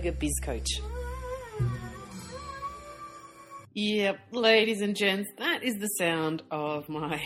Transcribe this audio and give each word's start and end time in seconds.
Biz 0.00 0.40
Coach. 0.42 0.80
Yep, 3.74 4.18
ladies 4.32 4.80
and 4.80 4.96
gents, 4.96 5.30
that 5.38 5.62
is 5.62 5.76
the 5.76 5.86
sound 5.86 6.42
of 6.50 6.88
my 6.88 7.22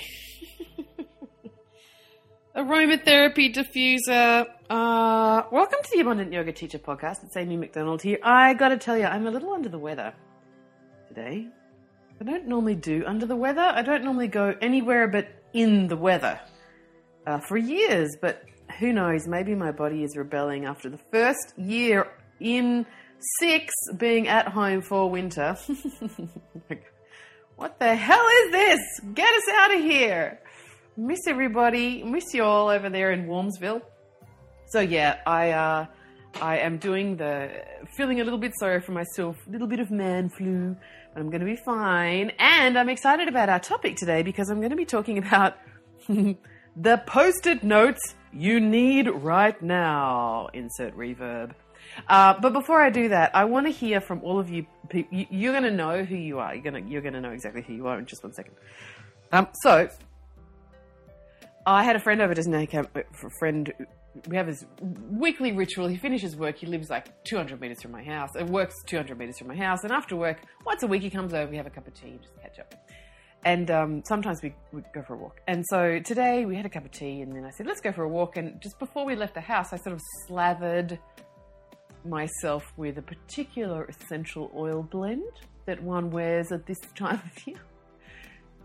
aromatherapy 2.56 3.54
diffuser. 3.54 4.46
Uh, 4.68 5.42
welcome 5.50 5.78
to 5.82 5.90
the 5.94 6.00
Abundant 6.00 6.30
Yoga 6.30 6.52
Teacher 6.52 6.78
podcast. 6.78 7.24
It's 7.24 7.38
Amy 7.38 7.56
McDonald 7.56 8.02
here. 8.02 8.18
I 8.22 8.52
got 8.52 8.68
to 8.68 8.76
tell 8.76 8.98
you, 8.98 9.06
I'm 9.06 9.26
a 9.26 9.30
little 9.30 9.54
under 9.54 9.70
the 9.70 9.78
weather 9.78 10.12
today. 11.08 11.46
I 12.20 12.24
don't 12.24 12.48
normally 12.48 12.74
do 12.74 13.02
under 13.06 13.24
the 13.24 13.36
weather. 13.36 13.62
I 13.62 13.80
don't 13.80 14.04
normally 14.04 14.28
go 14.28 14.54
anywhere 14.60 15.08
but 15.08 15.28
in 15.54 15.88
the 15.88 15.96
weather 15.96 16.38
uh, 17.26 17.38
for 17.38 17.56
years, 17.56 18.14
but 18.20 18.44
who 18.78 18.92
knows? 18.92 19.26
Maybe 19.26 19.54
my 19.54 19.72
body 19.72 20.04
is 20.04 20.18
rebelling 20.18 20.66
after 20.66 20.90
the 20.90 20.98
first 21.10 21.58
year 21.58 22.10
in 22.40 22.86
six 23.40 23.74
being 23.96 24.28
at 24.28 24.48
home 24.48 24.82
for 24.82 25.10
winter. 25.10 25.56
what 27.56 27.78
the 27.78 27.94
hell 27.94 28.26
is 28.44 28.52
this? 28.52 28.80
Get 29.14 29.34
us 29.34 29.54
out 29.56 29.74
of 29.74 29.80
here. 29.80 30.40
Miss 30.96 31.20
everybody. 31.26 32.02
Miss 32.02 32.24
you 32.34 32.44
all 32.44 32.68
over 32.68 32.90
there 32.90 33.12
in 33.12 33.26
Warmsville. 33.26 33.82
So 34.70 34.80
yeah, 34.80 35.18
I 35.26 35.50
uh, 35.50 35.86
I 36.40 36.58
am 36.58 36.78
doing 36.78 37.16
the 37.16 37.50
feeling 37.96 38.20
a 38.20 38.24
little 38.24 38.38
bit 38.38 38.52
sorry 38.58 38.80
for 38.80 38.92
myself, 38.92 39.36
a 39.46 39.50
little 39.50 39.66
bit 39.66 39.80
of 39.80 39.90
man 39.90 40.28
flu, 40.28 40.76
but 41.12 41.20
I'm 41.20 41.30
going 41.30 41.40
to 41.40 41.46
be 41.46 41.58
fine. 41.64 42.30
And 42.38 42.78
I'm 42.78 42.88
excited 42.88 43.28
about 43.28 43.48
our 43.48 43.58
topic 43.58 43.96
today 43.96 44.22
because 44.22 44.50
I'm 44.50 44.58
going 44.58 44.70
to 44.70 44.76
be 44.76 44.84
talking 44.84 45.18
about 45.18 45.56
the 46.08 47.02
post-it 47.06 47.64
notes 47.64 48.14
you 48.32 48.60
need 48.60 49.08
right 49.08 49.60
now. 49.60 50.48
Insert 50.52 50.96
reverb. 50.96 51.54
Uh, 52.06 52.34
but 52.40 52.52
before 52.52 52.80
I 52.80 52.90
do 52.90 53.08
that, 53.08 53.34
I 53.34 53.44
want 53.44 53.66
to 53.66 53.72
hear 53.72 54.00
from 54.00 54.22
all 54.22 54.38
of 54.38 54.48
you. 54.50 54.66
You're 55.10 55.52
going 55.52 55.64
to 55.64 55.70
know 55.70 56.04
who 56.04 56.16
you 56.16 56.38
are. 56.38 56.54
You're 56.54 56.62
going 56.62 56.84
to 56.84 56.90
you're 56.90 57.02
going 57.02 57.14
to 57.14 57.20
know 57.20 57.32
exactly 57.32 57.62
who 57.62 57.74
you 57.74 57.86
are 57.86 57.98
in 57.98 58.06
just 58.06 58.22
one 58.22 58.32
second. 58.32 58.54
Um, 59.32 59.48
so 59.62 59.88
I 61.66 61.84
had 61.84 61.96
a 61.96 62.00
friend 62.00 62.20
over 62.20 62.34
just 62.34 62.48
now. 62.48 62.64
A 62.72 63.30
friend. 63.38 63.72
We 64.26 64.36
have 64.36 64.46
this 64.46 64.64
weekly 65.10 65.52
ritual. 65.52 65.86
He 65.86 65.96
finishes 65.96 66.34
work. 66.34 66.56
He 66.56 66.66
lives 66.66 66.90
like 66.90 67.24
200 67.24 67.60
meters 67.60 67.82
from 67.82 67.92
my 67.92 68.02
house. 68.02 68.30
It 68.34 68.46
works 68.46 68.74
200 68.86 69.18
meters 69.18 69.38
from 69.38 69.48
my 69.48 69.56
house. 69.56 69.84
And 69.84 69.92
after 69.92 70.16
work, 70.16 70.38
once 70.64 70.82
a 70.82 70.86
week, 70.86 71.02
he 71.02 71.10
comes 71.10 71.34
over. 71.34 71.50
We 71.50 71.56
have 71.56 71.66
a 71.66 71.70
cup 71.70 71.86
of 71.86 71.94
tea, 71.94 72.08
and 72.08 72.22
just 72.22 72.34
catch 72.40 72.58
up. 72.58 72.74
And 73.44 73.70
um, 73.70 74.02
sometimes 74.04 74.42
we 74.42 74.54
we 74.72 74.82
go 74.92 75.02
for 75.02 75.14
a 75.14 75.18
walk. 75.18 75.40
And 75.46 75.64
so 75.68 76.00
today 76.00 76.44
we 76.46 76.56
had 76.56 76.66
a 76.66 76.70
cup 76.70 76.84
of 76.84 76.90
tea, 76.90 77.20
and 77.20 77.34
then 77.34 77.44
I 77.44 77.50
said, 77.50 77.66
let's 77.66 77.80
go 77.80 77.92
for 77.92 78.04
a 78.04 78.08
walk. 78.08 78.36
And 78.36 78.60
just 78.60 78.78
before 78.78 79.04
we 79.04 79.14
left 79.14 79.34
the 79.34 79.40
house, 79.40 79.72
I 79.72 79.76
sort 79.76 79.94
of 79.94 80.00
slathered 80.26 80.98
myself 82.08 82.72
with 82.76 82.98
a 82.98 83.02
particular 83.02 83.84
essential 83.84 84.50
oil 84.54 84.82
blend 84.82 85.22
that 85.66 85.82
one 85.82 86.10
wears 86.10 86.52
at 86.52 86.66
this 86.66 86.78
time 86.94 87.20
of 87.24 87.46
year. 87.46 87.60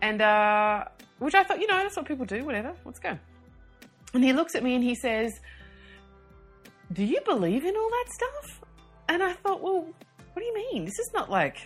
And, 0.02 0.22
uh, 0.22 0.86
which 1.20 1.36
I 1.36 1.44
thought, 1.44 1.60
you 1.60 1.68
know, 1.68 1.78
that's 1.78 1.96
what 1.96 2.06
people 2.06 2.26
do, 2.26 2.44
whatever, 2.44 2.74
let's 2.86 3.00
go. 3.00 3.18
And 4.14 4.24
he 4.24 4.34
looks 4.34 4.56
at 4.56 4.64
me 4.64 4.76
and 4.76 4.84
he 4.84 4.96
says, 4.96 5.40
Do 6.92 7.04
you 7.04 7.20
believe 7.26 7.66
in 7.66 7.76
all 7.76 7.90
that 7.90 8.06
stuff? 8.14 8.62
And 9.10 9.24
I 9.24 9.34
thought, 9.34 9.62
Well, 9.62 9.88
what 10.34 10.40
do 10.40 10.44
you 10.44 10.54
mean? 10.54 10.86
This 10.86 11.00
is 11.00 11.12
not 11.14 11.30
like, 11.30 11.58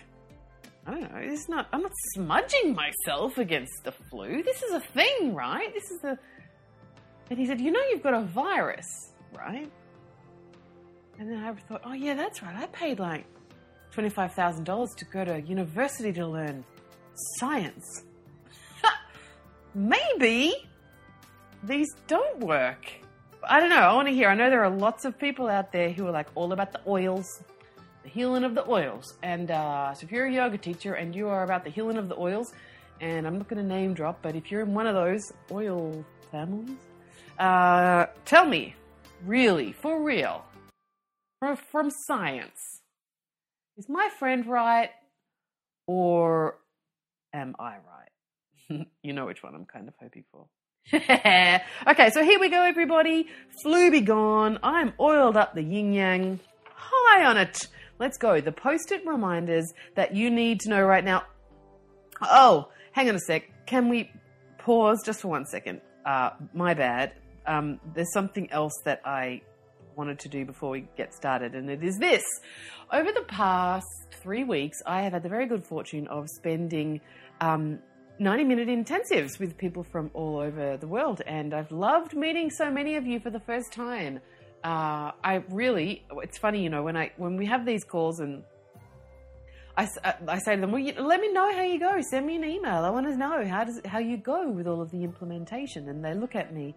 I 0.86 0.92
don't 0.92 1.12
know, 1.12 1.28
this 1.28 1.40
is 1.40 1.48
not, 1.48 1.68
I'm 1.72 1.82
not 1.82 1.92
smudging 2.14 2.74
myself 2.74 3.38
against 3.38 3.84
the 3.84 3.92
flu. 3.92 4.42
This 4.42 4.62
is 4.62 4.72
a 4.72 4.80
thing, 4.80 5.34
right? 5.34 5.72
This 5.74 5.90
is 5.90 6.04
a. 6.04 6.18
And 7.30 7.38
he 7.38 7.46
said, 7.46 7.60
You 7.60 7.70
know, 7.70 7.80
you've 7.90 8.02
got 8.02 8.14
a 8.14 8.22
virus, 8.22 9.12
right? 9.36 9.70
And 11.18 11.30
then 11.30 11.44
I 11.44 11.52
thought, 11.52 11.82
oh 11.84 11.92
yeah, 11.92 12.14
that's 12.14 12.42
right. 12.42 12.54
I 12.54 12.66
paid 12.66 12.98
like 12.98 13.26
twenty-five 13.90 14.34
thousand 14.34 14.64
dollars 14.64 14.94
to 14.96 15.04
go 15.04 15.24
to 15.24 15.40
university 15.40 16.12
to 16.12 16.26
learn 16.26 16.64
science. 17.38 18.04
Maybe 19.74 20.54
these 21.62 21.88
don't 22.06 22.38
work. 22.40 22.86
I 23.42 23.60
don't 23.60 23.70
know. 23.70 23.76
I 23.76 23.92
want 23.94 24.08
to 24.08 24.14
hear. 24.14 24.28
I 24.28 24.34
know 24.34 24.50
there 24.50 24.64
are 24.64 24.70
lots 24.70 25.04
of 25.04 25.18
people 25.18 25.48
out 25.48 25.72
there 25.72 25.90
who 25.90 26.06
are 26.06 26.10
like 26.10 26.28
all 26.34 26.52
about 26.52 26.72
the 26.72 26.80
oils, 26.86 27.42
the 28.02 28.08
healing 28.08 28.44
of 28.44 28.54
the 28.54 28.68
oils. 28.68 29.16
And 29.22 29.50
uh, 29.50 29.94
so 29.94 30.04
if 30.04 30.12
you're 30.12 30.26
a 30.26 30.32
yoga 30.32 30.58
teacher 30.58 30.94
and 30.94 31.14
you 31.14 31.28
are 31.28 31.44
about 31.44 31.64
the 31.64 31.70
healing 31.70 31.96
of 31.96 32.08
the 32.08 32.16
oils, 32.16 32.52
and 33.00 33.26
I'm 33.26 33.38
not 33.38 33.48
going 33.48 33.62
to 33.62 33.68
name 33.68 33.94
drop, 33.94 34.20
but 34.22 34.34
if 34.34 34.50
you're 34.50 34.62
in 34.62 34.74
one 34.74 34.86
of 34.86 34.94
those 34.94 35.32
oil 35.52 36.04
families, 36.30 36.76
uh, 37.38 38.06
tell 38.24 38.44
me, 38.44 38.74
really, 39.24 39.72
for 39.72 40.02
real, 40.02 40.44
from, 41.40 41.56
from 41.56 41.90
science. 41.90 42.80
Is 43.76 43.88
my 43.88 44.08
friend 44.18 44.46
right 44.46 44.90
or 45.86 46.58
am 47.32 47.54
I 47.58 47.76
right? 48.70 48.86
you 49.02 49.12
know 49.12 49.26
which 49.26 49.42
one 49.42 49.54
I'm 49.54 49.66
kind 49.66 49.88
of 49.88 49.94
hoping 50.00 50.24
for. 50.32 50.46
okay, 50.92 52.10
so 52.10 52.24
here 52.24 52.40
we 52.40 52.48
go, 52.48 52.62
everybody. 52.62 53.28
Flu 53.62 53.90
be 53.90 54.00
gone. 54.00 54.58
I'm 54.62 54.94
oiled 54.98 55.36
up 55.36 55.54
the 55.54 55.62
yin 55.62 55.92
yang. 55.92 56.40
High 56.74 57.24
on 57.24 57.36
it. 57.36 57.68
Let's 57.98 58.16
go. 58.16 58.40
The 58.40 58.52
post 58.52 58.90
it 58.92 59.06
reminders 59.06 59.72
that 59.96 60.14
you 60.14 60.30
need 60.30 60.60
to 60.60 60.70
know 60.70 60.82
right 60.82 61.04
now. 61.04 61.24
Oh, 62.22 62.68
hang 62.92 63.08
on 63.08 63.16
a 63.16 63.20
sec. 63.20 63.44
Can 63.66 63.88
we 63.88 64.10
pause 64.58 65.02
just 65.04 65.20
for 65.20 65.28
one 65.28 65.44
second? 65.46 65.80
Uh, 66.06 66.30
my 66.54 66.74
bad. 66.74 67.12
Um, 67.46 67.80
there's 67.94 68.12
something 68.12 68.50
else 68.50 68.72
that 68.84 69.02
I 69.04 69.42
wanted 69.98 70.20
to 70.20 70.28
do 70.28 70.46
before 70.46 70.70
we 70.70 70.86
get 70.96 71.12
started, 71.12 71.54
and 71.54 71.68
it 71.68 71.82
is 71.82 71.98
this. 71.98 72.22
Over 72.92 73.10
the 73.12 73.24
past 73.28 73.86
three 74.12 74.44
weeks, 74.44 74.78
I 74.86 75.02
have 75.02 75.12
had 75.12 75.22
the 75.24 75.28
very 75.28 75.46
good 75.46 75.64
fortune 75.64 76.06
of 76.06 76.30
spending 76.30 77.00
um, 77.40 77.80
90 78.20 78.44
minute 78.44 78.68
intensives 78.68 79.38
with 79.38 79.58
people 79.58 79.82
from 79.82 80.10
all 80.14 80.38
over 80.38 80.76
the 80.76 80.86
world, 80.86 81.20
and 81.26 81.52
I've 81.52 81.72
loved 81.72 82.16
meeting 82.16 82.48
so 82.48 82.70
many 82.70 82.96
of 82.96 83.06
you 83.06 83.20
for 83.20 83.30
the 83.30 83.40
first 83.40 83.72
time. 83.72 84.20
Uh, 84.64 85.12
I 85.22 85.42
really, 85.50 86.04
it's 86.22 86.38
funny, 86.38 86.62
you 86.62 86.70
know, 86.70 86.82
when 86.82 86.96
I 86.96 87.12
when 87.16 87.36
we 87.36 87.46
have 87.46 87.66
these 87.66 87.84
calls 87.84 88.20
and 88.20 88.42
I, 89.76 89.86
uh, 90.02 90.12
I 90.26 90.38
say 90.40 90.56
to 90.56 90.60
them, 90.60 90.72
well, 90.72 90.80
you, 90.80 90.92
let 91.00 91.20
me 91.20 91.32
know 91.32 91.54
how 91.54 91.62
you 91.62 91.78
go. 91.78 92.00
Send 92.10 92.26
me 92.26 92.34
an 92.34 92.44
email. 92.44 92.84
I 92.84 92.90
want 92.90 93.06
to 93.06 93.16
know 93.16 93.46
how 93.46 93.62
does 93.62 93.80
how 93.84 94.00
you 94.00 94.16
go 94.16 94.50
with 94.50 94.66
all 94.66 94.80
of 94.80 94.90
the 94.90 95.04
implementation. 95.04 95.88
And 95.88 96.04
they 96.04 96.14
look 96.14 96.34
at 96.34 96.52
me 96.52 96.74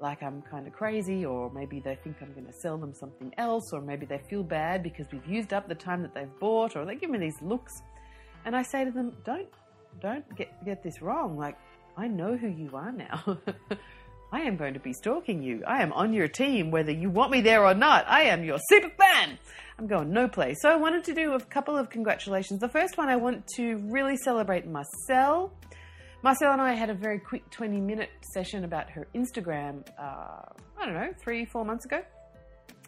like 0.00 0.22
I'm 0.22 0.42
kind 0.42 0.66
of 0.66 0.72
crazy, 0.72 1.24
or 1.24 1.50
maybe 1.50 1.80
they 1.80 1.94
think 1.96 2.16
I'm 2.20 2.32
going 2.32 2.46
to 2.46 2.52
sell 2.52 2.78
them 2.78 2.94
something 2.94 3.32
else, 3.36 3.72
or 3.72 3.80
maybe 3.80 4.06
they 4.06 4.18
feel 4.28 4.42
bad 4.42 4.82
because 4.82 5.06
we've 5.12 5.26
used 5.26 5.52
up 5.52 5.68
the 5.68 5.74
time 5.74 6.02
that 6.02 6.14
they've 6.14 6.38
bought, 6.38 6.76
or 6.76 6.84
they 6.84 6.96
give 6.96 7.10
me 7.10 7.18
these 7.18 7.40
looks. 7.42 7.82
And 8.44 8.56
I 8.56 8.62
say 8.62 8.84
to 8.84 8.90
them, 8.90 9.12
don't, 9.24 9.48
don't 10.00 10.24
get, 10.36 10.64
get 10.64 10.82
this 10.82 11.02
wrong. 11.02 11.36
Like, 11.36 11.56
I 11.96 12.08
know 12.08 12.36
who 12.36 12.48
you 12.48 12.70
are 12.74 12.92
now. 12.92 13.38
I 14.32 14.40
am 14.42 14.56
going 14.56 14.74
to 14.74 14.80
be 14.80 14.92
stalking 14.92 15.42
you. 15.42 15.62
I 15.66 15.82
am 15.82 15.92
on 15.92 16.12
your 16.12 16.28
team, 16.28 16.70
whether 16.70 16.92
you 16.92 17.10
want 17.10 17.32
me 17.32 17.40
there 17.40 17.64
or 17.64 17.74
not. 17.74 18.08
I 18.08 18.22
am 18.22 18.44
your 18.44 18.58
super 18.68 18.90
fan. 18.90 19.38
I'm 19.78 19.86
going 19.86 20.12
no 20.12 20.28
place. 20.28 20.58
So 20.62 20.70
I 20.70 20.76
wanted 20.76 21.04
to 21.04 21.14
do 21.14 21.32
a 21.32 21.40
couple 21.40 21.76
of 21.76 21.90
congratulations. 21.90 22.60
The 22.60 22.68
first 22.68 22.96
one, 22.96 23.08
I 23.08 23.16
want 23.16 23.46
to 23.56 23.76
really 23.90 24.16
celebrate 24.16 24.66
Marcel 24.66 25.52
Marcel 26.22 26.52
and 26.52 26.60
I 26.60 26.74
had 26.74 26.90
a 26.90 26.94
very 26.94 27.18
quick 27.18 27.48
20 27.50 27.80
minute 27.80 28.10
session 28.20 28.64
about 28.64 28.90
her 28.90 29.08
Instagram, 29.14 29.86
uh, 29.98 30.42
I 30.78 30.84
don't 30.84 30.92
know, 30.92 31.14
three, 31.18 31.46
four 31.46 31.64
months 31.64 31.86
ago. 31.86 32.02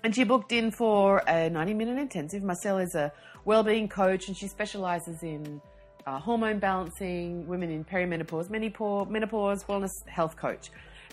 And 0.04 0.14
she 0.14 0.24
booked 0.24 0.52
in 0.52 0.70
for 0.70 1.22
a 1.26 1.48
90 1.48 1.72
minute 1.72 1.98
intensive. 1.98 2.42
Marcel 2.42 2.76
is 2.78 2.94
a 2.94 3.10
well-being 3.46 3.88
coach 3.88 4.28
and 4.28 4.36
she 4.36 4.48
specializes 4.48 5.22
in 5.22 5.62
uh, 6.06 6.18
hormone 6.18 6.58
balancing, 6.58 7.46
women 7.46 7.70
in 7.70 7.84
perimenopause, 7.84 8.50
menopause, 8.50 9.08
menopause, 9.08 9.64
wellness, 9.64 9.92
health 10.08 10.36
coach. 10.36 10.70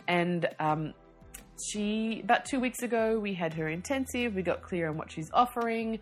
And 0.09 0.49
um, 0.59 0.93
she, 1.71 2.19
about 2.23 2.43
two 2.43 2.59
weeks 2.59 2.83
ago, 2.83 3.17
we 3.17 3.33
had 3.33 3.53
her 3.53 3.69
intensive. 3.69 4.35
We 4.35 4.41
got 4.41 4.61
clear 4.61 4.89
on 4.89 4.97
what 4.97 5.09
she's 5.09 5.29
offering 5.33 5.99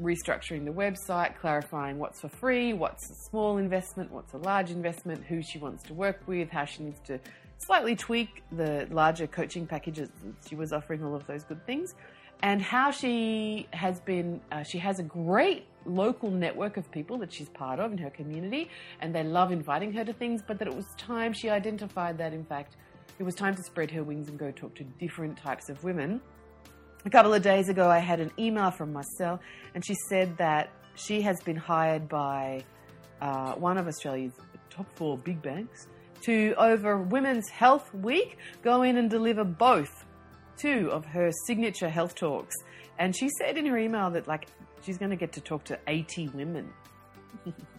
restructuring 0.00 0.64
the 0.64 0.72
website, 0.72 1.36
clarifying 1.38 1.98
what's 1.98 2.20
for 2.20 2.28
free, 2.28 2.72
what's 2.72 3.10
a 3.10 3.14
small 3.30 3.56
investment, 3.58 4.10
what's 4.12 4.32
a 4.34 4.38
large 4.38 4.70
investment, 4.70 5.24
who 5.24 5.42
she 5.42 5.58
wants 5.58 5.82
to 5.84 5.94
work 5.94 6.20
with, 6.26 6.50
how 6.50 6.64
she 6.64 6.82
needs 6.82 7.00
to 7.06 7.18
slightly 7.58 7.96
tweak 7.96 8.42
the 8.52 8.86
larger 8.90 9.26
coaching 9.26 9.66
packages. 9.66 10.10
She 10.48 10.54
was 10.54 10.72
offering 10.72 11.02
all 11.02 11.14
of 11.14 11.26
those 11.26 11.44
good 11.44 11.64
things. 11.66 11.94
and 12.42 12.60
how 12.60 12.90
she 12.90 13.66
has 13.72 14.00
been, 14.00 14.40
uh, 14.52 14.62
she 14.62 14.78
has 14.78 14.98
a 14.98 15.02
great 15.02 15.66
local 15.84 16.30
network 16.30 16.76
of 16.76 16.90
people 16.90 17.18
that 17.18 17.32
she's 17.32 17.48
part 17.50 17.78
of 17.80 17.92
in 17.92 17.98
her 17.98 18.10
community, 18.10 18.68
and 19.00 19.14
they 19.14 19.22
love 19.22 19.52
inviting 19.52 19.92
her 19.92 20.04
to 20.04 20.12
things, 20.12 20.42
but 20.46 20.58
that 20.58 20.68
it 20.68 20.74
was 20.74 20.86
time 20.98 21.32
she 21.32 21.48
identified 21.48 22.18
that, 22.18 22.32
in 22.32 22.44
fact, 22.44 22.76
it 23.18 23.22
was 23.22 23.34
time 23.34 23.54
to 23.54 23.62
spread 23.62 23.90
her 23.90 24.02
wings 24.02 24.28
and 24.28 24.38
go 24.38 24.50
talk 24.50 24.74
to 24.74 24.84
different 24.84 25.38
types 25.38 25.68
of 25.70 25.82
women. 25.82 26.20
A 27.06 27.10
couple 27.10 27.32
of 27.32 27.40
days 27.40 27.68
ago, 27.68 27.88
I 27.88 28.00
had 28.00 28.18
an 28.18 28.32
email 28.36 28.72
from 28.72 28.92
Marcel, 28.92 29.38
and 29.76 29.86
she 29.86 29.94
said 30.08 30.36
that 30.38 30.70
she 30.96 31.20
has 31.20 31.40
been 31.44 31.54
hired 31.54 32.08
by 32.08 32.64
uh, 33.20 33.52
one 33.52 33.78
of 33.78 33.86
Australia's 33.86 34.32
top 34.70 34.86
four 34.96 35.16
big 35.16 35.40
banks 35.40 35.86
to, 36.22 36.52
over 36.58 36.96
Women's 36.96 37.48
Health 37.48 37.94
Week, 37.94 38.38
go 38.64 38.82
in 38.82 38.96
and 38.96 39.08
deliver 39.08 39.44
both 39.44 40.04
two 40.56 40.90
of 40.90 41.04
her 41.04 41.30
signature 41.46 41.88
health 41.88 42.16
talks. 42.16 42.56
And 42.98 43.14
she 43.14 43.28
said 43.38 43.56
in 43.56 43.66
her 43.66 43.78
email 43.78 44.10
that, 44.10 44.26
like, 44.26 44.48
she's 44.82 44.98
going 44.98 45.10
to 45.10 45.16
get 45.16 45.30
to 45.34 45.40
talk 45.40 45.62
to 45.66 45.78
80 45.86 46.30
women. 46.30 46.72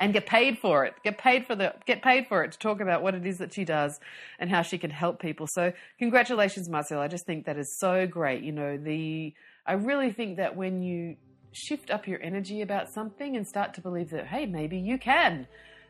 and 0.00 0.12
get 0.12 0.26
paid 0.26 0.58
for 0.58 0.84
it. 0.84 0.94
Get 1.02 1.18
paid 1.18 1.46
for 1.46 1.54
the 1.54 1.74
get 1.86 2.02
paid 2.02 2.26
for 2.28 2.44
it 2.44 2.52
to 2.52 2.58
talk 2.58 2.80
about 2.80 3.02
what 3.02 3.14
it 3.14 3.26
is 3.26 3.38
that 3.38 3.52
she 3.52 3.64
does 3.64 3.98
and 4.38 4.50
how 4.50 4.62
she 4.62 4.78
can 4.78 4.90
help 4.90 5.20
people. 5.20 5.46
So 5.48 5.72
congratulations, 5.98 6.68
Marcel. 6.68 7.00
I 7.00 7.08
just 7.08 7.26
think 7.26 7.46
that 7.46 7.58
is 7.58 7.78
so 7.78 8.06
great. 8.06 8.42
You 8.42 8.52
know, 8.52 8.76
the 8.76 9.34
I 9.66 9.74
really 9.74 10.12
think 10.12 10.36
that 10.36 10.56
when 10.56 10.82
you 10.82 11.16
shift 11.52 11.90
up 11.90 12.06
your 12.06 12.22
energy 12.22 12.60
about 12.62 12.92
something 12.92 13.36
and 13.36 13.46
start 13.46 13.74
to 13.74 13.80
believe 13.80 14.10
that 14.10 14.26
hey, 14.26 14.46
maybe 14.46 14.78
you 14.78 14.98
can, 14.98 15.46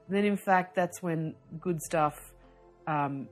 then 0.09 0.25
in 0.25 0.37
fact 0.37 0.75
that's 0.75 1.03
when 1.03 1.35
good 1.61 1.83
stuff 1.83 2.33
um, 2.87 3.29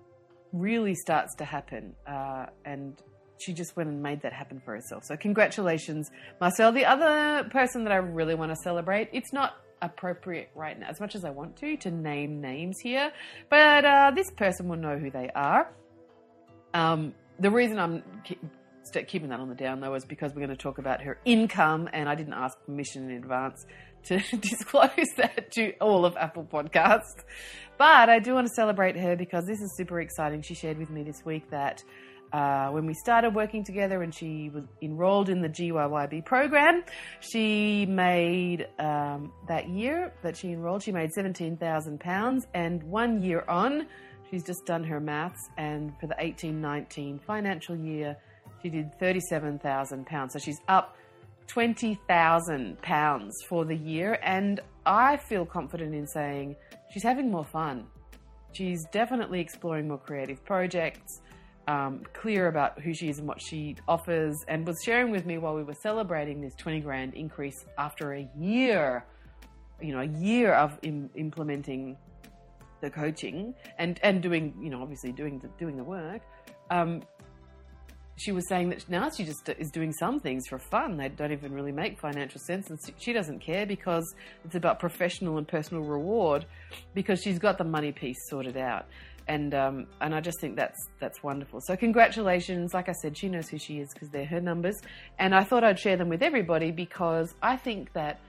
really 0.53 0.95
starts 0.95 1.35
to 1.37 1.45
happen. 1.45 1.95
Uh, 2.07 2.47
and 2.65 3.01
she 3.39 3.53
just 3.53 3.77
went 3.77 3.89
and 3.89 4.03
made 4.03 4.23
that 4.23 4.33
happen 4.33 4.61
for 4.65 4.75
herself. 4.75 5.05
So 5.05 5.17
congratulations, 5.17 6.11
Marcel. 6.41 6.73
The 6.73 6.85
other 6.85 7.49
person 7.51 7.85
that 7.85 7.93
I 7.93 7.97
really 7.97 8.35
want 8.35 8.51
to 8.53 8.57
celebrate, 8.57 9.09
it's 9.13 9.33
not 9.33 9.57
appropriate 9.83 10.51
right 10.55 10.79
now, 10.79 10.89
as 10.89 11.01
much 11.01 11.15
as 11.15 11.25
I 11.25 11.31
want 11.31 11.57
to, 11.59 11.77
to 11.79 11.91
name 11.91 12.41
names 12.41 12.77
here, 12.83 13.13
but 13.51 13.85
uh, 13.85 14.13
this 14.15 14.31
person 14.33 14.69
will 14.69 14.77
know 14.77 14.99
who 14.99 15.11
they 15.11 15.31
are. 15.35 15.73
Um, 16.75 17.15
the 17.39 17.51
reason 17.51 17.79
I'm 17.79 18.03
keeping 19.07 19.29
that 19.29 19.41
on 19.41 19.49
the 19.49 19.55
down 19.55 19.81
low 19.81 19.95
is 19.95 20.05
because 20.05 20.33
we're 20.33 20.47
going 20.47 20.57
to 20.57 20.63
talk 20.63 20.79
about 20.79 21.03
her 21.03 21.19
income, 21.25 21.89
and 21.93 22.09
I 22.09 22.15
didn't 22.15 22.35
ask 22.35 22.57
permission 22.65 23.11
in 23.11 23.17
advance 23.17 23.65
to 24.05 24.19
disclose 24.41 24.91
that 25.17 25.51
to 25.53 25.73
all 25.81 26.05
of 26.05 26.17
Apple 26.17 26.45
Podcasts. 26.45 27.25
But 27.79 28.09
I 28.09 28.19
do 28.19 28.35
want 28.35 28.47
to 28.47 28.53
celebrate 28.55 28.97
her 28.97 29.17
because 29.17 29.45
this 29.47 29.61
is 29.61 29.77
super 29.77 30.01
exciting. 30.01 30.43
She 30.43 30.55
shared 30.55 30.79
with 30.79 30.91
me 30.91 31.03
this 31.03 31.25
week 31.25 31.51
that 31.51 31.83
uh, 32.37 32.69
when 32.69 32.85
we 32.85 32.93
started 32.93 33.35
working 33.35 33.65
together 33.65 34.03
and 34.03 34.15
she 34.15 34.51
was 34.51 34.65
enrolled 34.83 35.31
in 35.31 35.41
the 35.41 35.49
GYYB 35.49 36.23
program, 36.27 36.85
she 37.21 37.87
made 37.87 38.69
um, 38.79 39.33
that 39.49 39.71
year 39.71 40.13
that 40.23 40.37
she 40.37 40.53
enrolled, 40.53 40.83
she 40.83 40.93
made 40.93 41.09
£17,000. 41.17 42.47
And 42.53 42.83
one 42.83 43.23
year 43.23 43.43
on, 43.49 43.87
she's 44.31 44.45
just 44.45 44.67
done 44.67 44.85
her 44.85 45.01
maths, 45.01 45.49
and 45.57 45.99
for 45.99 46.09
the 46.09 46.17
18 46.19 46.61
19 46.61 47.21
financial 47.27 47.75
year, 47.75 48.19
she 48.63 48.69
did 48.69 48.91
£37,000. 49.01 50.31
So 50.31 50.39
she's 50.39 50.61
up 50.69 50.95
£20,000 51.49 53.33
for 53.49 53.65
the 53.65 53.77
year. 53.77 54.19
And 54.23 54.61
I 54.85 55.17
feel 55.17 55.47
confident 55.47 55.95
in 55.95 56.07
saying 56.07 56.57
she's 56.91 57.03
having 57.03 57.31
more 57.31 57.47
fun. 57.47 57.87
She's 58.53 58.85
definitely 58.93 59.41
exploring 59.41 59.89
more 59.89 59.99
creative 59.99 60.45
projects 60.45 61.23
um, 61.69 62.03
clear 62.13 62.47
about 62.49 62.81
who 62.81 62.95
she 62.95 63.09
is 63.09 63.19
and 63.19 63.27
what 63.27 63.41
she 63.41 63.77
offers, 63.89 64.37
and 64.49 64.67
was 64.67 64.77
sharing 64.85 65.11
with 65.11 65.27
me 65.27 65.39
while 65.39 65.55
we 65.55 65.63
were 65.63 65.75
celebrating 65.75 66.41
this 66.41 66.55
20 66.57 66.81
grand 66.81 67.15
increase 67.15 67.65
after 67.79 68.15
a 68.15 68.29
year, 68.39 69.05
you 69.81 69.93
know, 69.93 70.01
a 70.01 70.07
year 70.07 70.55
of 70.55 70.79
Im- 70.83 71.11
implementing 71.15 71.97
the 72.81 72.91
coaching 72.91 73.55
and, 73.79 73.99
and 74.03 74.23
doing, 74.23 74.55
you 74.61 74.71
know, 74.71 74.81
obviously 74.81 75.13
doing 75.13 75.39
the, 75.41 75.49
doing 75.59 75.77
the 75.77 75.85
work. 75.85 76.23
Um, 76.71 77.03
she 78.19 78.33
was 78.33 78.49
saying 78.49 78.71
that 78.71 78.89
now 78.89 79.11
she 79.11 79.25
just 79.25 79.49
is 79.59 79.71
doing 79.71 79.93
some 79.93 80.21
things 80.21 80.47
for 80.49 80.59
fun. 80.59 80.97
They 80.97 81.09
don't 81.09 81.33
even 81.33 81.53
really 81.53 81.73
make 81.73 82.01
financial 82.01 82.41
sense, 82.41 82.71
and 82.71 82.79
she 82.99 83.13
doesn't 83.13 83.41
care 83.41 83.67
because 83.67 84.15
it's 84.45 84.55
about 84.55 84.79
professional 84.79 85.37
and 85.37 85.47
personal 85.47 85.83
reward 85.83 86.47
because 86.95 87.21
she's 87.21 87.39
got 87.39 87.59
the 87.59 87.65
money 87.65 87.93
piece 87.93 88.17
sorted 88.29 88.57
out 88.57 88.87
and 89.29 89.55
um, 89.55 89.87
and 90.01 90.15
I 90.15 90.21
just 90.21 90.41
think 90.41 90.57
that's 90.57 90.79
that's 91.01 91.23
wonderful. 91.23 91.61
So 91.61 91.77
congratulations! 91.77 92.73
Like 92.75 92.89
I 92.89 92.93
said, 92.93 93.17
she 93.17 93.29
knows 93.29 93.49
who 93.49 93.59
she 93.59 93.81
is 93.81 93.89
because 93.93 94.09
they're 94.11 94.27
her 94.27 94.41
numbers, 94.41 94.77
and 95.19 95.35
I 95.35 95.45
thought 95.45 95.65
I'd 95.65 95.79
share 95.79 95.97
them 95.97 96.09
with 96.09 96.23
everybody 96.23 96.71
because 96.71 97.35
I 97.43 97.57
think 97.57 97.93
that 97.93 98.21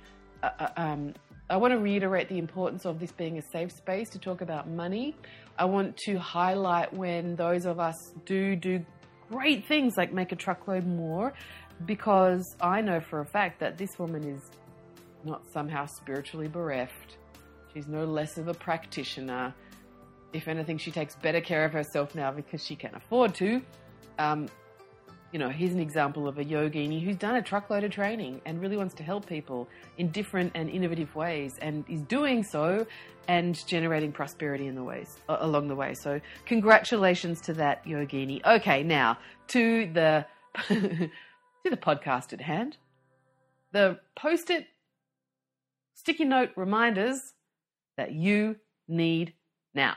uh, 0.43 0.49
uh, 0.59 0.69
um, 0.77 1.13
I 1.49 1.57
want 1.57 1.73
to 1.73 1.79
reiterate 1.79 2.29
the 2.29 2.39
importance 2.39 2.85
of 2.85 2.99
this 2.99 3.11
being 3.11 3.37
a 3.37 3.41
safe 3.41 3.71
space 3.71 4.09
to 4.11 4.19
talk 4.19 4.41
about 4.41 4.67
money. 4.69 5.15
I 5.57 5.65
want 5.65 5.97
to 6.05 6.17
highlight 6.17 6.93
when 6.93 7.35
those 7.35 7.65
of 7.65 7.79
us 7.79 8.13
do 8.25 8.55
do 8.55 8.83
great 9.31 9.65
things 9.65 9.95
like 9.97 10.13
make 10.13 10.31
a 10.31 10.35
truckload 10.35 10.85
more, 10.85 11.33
because 11.85 12.55
I 12.59 12.81
know 12.81 12.99
for 12.99 13.19
a 13.21 13.25
fact 13.25 13.59
that 13.59 13.77
this 13.77 13.99
woman 13.99 14.23
is 14.23 14.41
not 15.23 15.43
somehow 15.51 15.85
spiritually 15.85 16.47
bereft. 16.47 17.17
She's 17.73 17.87
no 17.87 18.05
less 18.05 18.37
of 18.37 18.47
a 18.47 18.53
practitioner 18.53 19.53
if 20.33 20.47
anything, 20.47 20.77
she 20.77 20.91
takes 20.91 21.15
better 21.15 21.41
care 21.41 21.65
of 21.65 21.71
herself 21.71 22.15
now 22.15 22.31
because 22.31 22.65
she 22.65 22.75
can 22.75 22.93
afford 22.95 23.33
to. 23.35 23.61
Um, 24.19 24.47
you 25.31 25.39
know, 25.39 25.49
here's 25.49 25.73
an 25.73 25.79
example 25.79 26.27
of 26.27 26.37
a 26.37 26.43
yogini 26.43 27.03
who's 27.03 27.17
done 27.17 27.35
a 27.35 27.41
truckload 27.41 27.83
of 27.83 27.91
training 27.91 28.41
and 28.45 28.61
really 28.61 28.77
wants 28.77 28.95
to 28.95 29.03
help 29.03 29.25
people 29.27 29.67
in 29.97 30.09
different 30.09 30.53
and 30.55 30.69
innovative 30.69 31.13
ways 31.15 31.57
and 31.61 31.83
is 31.89 32.01
doing 32.03 32.43
so 32.43 32.85
and 33.27 33.65
generating 33.67 34.11
prosperity 34.11 34.67
in 34.67 34.75
the 34.75 34.83
ways 34.83 35.17
uh, 35.27 35.37
along 35.41 35.67
the 35.67 35.75
way. 35.75 35.93
So 35.93 36.21
congratulations 36.45 37.41
to 37.41 37.53
that 37.55 37.85
yogini. 37.85 38.43
Okay, 38.45 38.83
now 38.83 39.17
to 39.49 39.91
the 39.91 40.25
to 40.67 41.09
the 41.69 41.77
podcast 41.77 42.31
at 42.31 42.41
hand. 42.41 42.77
The 43.73 43.99
post-it 44.15 44.65
sticky 45.93 46.23
note 46.23 46.51
reminders 46.55 47.19
that 47.97 48.13
you 48.13 48.55
need 48.87 49.33
now. 49.77 49.95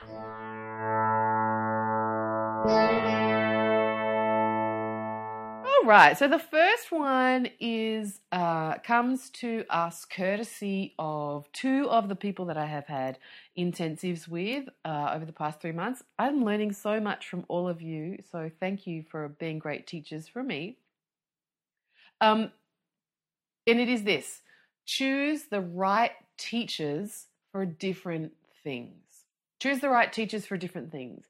All 5.65 5.87
right, 5.87 6.15
so 6.15 6.27
the 6.27 6.37
first 6.37 6.91
one 6.91 7.49
is 7.59 8.19
uh, 8.31 8.77
comes 8.77 9.31
to 9.31 9.65
us 9.67 10.05
courtesy 10.05 10.93
of 10.99 11.51
two 11.53 11.89
of 11.89 12.07
the 12.07 12.15
people 12.15 12.45
that 12.45 12.57
I 12.57 12.67
have 12.67 12.85
had 12.85 13.17
intensives 13.57 14.27
with 14.27 14.69
uh, 14.85 15.11
over 15.15 15.25
the 15.25 15.33
past 15.33 15.59
three 15.59 15.71
months. 15.71 16.03
I'm 16.19 16.45
learning 16.45 16.73
so 16.73 16.99
much 16.99 17.27
from 17.27 17.45
all 17.47 17.67
of 17.67 17.81
you, 17.81 18.19
so 18.31 18.51
thank 18.59 18.85
you 18.85 19.03
for 19.09 19.27
being 19.27 19.57
great 19.57 19.87
teachers 19.87 20.27
for 20.27 20.43
me. 20.43 20.77
Um, 22.21 22.51
and 23.65 23.79
it 23.79 23.89
is 23.89 24.03
this: 24.03 24.41
choose 24.85 25.45
the 25.45 25.61
right 25.61 26.11
teachers 26.37 27.25
for 27.51 27.65
different 27.65 28.33
things. 28.63 29.10
Choose 29.61 29.79
the 29.79 29.89
right 29.89 30.11
teachers 30.11 30.47
for 30.47 30.57
different 30.57 30.91
things. 30.91 31.23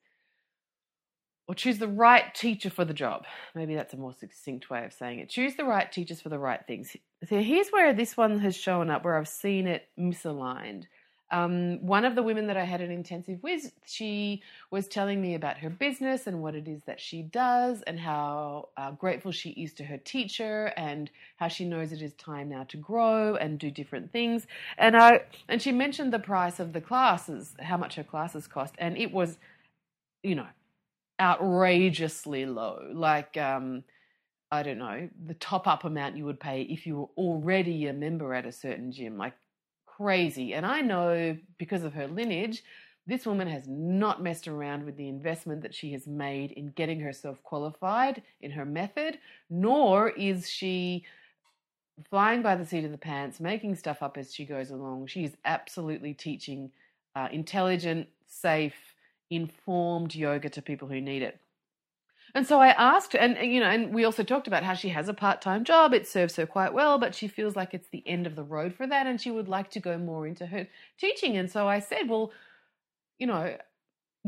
Or 1.49 1.53
choose 1.53 1.79
the 1.79 1.87
right 1.89 2.33
teacher 2.33 2.69
for 2.69 2.85
the 2.85 2.93
job. 2.93 3.25
Maybe 3.53 3.75
that's 3.75 3.93
a 3.93 3.97
more 3.97 4.13
succinct 4.13 4.69
way 4.69 4.85
of 4.85 4.93
saying 4.93 5.19
it. 5.19 5.27
Choose 5.27 5.57
the 5.57 5.65
right 5.65 5.91
teachers 5.91 6.21
for 6.21 6.29
the 6.29 6.39
right 6.39 6.61
things. 6.65 6.95
So 7.27 7.41
here's 7.41 7.67
where 7.71 7.91
this 7.91 8.15
one 8.15 8.39
has 8.39 8.55
shown 8.55 8.89
up, 8.89 9.03
where 9.03 9.17
I've 9.17 9.27
seen 9.27 9.67
it 9.67 9.89
misaligned. 9.99 10.85
Um, 11.31 11.79
one 11.85 12.05
of 12.05 12.15
the 12.15 12.23
women 12.23 12.47
that 12.47 12.57
I 12.57 12.65
had 12.65 12.81
an 12.81 12.91
intensive 12.91 13.41
with, 13.41 13.71
she 13.85 14.41
was 14.69 14.87
telling 14.87 15.21
me 15.21 15.35
about 15.35 15.57
her 15.59 15.69
business 15.69 16.27
and 16.27 16.41
what 16.41 16.55
it 16.55 16.67
is 16.67 16.83
that 16.83 16.99
she 16.99 17.21
does, 17.23 17.81
and 17.83 17.99
how 17.99 18.69
uh, 18.77 18.91
grateful 18.91 19.31
she 19.31 19.51
is 19.51 19.73
to 19.75 19.83
her 19.85 19.97
teacher, 19.97 20.73
and 20.77 21.09
how 21.37 21.47
she 21.47 21.65
knows 21.65 21.91
it 21.93 22.01
is 22.01 22.13
time 22.13 22.49
now 22.49 22.63
to 22.65 22.77
grow 22.77 23.35
and 23.35 23.59
do 23.59 23.71
different 23.71 24.11
things. 24.11 24.45
And 24.77 24.97
I 24.97 25.21
and 25.47 25.61
she 25.61 25.71
mentioned 25.71 26.13
the 26.13 26.19
price 26.19 26.59
of 26.59 26.73
the 26.73 26.81
classes, 26.81 27.55
how 27.59 27.77
much 27.77 27.95
her 27.95 28.03
classes 28.03 28.47
cost, 28.47 28.75
and 28.77 28.97
it 28.97 29.11
was, 29.11 29.37
you 30.23 30.35
know, 30.35 30.47
outrageously 31.19 32.45
low. 32.45 32.89
Like 32.93 33.37
um, 33.37 33.83
I 34.51 34.63
don't 34.63 34.79
know, 34.79 35.09
the 35.25 35.33
top 35.35 35.65
up 35.65 35.85
amount 35.85 36.17
you 36.17 36.25
would 36.25 36.39
pay 36.39 36.63
if 36.63 36.85
you 36.85 36.97
were 36.97 37.09
already 37.17 37.87
a 37.87 37.93
member 37.93 38.33
at 38.33 38.45
a 38.45 38.51
certain 38.51 38.91
gym, 38.91 39.17
like 39.17 39.33
crazy. 40.01 40.53
And 40.53 40.65
I 40.65 40.81
know 40.81 41.37
because 41.57 41.83
of 41.83 41.93
her 41.93 42.07
lineage, 42.07 42.63
this 43.07 43.25
woman 43.25 43.47
has 43.47 43.67
not 43.67 44.21
messed 44.21 44.47
around 44.47 44.85
with 44.85 44.95
the 44.95 45.07
investment 45.07 45.61
that 45.61 45.73
she 45.73 45.91
has 45.93 46.07
made 46.07 46.51
in 46.51 46.71
getting 46.71 46.99
herself 46.99 47.41
qualified 47.43 48.21
in 48.41 48.51
her 48.51 48.65
method, 48.65 49.17
nor 49.49 50.09
is 50.09 50.49
she 50.49 51.03
flying 52.09 52.41
by 52.41 52.55
the 52.55 52.65
seat 52.65 52.85
of 52.85 52.91
the 52.91 52.97
pants, 52.97 53.39
making 53.39 53.75
stuff 53.75 54.01
up 54.01 54.17
as 54.17 54.33
she 54.33 54.45
goes 54.45 54.71
along. 54.71 55.07
She 55.07 55.23
is 55.23 55.35
absolutely 55.45 56.13
teaching 56.13 56.71
uh, 57.15 57.27
intelligent, 57.31 58.07
safe, 58.27 58.95
informed 59.29 60.15
yoga 60.15 60.49
to 60.49 60.61
people 60.61 60.87
who 60.87 61.01
need 61.01 61.21
it. 61.21 61.39
And 62.33 62.47
so 62.47 62.59
I 62.59 62.69
asked, 62.69 63.15
and 63.15 63.37
you 63.37 63.59
know, 63.59 63.69
and 63.69 63.93
we 63.93 64.05
also 64.05 64.23
talked 64.23 64.47
about 64.47 64.63
how 64.63 64.73
she 64.73 64.89
has 64.89 65.09
a 65.09 65.13
part-time 65.13 65.63
job. 65.63 65.93
It 65.93 66.07
serves 66.07 66.35
her 66.37 66.45
quite 66.45 66.73
well, 66.73 66.97
but 66.97 67.13
she 67.13 67.27
feels 67.27 67.55
like 67.55 67.73
it's 67.73 67.89
the 67.89 68.07
end 68.07 68.25
of 68.25 68.35
the 68.35 68.43
road 68.43 68.73
for 68.73 68.87
that, 68.87 69.07
and 69.07 69.19
she 69.19 69.31
would 69.31 69.49
like 69.49 69.69
to 69.71 69.79
go 69.79 69.97
more 69.97 70.25
into 70.25 70.45
her 70.45 70.67
teaching. 70.97 71.37
And 71.37 71.51
so 71.51 71.67
I 71.67 71.79
said, 71.79 72.07
well, 72.07 72.31
you 73.19 73.27
know, 73.27 73.57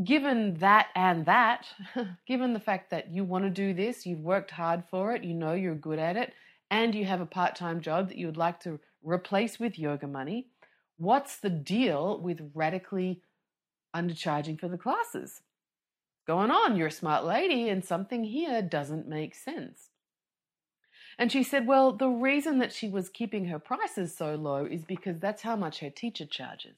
given 0.04 0.56
that 0.56 0.88
and 0.96 1.26
that, 1.26 1.68
given 2.28 2.54
the 2.54 2.60
fact 2.60 2.90
that 2.90 3.12
you 3.12 3.24
want 3.24 3.46
to 3.46 3.50
do 3.50 3.74
this, 3.74 4.06
you've 4.06 4.20
worked 4.20 4.52
hard 4.52 4.84
for 4.90 5.16
it, 5.16 5.24
you 5.24 5.34
know 5.34 5.54
you're 5.54 5.76
good 5.76 6.00
at 6.00 6.18
it, 6.18 6.34
and 6.72 6.96
you 6.96 7.06
have 7.06 7.22
a 7.22 7.26
part-time 7.26 7.82
job 7.82 8.10
that 8.10 8.18
you 8.18 8.26
would 8.26 8.38
like 8.38 8.60
to 8.62 8.80
replace 9.04 9.60
with 9.60 9.78
yoga 9.78 10.08
money, 10.08 10.48
what's 10.98 11.38
the 11.38 11.50
deal 11.50 12.20
with 12.20 12.52
radically 12.54 13.22
undercharging 13.96 14.60
for 14.60 14.68
the 14.68 14.78
classes? 14.78 15.42
Going 16.26 16.52
on? 16.52 16.76
You're 16.76 16.88
a 16.88 16.92
smart 16.92 17.26
lady, 17.26 17.70
and 17.70 17.84
something 17.84 18.24
here 18.24 18.62
doesn't 18.62 19.08
make 19.08 19.36
sense. 19.36 19.90
And 21.18 21.32
she 21.32 21.44
said, 21.44 21.68
Well, 21.68 21.92
the 21.92 22.10
reason 22.10 22.60
that 22.60 22.74
she 22.74 22.90
was 22.90 23.10
keeping 23.10 23.46
her 23.46 23.60
prices 23.60 24.16
so 24.16 24.36
low 24.36 24.66
is 24.66 24.84
because 24.84 25.20
that's 25.20 25.44
how 25.44 25.56
much 25.56 25.80
her 25.80 25.90
teacher 25.90 26.26
charges. 26.26 26.78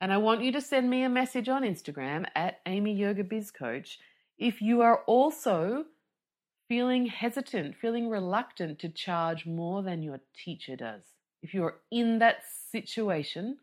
And 0.00 0.12
I 0.12 0.16
want 0.18 0.42
you 0.42 0.52
to 0.52 0.60
send 0.60 0.90
me 0.90 1.02
a 1.02 1.08
message 1.08 1.48
on 1.48 1.62
Instagram 1.62 2.26
at 2.34 2.60
Amy 2.66 2.94
Yoga 2.94 3.24
Biz 3.24 3.50
Coach 3.50 3.98
if 4.38 4.60
you 4.60 4.82
are 4.82 5.02
also 5.06 5.84
feeling 6.68 7.06
hesitant, 7.06 7.76
feeling 7.76 8.08
reluctant 8.08 8.78
to 8.80 8.88
charge 8.88 9.46
more 9.46 9.82
than 9.82 10.02
your 10.02 10.20
teacher 10.34 10.76
does. 10.76 11.02
If 11.42 11.54
you're 11.54 11.76
in 11.90 12.18
that 12.18 12.38
situation, 12.70 13.58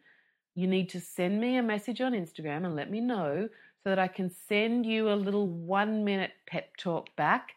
you 0.56 0.68
need 0.68 0.90
to 0.90 1.00
send 1.00 1.40
me 1.40 1.58
a 1.58 1.64
message 1.64 2.02
on 2.02 2.14
Instagram 2.14 2.66
and 2.66 2.76
let 2.76 2.92
me 2.92 3.02
know 3.02 3.50
so 3.84 3.90
that 3.90 4.00
I 4.00 4.08
can 4.08 4.32
send 4.48 4.86
you 4.86 5.12
a 5.12 5.16
little 5.16 5.48
one 5.48 6.04
minute 6.04 6.32
pep 6.46 6.76
talk 6.78 7.16
back 7.16 7.54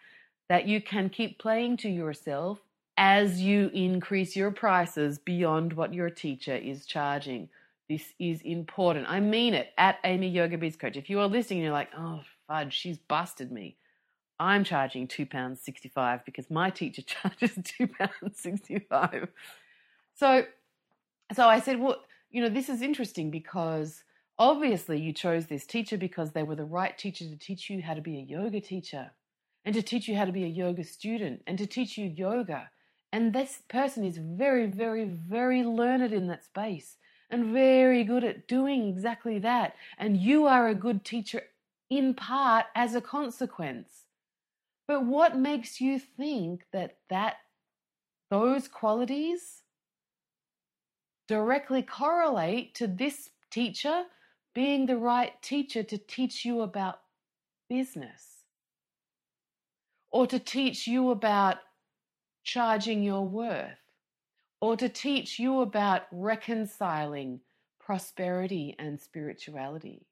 that 0.49 0.67
you 0.67 0.81
can 0.81 1.09
keep 1.11 1.39
playing 1.39 1.77
to 1.79 1.89
yourself 1.89 2.61
as 2.97 3.41
you 3.41 3.71
increase 3.75 4.37
your 4.37 4.51
prices 4.51 5.19
beyond 5.19 5.73
what 5.73 5.93
your 5.93 6.11
teacher 6.11 6.55
is 6.55 6.87
charging. 6.87 7.49
This 7.89 8.15
is 8.19 8.41
important. 8.43 9.07
I 9.09 9.21
mean 9.21 9.53
it 9.53 9.73
at 9.77 9.99
Amy 10.05 10.29
Yoga 10.29 10.57
Biz 10.57 10.77
Coach. 10.77 10.97
If 10.97 11.11
you 11.11 11.21
are 11.21 11.27
listening 11.27 11.59
and 11.59 11.65
you're 11.65 11.73
like, 11.73 11.91
oh, 11.97 12.21
fudge, 12.47 12.73
she's 12.73 12.99
busted 12.99 13.53
me. 13.53 13.77
I'm 14.41 14.65
charging 14.65 15.07
£2.65 15.07 16.25
because 16.25 16.51
my 16.51 16.71
teacher 16.71 17.03
charges 17.07 17.53
£2.65. 17.53 19.29
So, 20.15 20.45
so 21.35 21.49
I 21.49 21.61
said, 21.61 21.81
well, 21.81 21.97
you 22.31 22.43
know, 22.43 22.49
this 22.49 22.69
is 22.69 22.83
interesting 22.83 23.31
because 23.31 24.03
Obviously, 24.39 25.01
you 25.01 25.13
chose 25.13 25.47
this 25.47 25.65
teacher 25.65 25.97
because 25.97 26.33
they 26.33 26.43
were 26.43 26.57
the 26.57 26.65
right 26.65 26.97
teacher 26.99 27.25
to 27.25 27.37
teach 27.37 27.71
you 27.71 27.83
how 27.83 27.95
to 27.95 28.01
be 28.01 28.19
a 28.19 28.23
yoga 28.23 28.61
teacher 28.61 29.13
and 29.65 29.75
to 29.75 29.83
teach 29.83 30.09
you 30.09 30.17
how 30.17 30.25
to 30.25 30.33
be 30.33 30.45
a 30.45 30.49
yoga 30.49 30.83
student 30.83 31.43
and 31.47 31.57
to 31.59 31.67
teach 31.67 31.97
you 31.97 32.07
yoga. 32.07 32.71
And 33.13 33.33
this 33.33 33.63
person 33.69 34.05
is 34.05 34.19
very, 34.19 34.67
very, 34.67 35.05
very 35.05 35.63
learned 35.63 36.13
in 36.13 36.27
that 36.29 36.45
space 36.45 36.97
and 37.31 37.53
very 37.53 38.03
good 38.03 38.25
at 38.25 38.49
doing 38.49 38.89
exactly 38.89 39.39
that. 39.39 39.77
And 39.99 40.17
you 40.17 40.47
are 40.47 40.69
a 40.69 40.75
good 40.75 41.05
teacher 41.05 41.43
in 41.89 42.15
part 42.15 42.67
as 42.75 42.97
a 42.97 43.01
consequence. 43.01 44.05
But 44.89 45.05
what 45.05 45.39
makes 45.39 45.81
you 45.81 46.01
think 46.01 46.65
that 46.73 46.97
that 47.09 47.37
those 48.31 48.67
qualities 48.67 49.63
directly 51.29 51.83
correlate 51.83 52.75
to 52.75 52.87
this 52.89 53.31
teacher 53.51 54.05
being 54.55 54.87
the 54.87 54.97
right 54.97 55.41
teacher 55.43 55.83
to 55.83 55.99
teach 55.99 56.45
you 56.45 56.61
about 56.61 57.01
business 57.69 58.45
or 60.13 60.27
to 60.29 60.39
teach 60.39 60.87
you 60.87 61.11
about 61.11 61.57
charging 62.45 63.03
your 63.03 63.27
worth 63.27 63.79
or 64.61 64.77
to 64.77 64.89
teach 64.89 65.39
you 65.39 65.61
about 65.61 66.03
reconciling 66.13 67.41
prosperity 67.81 68.77
and 68.79 69.01
spirituality. 69.01 70.07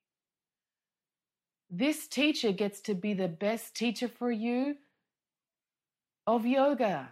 This 1.70 2.06
teacher 2.08 2.52
gets 2.52 2.80
to 2.82 2.94
be 2.94 3.14
the 3.14 3.28
best 3.28 3.74
teacher 3.74 4.08
for 4.08 4.30
you 4.30 4.76
of 6.26 6.44
yoga, 6.44 7.10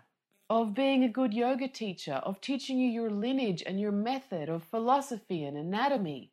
of 0.51 0.75
being 0.75 1.05
a 1.05 1.09
good 1.09 1.33
yoga 1.33 1.69
teacher, 1.69 2.15
of 2.15 2.41
teaching 2.41 2.79
you 2.79 2.91
your 2.91 3.11
lineage 3.11 3.63
and 3.65 3.81
your 3.81 3.93
method, 3.93 4.49
of 4.49 4.63
philosophy 4.65 5.45
and 5.45 5.57
anatomy 5.57 6.33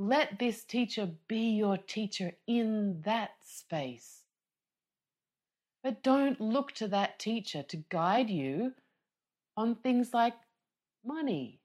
let 0.00 0.38
this 0.38 0.64
teacher 0.64 1.10
be 1.28 1.50
your 1.50 1.76
teacher 1.76 2.32
in 2.46 3.02
that 3.04 3.32
space. 3.44 4.22
But 5.84 6.02
don't 6.02 6.40
look 6.40 6.72
to 6.76 6.88
that 6.88 7.18
teacher 7.18 7.62
to 7.64 7.76
guide 7.90 8.30
you 8.30 8.72
on 9.58 9.74
things 9.74 10.14
like 10.14 10.32
money. 11.04 11.60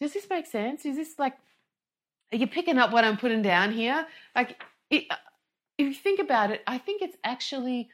Does 0.00 0.14
this 0.14 0.26
make 0.30 0.46
sense? 0.46 0.86
Is 0.86 0.96
this 0.96 1.18
like, 1.18 1.34
are 2.32 2.38
you 2.38 2.46
picking 2.46 2.78
up 2.78 2.90
what 2.90 3.04
I'm 3.04 3.18
putting 3.18 3.42
down 3.42 3.70
here? 3.70 4.06
Like, 4.34 4.62
it, 4.88 5.04
uh, 5.10 5.16
if 5.76 5.86
you 5.86 5.94
think 5.94 6.20
about 6.20 6.50
it, 6.50 6.62
I 6.66 6.78
think 6.78 7.02
it's 7.02 7.18
actually 7.22 7.90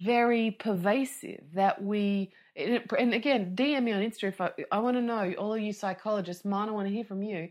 very 0.00 0.50
pervasive 0.50 1.42
that 1.54 1.82
we 1.82 2.30
and 2.54 3.14
again 3.14 3.54
dm 3.56 3.84
me 3.84 3.92
on 3.92 4.02
insta 4.02 4.24
if 4.24 4.40
i, 4.40 4.50
I 4.70 4.78
want 4.78 4.96
to 4.96 5.02
know 5.02 5.32
all 5.38 5.54
of 5.54 5.60
you 5.60 5.72
psychologists 5.72 6.44
mine 6.44 6.68
i 6.68 6.72
want 6.72 6.86
to 6.86 6.94
hear 6.94 7.04
from 7.04 7.22
you. 7.22 7.48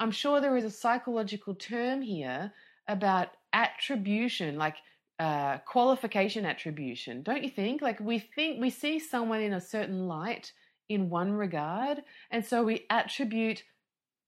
I'm 0.00 0.12
sure 0.12 0.40
there 0.40 0.56
is 0.56 0.64
a 0.64 0.70
psychological 0.70 1.54
term 1.54 2.02
here 2.02 2.52
about 2.86 3.30
attribution 3.52 4.56
like 4.56 4.76
uh, 5.18 5.58
qualification 5.58 6.44
attribution 6.44 7.22
don't 7.22 7.42
you 7.42 7.50
think? 7.50 7.82
Like 7.82 7.98
we 7.98 8.20
think 8.20 8.60
we 8.60 8.70
see 8.70 9.00
someone 9.00 9.40
in 9.40 9.54
a 9.54 9.60
certain 9.60 10.06
light 10.06 10.52
in 10.88 11.10
one 11.10 11.32
regard 11.32 12.02
and 12.30 12.44
so 12.44 12.62
we 12.62 12.86
attribute 12.90 13.64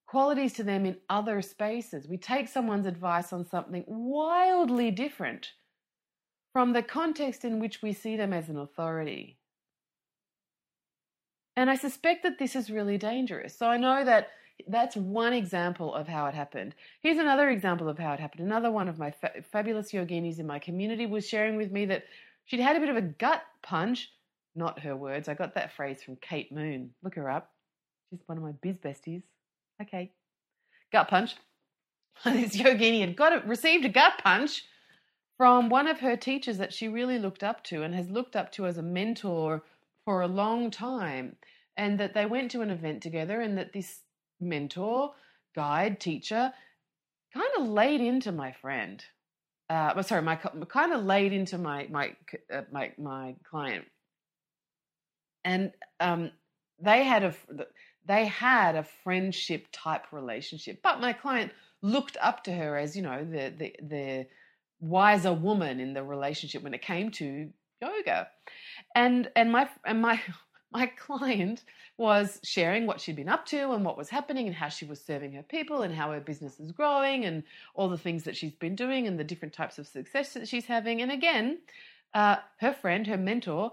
qualities 0.09 0.53
to 0.55 0.65
them 0.65 0.85
in 0.85 0.97
other 1.09 1.41
spaces. 1.41 2.09
We 2.09 2.19
take 2.19 2.49
someone's 2.49 2.87
advice 2.87 3.33
on 3.33 3.47
something 3.47 3.85
wildly 3.87 4.91
different 4.91 5.53
from 6.53 6.73
the 6.73 6.83
context 6.83 7.45
in 7.45 7.61
which 7.61 7.83
we 7.83 7.93
see 7.93 8.17
them 8.17 8.33
as 8.33 8.49
an 8.49 8.59
authority. 8.59 9.39
And 11.57 11.71
I 11.71 11.77
suspect 11.77 12.23
that 12.23 12.39
this 12.39 12.57
is 12.57 12.71
really 12.71 12.99
dangerous. 12.99 13.57
So 13.57 13.67
I 13.67 13.77
know 13.77 14.05
that 14.05 14.29
that's 14.69 14.97
one 14.97 15.33
example 15.33 15.95
of 15.95 16.09
how 16.09 16.27
it 16.27 16.35
happened. 16.35 16.75
Here's 17.03 17.19
another 17.19 17.51
example 17.51 17.89
of 17.89 17.99
how 17.99 18.13
it 18.13 18.21
happened. 18.21 18.47
Another 18.47 18.71
one 18.71 18.89
of 18.89 18.99
my 18.99 19.11
fa- 19.11 19.43
fabulous 19.51 19.93
yoginis 19.93 20.39
in 20.39 20.47
my 20.47 20.59
community 20.59 21.07
was 21.07 21.29
sharing 21.29 21.57
with 21.57 21.71
me 21.71 21.87
that 21.87 22.05
she'd 22.47 22.61
had 22.61 22.77
a 22.77 22.81
bit 22.81 22.89
of 22.89 22.97
a 22.97 23.03
gut 23.03 23.43
punch. 23.63 24.11
Not 24.55 24.81
her 24.81 24.97
words. 24.97 25.29
I 25.29 25.35
got 25.35 25.55
that 25.55 25.73
phrase 25.73 26.03
from 26.03 26.17
Kate 26.17 26.53
Moon. 26.53 26.91
Look 27.03 27.15
her 27.15 27.31
up. 27.31 27.51
She's 28.11 28.21
one 28.27 28.39
of 28.39 28.45
my 28.45 28.53
biz 28.63 28.77
besties. 28.77 29.23
Okay. 29.81 30.13
Gut 30.93 31.09
punch. 31.09 31.37
this 32.25 32.57
yogini 32.57 33.01
had 33.01 33.17
got 33.17 33.33
it, 33.33 33.47
received 33.47 33.85
a 33.85 33.89
gut 33.89 34.15
punch 34.23 34.65
from 35.41 35.71
one 35.71 35.87
of 35.87 36.01
her 36.01 36.19
teachers 36.19 36.59
that 36.59 36.71
she 36.71 36.87
really 36.87 37.19
looked 37.19 37.43
up 37.43 37.65
to 37.65 37.83
and 37.83 37.95
has 37.95 38.11
looked 38.11 38.37
up 38.37 38.53
to 38.53 38.67
as 38.67 38.77
a 38.77 38.83
mentor 38.83 39.63
for 40.05 40.21
a 40.21 40.29
long 40.29 40.71
time. 40.71 41.35
And 41.79 41.99
that 41.99 42.13
they 42.13 42.27
went 42.27 42.51
to 42.51 42.61
an 42.61 42.69
event 42.69 43.03
together, 43.03 43.41
and 43.41 43.57
that 43.57 43.73
this 43.73 44.01
mentor, 44.39 45.15
guide, 45.55 45.99
teacher 45.99 46.53
kind 47.33 47.49
of 47.57 47.69
laid 47.69 48.03
into 48.03 48.33
my 48.33 48.53
friend. 48.53 49.03
Uh, 49.71 50.03
sorry, 50.03 50.21
my 50.21 50.37
kind 50.37 50.93
of 50.93 51.05
laid 51.05 51.33
into 51.33 51.57
my 51.57 51.87
my 51.91 52.15
uh, 52.53 52.63
my 52.71 52.93
my 52.99 53.35
client, 53.49 53.87
and 55.43 55.73
um, 56.01 56.33
they 56.79 57.03
had 57.03 57.25
a 57.25 57.35
they 58.05 58.27
had 58.27 58.77
a 58.77 58.85
friendship 59.05 59.69
type 59.73 60.13
relationship. 60.13 60.81
But 60.83 61.01
my 61.01 61.15
client 61.15 61.51
looked 61.81 62.19
up 62.21 62.45
to 62.45 62.53
her 62.53 62.77
as 62.77 62.95
you 62.95 63.01
know 63.01 63.25
the 63.25 63.55
the 63.57 63.75
the 63.81 64.27
wiser 64.81 65.33
woman 65.33 65.81
in 65.81 65.93
the 65.95 66.03
relationship 66.03 66.63
when 66.63 66.75
it 66.75 66.83
came 66.83 67.11
to 67.13 67.51
yoga. 67.81 68.29
And 68.95 69.31
and 69.37 69.53
my 69.53 69.69
and 69.85 70.01
my 70.01 70.21
my 70.73 70.87
client 70.87 71.65
was 71.97 72.39
sharing 72.45 72.87
what 72.87 73.01
she'd 73.01 73.17
been 73.17 73.29
up 73.29 73.45
to 73.45 73.73
and 73.73 73.85
what 73.85 73.99
was 73.99 74.09
happening 74.09 74.47
and 74.47 74.55
how 74.55 74.69
she 74.69 74.85
was 74.85 75.01
serving 75.01 75.33
her 75.33 75.43
people 75.43 75.83
and 75.83 75.93
how 75.93 76.13
her 76.13 76.21
business 76.21 76.61
is 76.61 76.71
growing 76.71 77.25
and 77.25 77.43
all 77.75 77.89
the 77.89 77.99
things 77.99 78.23
that 78.23 78.37
she's 78.37 78.53
been 78.53 78.77
doing 78.77 79.07
and 79.07 79.19
the 79.19 79.25
different 79.25 79.53
types 79.53 79.79
of 79.79 79.87
success 79.87 80.33
that 80.33 80.49
she's 80.49 80.65
having. 80.65 81.03
And 81.03 81.11
again, 81.11 81.59
uh, 82.15 82.37
her 82.59 82.73
friend, 82.73 83.07
her 83.09 83.19
mentor, 83.19 83.73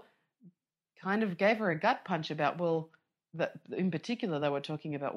kind 1.00 1.22
of 1.22 1.38
gave 1.38 1.58
her 1.58 1.70
a 1.70 1.78
gut 1.78 2.04
punch 2.04 2.32
about, 2.32 2.58
well, 2.58 2.90
in 3.74 3.90
particular, 3.92 4.40
they 4.40 4.48
were 4.48 4.60
talking 4.60 4.96
about 4.96 5.16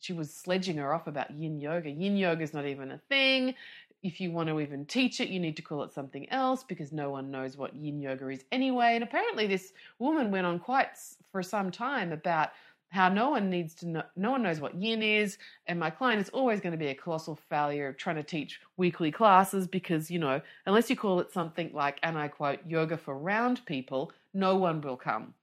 she 0.00 0.14
was 0.14 0.34
sledging 0.34 0.78
her 0.78 0.94
off 0.94 1.06
about 1.06 1.30
yin 1.30 1.60
yoga. 1.60 1.90
Yin 1.90 2.16
yoga 2.16 2.42
is 2.42 2.54
not 2.54 2.66
even 2.66 2.90
a 2.90 2.98
thing 3.10 3.54
if 4.02 4.20
you 4.20 4.30
want 4.30 4.48
to 4.48 4.60
even 4.60 4.86
teach 4.86 5.20
it, 5.20 5.28
you 5.28 5.40
need 5.40 5.56
to 5.56 5.62
call 5.62 5.82
it 5.82 5.92
something 5.92 6.28
else 6.30 6.64
because 6.64 6.92
no 6.92 7.10
one 7.10 7.30
knows 7.30 7.56
what 7.56 7.74
yin 7.74 8.00
yoga 8.00 8.28
is 8.28 8.44
anyway. 8.50 8.94
And 8.94 9.04
apparently, 9.04 9.46
this 9.46 9.72
woman 9.98 10.30
went 10.30 10.46
on 10.46 10.58
quite 10.58 10.88
for 11.32 11.42
some 11.42 11.70
time 11.70 12.12
about 12.12 12.50
how 12.90 13.08
no 13.08 13.30
one 13.30 13.48
needs 13.48 13.74
to 13.74 13.86
know, 13.86 14.02
no 14.16 14.32
one 14.32 14.42
knows 14.42 14.60
what 14.60 14.74
yin 14.74 15.02
is, 15.02 15.38
and 15.66 15.78
my 15.78 15.90
client 15.90 16.20
is 16.20 16.28
always 16.30 16.60
going 16.60 16.72
to 16.72 16.78
be 16.78 16.88
a 16.88 16.94
colossal 16.94 17.38
failure 17.48 17.92
trying 17.92 18.16
to 18.16 18.22
teach 18.22 18.60
weekly 18.76 19.12
classes 19.12 19.68
because, 19.68 20.10
you 20.10 20.18
know, 20.18 20.40
unless 20.66 20.90
you 20.90 20.96
call 20.96 21.20
it 21.20 21.32
something 21.32 21.70
like, 21.72 21.98
and 22.02 22.18
I 22.18 22.28
quote, 22.28 22.60
yoga 22.66 22.96
for 22.96 23.16
round 23.16 23.64
people, 23.64 24.12
no 24.34 24.56
one 24.56 24.80
will 24.80 24.96
come. 24.96 25.34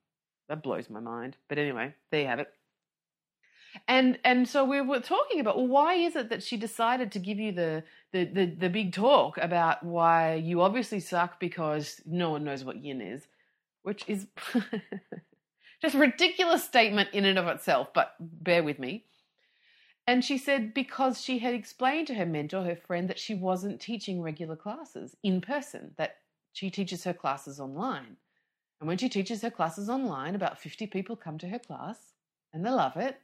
That 0.49 0.63
blows 0.63 0.89
my 0.89 0.99
mind. 0.99 1.37
But 1.47 1.57
anyway, 1.57 1.93
there 2.11 2.21
you 2.21 2.27
have 2.27 2.39
it. 2.39 2.53
And 3.88 4.17
and 4.24 4.48
so 4.48 4.63
we 4.65 4.81
were 4.81 5.00
talking 5.00 5.39
about 5.39 5.57
well, 5.57 5.67
why 5.67 5.96
is 5.96 6.15
it 6.15 6.29
that 6.29 6.43
she 6.43 6.57
decided 6.57 7.12
to 7.12 7.19
give 7.19 7.39
you 7.39 7.51
the, 7.51 7.84
the 8.12 8.25
the 8.25 8.46
the 8.46 8.69
big 8.69 8.93
talk 8.93 9.38
about 9.38 9.84
why 9.84 10.36
you 10.36 10.62
obviously 10.62 11.00
suck 11.00 11.39
because 11.39 12.01
no 12.05 12.31
one 12.31 12.43
knows 12.43 12.63
what 12.63 12.84
yin 12.84 13.01
is, 13.01 13.27
which 13.84 14.03
is 14.07 14.27
just 15.81 15.96
a 15.96 16.00
ridiculous 16.00 16.63
statement 16.63 17.10
in 17.13 17.25
and 17.25 17.38
of 17.38 17.48
itself, 17.48 17.89
but 17.93 18.15
bear 18.19 18.63
with 18.63 18.79
me. 18.79 19.05
And 20.07 20.24
she 20.24 20.38
said 20.38 20.74
because 20.74 21.22
she 21.22 21.39
had 21.39 21.53
explained 21.53 22.07
to 22.07 22.13
her 22.13 22.25
mentor, 22.25 22.63
her 22.63 22.77
friend, 22.77 23.10
that 23.10 23.19
she 23.19 23.36
wasn't 23.36 23.81
teaching 23.81 24.22
regular 24.22 24.55
classes 24.55 25.17
in 25.22 25.41
person, 25.41 25.91
that 25.98 26.17
she 26.53 26.69
teaches 26.69 27.03
her 27.03 27.13
classes 27.13 27.60
online. 27.60 28.15
And 28.79 28.88
when 28.88 28.98
she 28.98 29.10
teaches 29.10 29.41
her 29.41 29.50
classes 29.50 29.89
online, 29.89 30.34
about 30.34 30.60
50 30.60 30.88
people 30.88 31.15
come 31.15 31.38
to 31.39 31.50
her 31.50 31.60
class 31.60 31.98
and 32.53 32.65
they 32.65 32.69
love 32.69 32.96
it. 32.96 33.19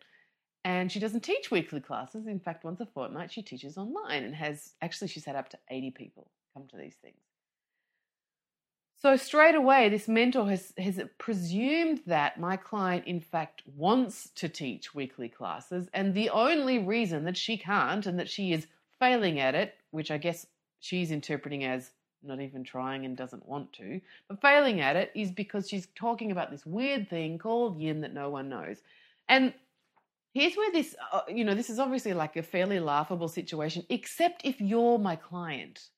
And 0.65 0.91
she 0.91 0.99
doesn't 0.99 1.21
teach 1.21 1.51
weekly 1.51 1.81
classes. 1.81 2.25
In 2.25 2.39
fact, 2.39 2.63
once 2.63 2.79
a 2.79 2.85
fortnight, 2.85 3.31
she 3.31 3.41
teaches 3.41 3.77
online 3.77 4.23
and 4.23 4.35
has 4.35 4.73
actually, 4.81 5.09
she's 5.09 5.25
had 5.25 5.35
up 5.35 5.49
to 5.49 5.59
80 5.69 5.91
people 5.91 6.27
come 6.53 6.67
to 6.69 6.77
these 6.77 6.95
things. 6.95 7.17
So 9.03 9.17
straight 9.17 9.55
away, 9.55 9.89
this 9.89 10.07
mentor 10.07 10.49
has, 10.49 10.71
has 10.77 10.97
presumed 11.17 12.01
that 12.05 12.39
my 12.39 12.55
client, 12.55 13.05
in 13.05 13.19
fact, 13.19 13.61
wants 13.75 14.29
to 14.35 14.47
teach 14.47 14.95
weekly 14.95 15.27
classes, 15.27 15.89
and 15.93 16.13
the 16.13 16.29
only 16.29 16.79
reason 16.79 17.25
that 17.25 17.35
she 17.35 17.57
can't 17.57 18.05
and 18.05 18.17
that 18.17 18.29
she 18.29 18.53
is 18.53 18.65
failing 18.99 19.41
at 19.41 19.55
it, 19.55 19.75
which 19.91 20.09
I 20.09 20.17
guess 20.17 20.45
she's 20.79 21.11
interpreting 21.11 21.65
as 21.65 21.91
not 22.23 22.39
even 22.39 22.63
trying 22.63 23.03
and 23.03 23.17
doesn't 23.17 23.45
want 23.45 23.73
to, 23.73 23.99
but 24.29 24.39
failing 24.39 24.79
at 24.79 24.95
it 24.95 25.11
is 25.13 25.31
because 25.31 25.67
she's 25.67 25.89
talking 25.95 26.31
about 26.31 26.49
this 26.49 26.65
weird 26.65 27.09
thing 27.09 27.37
called 27.37 27.77
yin 27.77 27.99
that 27.99 28.13
no 28.13 28.29
one 28.29 28.47
knows. 28.47 28.77
And 29.27 29.53
here's 30.33 30.55
where 30.55 30.71
this, 30.71 30.95
uh, 31.11 31.21
you 31.27 31.43
know, 31.43 31.53
this 31.53 31.69
is 31.69 31.79
obviously 31.79 32.13
like 32.13 32.35
a 32.35 32.43
fairly 32.43 32.79
laughable 32.79 33.27
situation, 33.27 33.85
except 33.89 34.41
if 34.43 34.59
you're 34.59 34.99
my 34.99 35.15
client. 35.15 35.89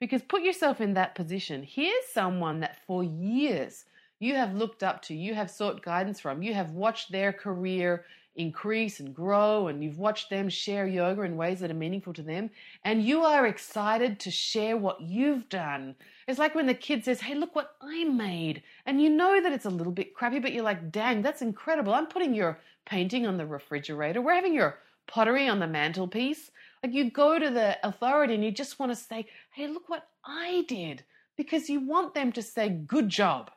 Because 0.00 0.22
put 0.22 0.42
yourself 0.42 0.80
in 0.80 0.94
that 0.94 1.14
position. 1.14 1.62
Here's 1.62 2.06
someone 2.12 2.60
that 2.60 2.78
for 2.86 3.04
years 3.04 3.84
you 4.18 4.34
have 4.34 4.54
looked 4.54 4.82
up 4.82 5.02
to, 5.02 5.14
you 5.14 5.34
have 5.34 5.50
sought 5.50 5.82
guidance 5.82 6.20
from, 6.20 6.42
you 6.42 6.54
have 6.54 6.70
watched 6.70 7.12
their 7.12 7.32
career 7.32 8.04
increase 8.36 9.00
and 9.00 9.14
grow, 9.14 9.68
and 9.68 9.82
you've 9.82 9.98
watched 9.98 10.30
them 10.30 10.48
share 10.48 10.86
yoga 10.86 11.22
in 11.22 11.36
ways 11.36 11.60
that 11.60 11.70
are 11.70 11.74
meaningful 11.74 12.12
to 12.12 12.22
them, 12.22 12.50
and 12.84 13.04
you 13.04 13.22
are 13.22 13.46
excited 13.46 14.20
to 14.20 14.30
share 14.30 14.76
what 14.76 15.00
you've 15.00 15.48
done. 15.48 15.94
It's 16.26 16.38
like 16.38 16.54
when 16.54 16.66
the 16.66 16.74
kid 16.74 17.04
says, 17.04 17.20
Hey, 17.20 17.34
look 17.34 17.54
what 17.54 17.74
I 17.80 18.04
made. 18.04 18.62
And 18.86 19.02
you 19.02 19.10
know 19.10 19.42
that 19.42 19.52
it's 19.52 19.64
a 19.64 19.70
little 19.70 19.92
bit 19.92 20.14
crappy, 20.14 20.38
but 20.38 20.52
you're 20.52 20.64
like, 20.64 20.92
Dang, 20.92 21.22
that's 21.22 21.42
incredible. 21.42 21.92
I'm 21.92 22.06
putting 22.06 22.34
your 22.34 22.58
painting 22.86 23.26
on 23.26 23.36
the 23.36 23.46
refrigerator. 23.46 24.20
We're 24.20 24.34
having 24.34 24.54
your 24.54 24.78
pottery 25.06 25.48
on 25.48 25.58
the 25.60 25.66
mantelpiece. 25.66 26.50
Like 26.82 26.94
you 26.94 27.10
go 27.10 27.38
to 27.38 27.50
the 27.50 27.76
authority 27.86 28.34
and 28.34 28.44
you 28.44 28.50
just 28.50 28.78
want 28.78 28.92
to 28.92 28.96
say, 28.96 29.26
hey, 29.52 29.66
look 29.68 29.88
what 29.88 30.08
I 30.24 30.64
did, 30.68 31.04
because 31.36 31.68
you 31.68 31.80
want 31.80 32.14
them 32.14 32.32
to 32.32 32.42
say, 32.42 32.68
good 32.68 33.08
job. 33.08 33.50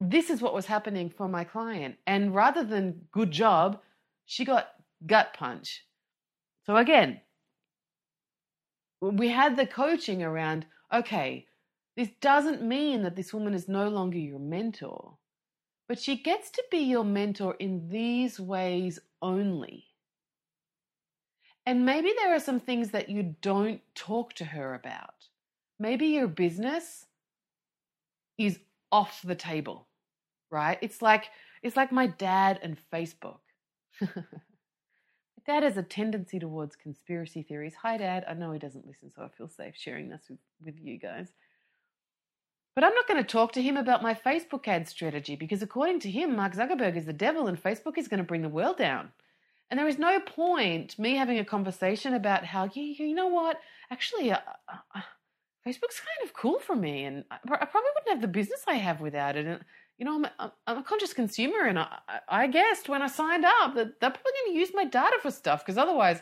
This 0.00 0.30
is 0.30 0.40
what 0.40 0.54
was 0.54 0.66
happening 0.66 1.10
for 1.10 1.28
my 1.28 1.44
client. 1.44 1.96
And 2.06 2.34
rather 2.34 2.62
than 2.62 3.00
good 3.12 3.30
job, 3.30 3.80
she 4.26 4.44
got 4.44 4.68
gut 5.06 5.34
punch. 5.36 5.84
So 6.66 6.76
again, 6.76 7.20
we 9.00 9.28
had 9.28 9.56
the 9.56 9.66
coaching 9.66 10.22
around, 10.22 10.66
okay, 10.92 11.46
this 11.96 12.08
doesn't 12.20 12.62
mean 12.62 13.02
that 13.02 13.16
this 13.16 13.32
woman 13.32 13.54
is 13.54 13.68
no 13.68 13.88
longer 13.88 14.18
your 14.18 14.38
mentor, 14.38 15.16
but 15.88 15.98
she 16.00 16.16
gets 16.16 16.50
to 16.50 16.64
be 16.70 16.78
your 16.78 17.04
mentor 17.04 17.54
in 17.58 17.88
these 17.88 18.40
ways 18.40 18.98
only. 19.22 19.84
And 21.64 21.84
maybe 21.84 22.12
there 22.16 22.34
are 22.34 22.40
some 22.40 22.60
things 22.60 22.90
that 22.90 23.08
you 23.08 23.34
don't 23.42 23.80
talk 23.94 24.34
to 24.34 24.44
her 24.44 24.74
about. 24.74 25.14
Maybe 25.78 26.06
your 26.06 26.28
business 26.28 27.06
is 28.38 28.60
off 28.92 29.20
the 29.22 29.34
table, 29.34 29.88
right? 30.50 30.78
It's 30.80 31.02
like 31.02 31.24
it's 31.62 31.76
like 31.76 31.90
my 31.90 32.06
dad 32.06 32.60
and 32.62 32.76
Facebook. 32.92 33.40
dad 35.46 35.62
has 35.62 35.76
a 35.76 35.82
tendency 35.82 36.38
towards 36.38 36.76
conspiracy 36.76 37.42
theories. 37.42 37.74
Hi 37.82 37.96
dad, 37.96 38.24
I 38.28 38.34
know 38.34 38.52
he 38.52 38.58
doesn't 38.58 38.86
listen 38.86 39.10
so 39.10 39.22
I 39.22 39.28
feel 39.28 39.48
safe 39.48 39.74
sharing 39.76 40.08
this 40.08 40.26
with, 40.30 40.38
with 40.64 40.76
you 40.80 40.98
guys. 40.98 41.32
But 42.76 42.84
I'm 42.84 42.94
not 42.94 43.08
going 43.08 43.20
to 43.20 43.26
talk 43.26 43.52
to 43.52 43.62
him 43.62 43.78
about 43.78 44.02
my 44.02 44.12
Facebook 44.12 44.68
ad 44.68 44.86
strategy 44.86 45.34
because 45.34 45.62
according 45.62 45.98
to 46.00 46.10
him 46.10 46.36
Mark 46.36 46.54
Zuckerberg 46.54 46.94
is 46.94 47.06
the 47.06 47.12
devil 47.14 47.46
and 47.46 47.60
Facebook 47.60 47.96
is 47.96 48.06
going 48.06 48.18
to 48.18 48.24
bring 48.24 48.42
the 48.42 48.50
world 48.50 48.76
down. 48.76 49.12
And 49.70 49.80
there 49.80 49.88
is 49.88 49.98
no 49.98 50.20
point 50.20 50.98
me 50.98 51.16
having 51.16 51.38
a 51.38 51.44
conversation 51.44 52.12
about 52.12 52.44
how, 52.44 52.68
you, 52.74 53.14
know 53.14 53.28
what, 53.28 53.58
actually, 53.90 54.30
uh, 54.30 54.38
uh, 54.68 55.00
Facebook's 55.66 56.00
kind 56.00 56.22
of 56.24 56.34
cool 56.34 56.60
for 56.60 56.76
me. 56.76 57.04
And 57.04 57.24
I, 57.30 57.36
I, 57.36 57.64
probably 57.64 57.90
wouldn't 57.94 58.10
have 58.10 58.20
the 58.20 58.28
business 58.28 58.62
I 58.68 58.74
have 58.74 59.00
without 59.00 59.36
it. 59.36 59.46
And, 59.46 59.64
you 59.96 60.04
know, 60.04 60.14
I'm 60.14 60.24
a, 60.26 60.52
I'm 60.66 60.78
a 60.78 60.82
conscious 60.84 61.14
consumer. 61.14 61.64
And 61.64 61.78
I, 61.78 61.88
I 62.28 62.46
guessed 62.46 62.90
when 62.90 63.00
I 63.00 63.08
signed 63.08 63.46
up 63.46 63.74
that 63.74 64.00
they're 64.00 64.10
probably 64.10 64.32
going 64.44 64.52
to 64.52 64.60
use 64.60 64.70
my 64.74 64.84
data 64.84 65.16
for 65.22 65.30
stuff 65.30 65.64
because 65.64 65.78
otherwise, 65.78 66.20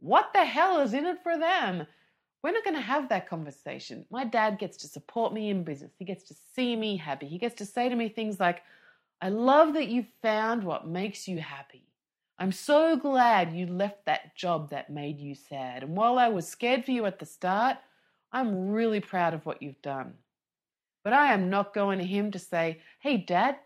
what 0.00 0.32
the 0.32 0.46
hell 0.46 0.80
is 0.80 0.94
in 0.94 1.04
it 1.04 1.22
for 1.22 1.38
them? 1.38 1.86
We're 2.42 2.52
not 2.52 2.64
going 2.64 2.76
to 2.76 2.82
have 2.82 3.08
that 3.10 3.28
conversation. 3.28 4.06
My 4.10 4.24
dad 4.24 4.58
gets 4.58 4.78
to 4.78 4.88
support 4.88 5.34
me 5.34 5.50
in 5.50 5.62
business. 5.62 5.92
He 5.98 6.04
gets 6.04 6.24
to 6.24 6.34
see 6.54 6.74
me 6.74 6.96
happy. 6.96 7.26
He 7.26 7.38
gets 7.38 7.56
to 7.56 7.66
say 7.66 7.88
to 7.88 7.94
me 7.96 8.08
things 8.08 8.40
like, 8.40 8.62
I 9.20 9.28
love 9.28 9.74
that 9.74 9.88
you 9.88 10.06
found 10.22 10.64
what 10.64 10.88
makes 10.88 11.28
you 11.28 11.38
happy. 11.38 11.84
I'm 12.38 12.52
so 12.52 12.96
glad 12.96 13.52
you 13.52 13.66
left 13.66 14.06
that 14.06 14.34
job 14.34 14.70
that 14.70 14.88
made 14.88 15.20
you 15.20 15.34
sad. 15.34 15.82
And 15.82 15.94
while 15.94 16.18
I 16.18 16.28
was 16.28 16.48
scared 16.48 16.86
for 16.86 16.90
you 16.92 17.04
at 17.04 17.18
the 17.18 17.26
start, 17.26 17.76
I'm 18.32 18.70
really 18.70 19.00
proud 19.00 19.34
of 19.34 19.44
what 19.44 19.62
you've 19.62 19.82
done. 19.82 20.14
But 21.04 21.12
I 21.12 21.34
am 21.34 21.50
not 21.50 21.74
going 21.74 21.98
to 21.98 22.04
him 22.04 22.30
to 22.30 22.38
say, 22.38 22.80
Hey, 23.00 23.18
Dad, 23.18 23.56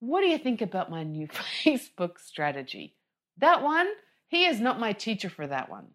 what 0.00 0.20
do 0.20 0.26
you 0.26 0.36
think 0.36 0.60
about 0.60 0.90
my 0.90 1.04
new 1.04 1.28
Facebook 1.64 2.18
strategy? 2.18 2.96
That 3.38 3.62
one, 3.62 3.88
he 4.28 4.44
is 4.44 4.60
not 4.60 4.80
my 4.80 4.92
teacher 4.92 5.30
for 5.30 5.46
that 5.46 5.70
one. 5.70 5.86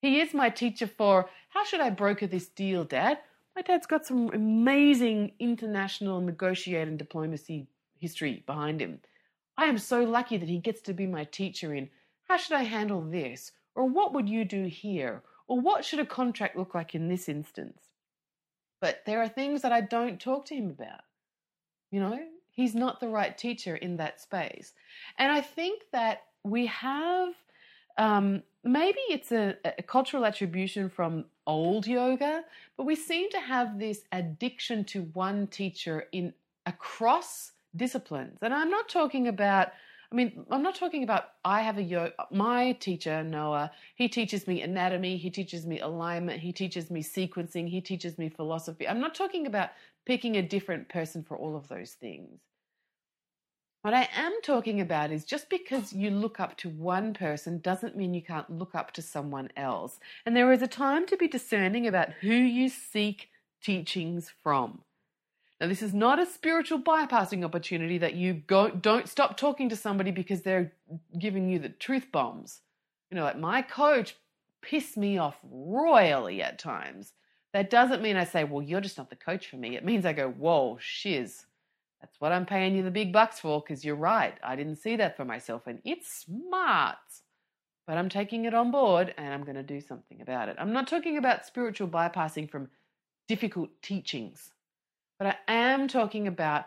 He 0.00 0.20
is 0.20 0.34
my 0.34 0.50
teacher 0.50 0.86
for 0.86 1.28
how 1.48 1.64
should 1.64 1.80
I 1.80 1.90
broker 1.90 2.26
this 2.26 2.48
deal, 2.48 2.84
Dad? 2.84 3.18
My 3.54 3.62
dad's 3.62 3.86
got 3.86 4.04
some 4.04 4.30
amazing 4.34 5.32
international 5.38 6.20
negotiating 6.20 6.98
diplomacy 6.98 7.66
history 7.98 8.42
behind 8.46 8.80
him. 8.80 9.00
I 9.56 9.64
am 9.64 9.78
so 9.78 10.04
lucky 10.04 10.36
that 10.36 10.48
he 10.48 10.58
gets 10.58 10.82
to 10.82 10.92
be 10.92 11.06
my 11.06 11.24
teacher 11.24 11.74
in 11.74 11.88
how 12.28 12.36
should 12.36 12.56
I 12.56 12.64
handle 12.64 13.00
this? 13.00 13.52
Or 13.74 13.88
what 13.88 14.12
would 14.12 14.28
you 14.28 14.44
do 14.44 14.64
here? 14.64 15.22
Or 15.48 15.60
what 15.60 15.84
should 15.84 16.00
a 16.00 16.06
contract 16.06 16.56
look 16.56 16.74
like 16.74 16.94
in 16.94 17.08
this 17.08 17.28
instance? 17.28 17.80
But 18.80 19.02
there 19.06 19.22
are 19.22 19.28
things 19.28 19.62
that 19.62 19.72
I 19.72 19.80
don't 19.80 20.20
talk 20.20 20.44
to 20.46 20.54
him 20.54 20.70
about. 20.70 21.00
You 21.90 22.00
know, 22.00 22.18
he's 22.50 22.74
not 22.74 23.00
the 23.00 23.08
right 23.08 23.36
teacher 23.36 23.76
in 23.76 23.96
that 23.96 24.20
space. 24.20 24.74
And 25.18 25.32
I 25.32 25.40
think 25.40 25.82
that 25.92 26.24
we 26.42 26.66
have 26.66 27.32
um, 27.98 28.42
maybe 28.64 28.98
it's 29.08 29.32
a, 29.32 29.56
a, 29.64 29.82
cultural 29.82 30.24
attribution 30.24 30.88
from 30.88 31.24
old 31.46 31.86
yoga, 31.86 32.42
but 32.76 32.84
we 32.84 32.94
seem 32.94 33.30
to 33.30 33.40
have 33.40 33.78
this 33.78 34.02
addiction 34.12 34.84
to 34.84 35.02
one 35.12 35.46
teacher 35.46 36.06
in 36.12 36.34
across 36.66 37.52
disciplines. 37.74 38.38
And 38.42 38.52
I'm 38.52 38.70
not 38.70 38.88
talking 38.88 39.28
about 39.28 39.68
I 40.12 40.14
mean, 40.14 40.46
I'm 40.52 40.62
not 40.62 40.76
talking 40.76 41.02
about 41.02 41.30
I 41.44 41.62
have 41.62 41.78
a 41.78 41.82
yoga. 41.82 42.12
My 42.30 42.72
teacher, 42.72 43.24
Noah, 43.24 43.72
he 43.96 44.08
teaches 44.08 44.46
me 44.46 44.62
anatomy, 44.62 45.16
he 45.16 45.30
teaches 45.30 45.66
me 45.66 45.80
alignment, 45.80 46.40
he 46.40 46.52
teaches 46.52 46.90
me 46.90 47.02
sequencing, 47.02 47.68
he 47.68 47.80
teaches 47.80 48.16
me 48.16 48.28
philosophy. 48.28 48.86
I'm 48.88 49.00
not 49.00 49.14
talking 49.16 49.46
about 49.46 49.70
picking 50.04 50.36
a 50.36 50.42
different 50.42 50.88
person 50.88 51.24
for 51.24 51.36
all 51.36 51.56
of 51.56 51.66
those 51.68 51.92
things. 51.92 52.38
What 53.86 53.94
I 53.94 54.08
am 54.16 54.32
talking 54.42 54.80
about 54.80 55.12
is 55.12 55.24
just 55.24 55.48
because 55.48 55.92
you 55.92 56.10
look 56.10 56.40
up 56.40 56.56
to 56.56 56.68
one 56.68 57.14
person 57.14 57.60
doesn't 57.60 57.96
mean 57.96 58.14
you 58.14 58.20
can't 58.20 58.50
look 58.50 58.74
up 58.74 58.90
to 58.94 59.00
someone 59.00 59.48
else. 59.56 60.00
And 60.26 60.34
there 60.34 60.50
is 60.50 60.60
a 60.60 60.66
time 60.66 61.06
to 61.06 61.16
be 61.16 61.28
discerning 61.28 61.86
about 61.86 62.10
who 62.20 62.34
you 62.34 62.68
seek 62.68 63.28
teachings 63.62 64.32
from. 64.42 64.80
Now, 65.60 65.68
this 65.68 65.82
is 65.82 65.94
not 65.94 66.18
a 66.18 66.26
spiritual 66.26 66.80
bypassing 66.80 67.44
opportunity 67.44 67.96
that 67.98 68.14
you 68.14 68.34
go, 68.34 68.70
don't 68.70 69.08
stop 69.08 69.36
talking 69.36 69.68
to 69.68 69.76
somebody 69.76 70.10
because 70.10 70.42
they're 70.42 70.72
giving 71.16 71.48
you 71.48 71.60
the 71.60 71.68
truth 71.68 72.10
bombs. 72.10 72.62
You 73.12 73.14
know, 73.14 73.22
like 73.22 73.38
my 73.38 73.62
coach 73.62 74.16
pissed 74.62 74.96
me 74.96 75.16
off 75.16 75.36
royally 75.44 76.42
at 76.42 76.58
times. 76.58 77.12
That 77.52 77.70
doesn't 77.70 78.02
mean 78.02 78.16
I 78.16 78.24
say, 78.24 78.42
well, 78.42 78.64
you're 78.64 78.80
just 78.80 78.98
not 78.98 79.10
the 79.10 79.14
coach 79.14 79.46
for 79.46 79.58
me. 79.58 79.76
It 79.76 79.84
means 79.84 80.04
I 80.04 80.12
go, 80.12 80.28
whoa, 80.28 80.76
shiz. 80.80 81.45
That's 82.00 82.20
what 82.20 82.32
I'm 82.32 82.46
paying 82.46 82.76
you 82.76 82.82
the 82.82 82.90
big 82.90 83.12
bucks 83.12 83.40
for 83.40 83.60
because 83.60 83.84
you're 83.84 83.96
right. 83.96 84.36
I 84.42 84.56
didn't 84.56 84.76
see 84.76 84.96
that 84.96 85.16
for 85.16 85.24
myself 85.24 85.66
and 85.66 85.80
it's 85.84 86.24
smart. 86.24 86.96
But 87.86 87.98
I'm 87.98 88.08
taking 88.08 88.44
it 88.44 88.54
on 88.54 88.70
board 88.70 89.14
and 89.16 89.32
I'm 89.32 89.44
going 89.44 89.56
to 89.56 89.62
do 89.62 89.80
something 89.80 90.20
about 90.20 90.48
it. 90.48 90.56
I'm 90.58 90.72
not 90.72 90.88
talking 90.88 91.18
about 91.18 91.46
spiritual 91.46 91.88
bypassing 91.88 92.50
from 92.50 92.68
difficult 93.28 93.70
teachings, 93.80 94.50
but 95.18 95.28
I 95.28 95.36
am 95.48 95.88
talking 95.88 96.26
about 96.26 96.66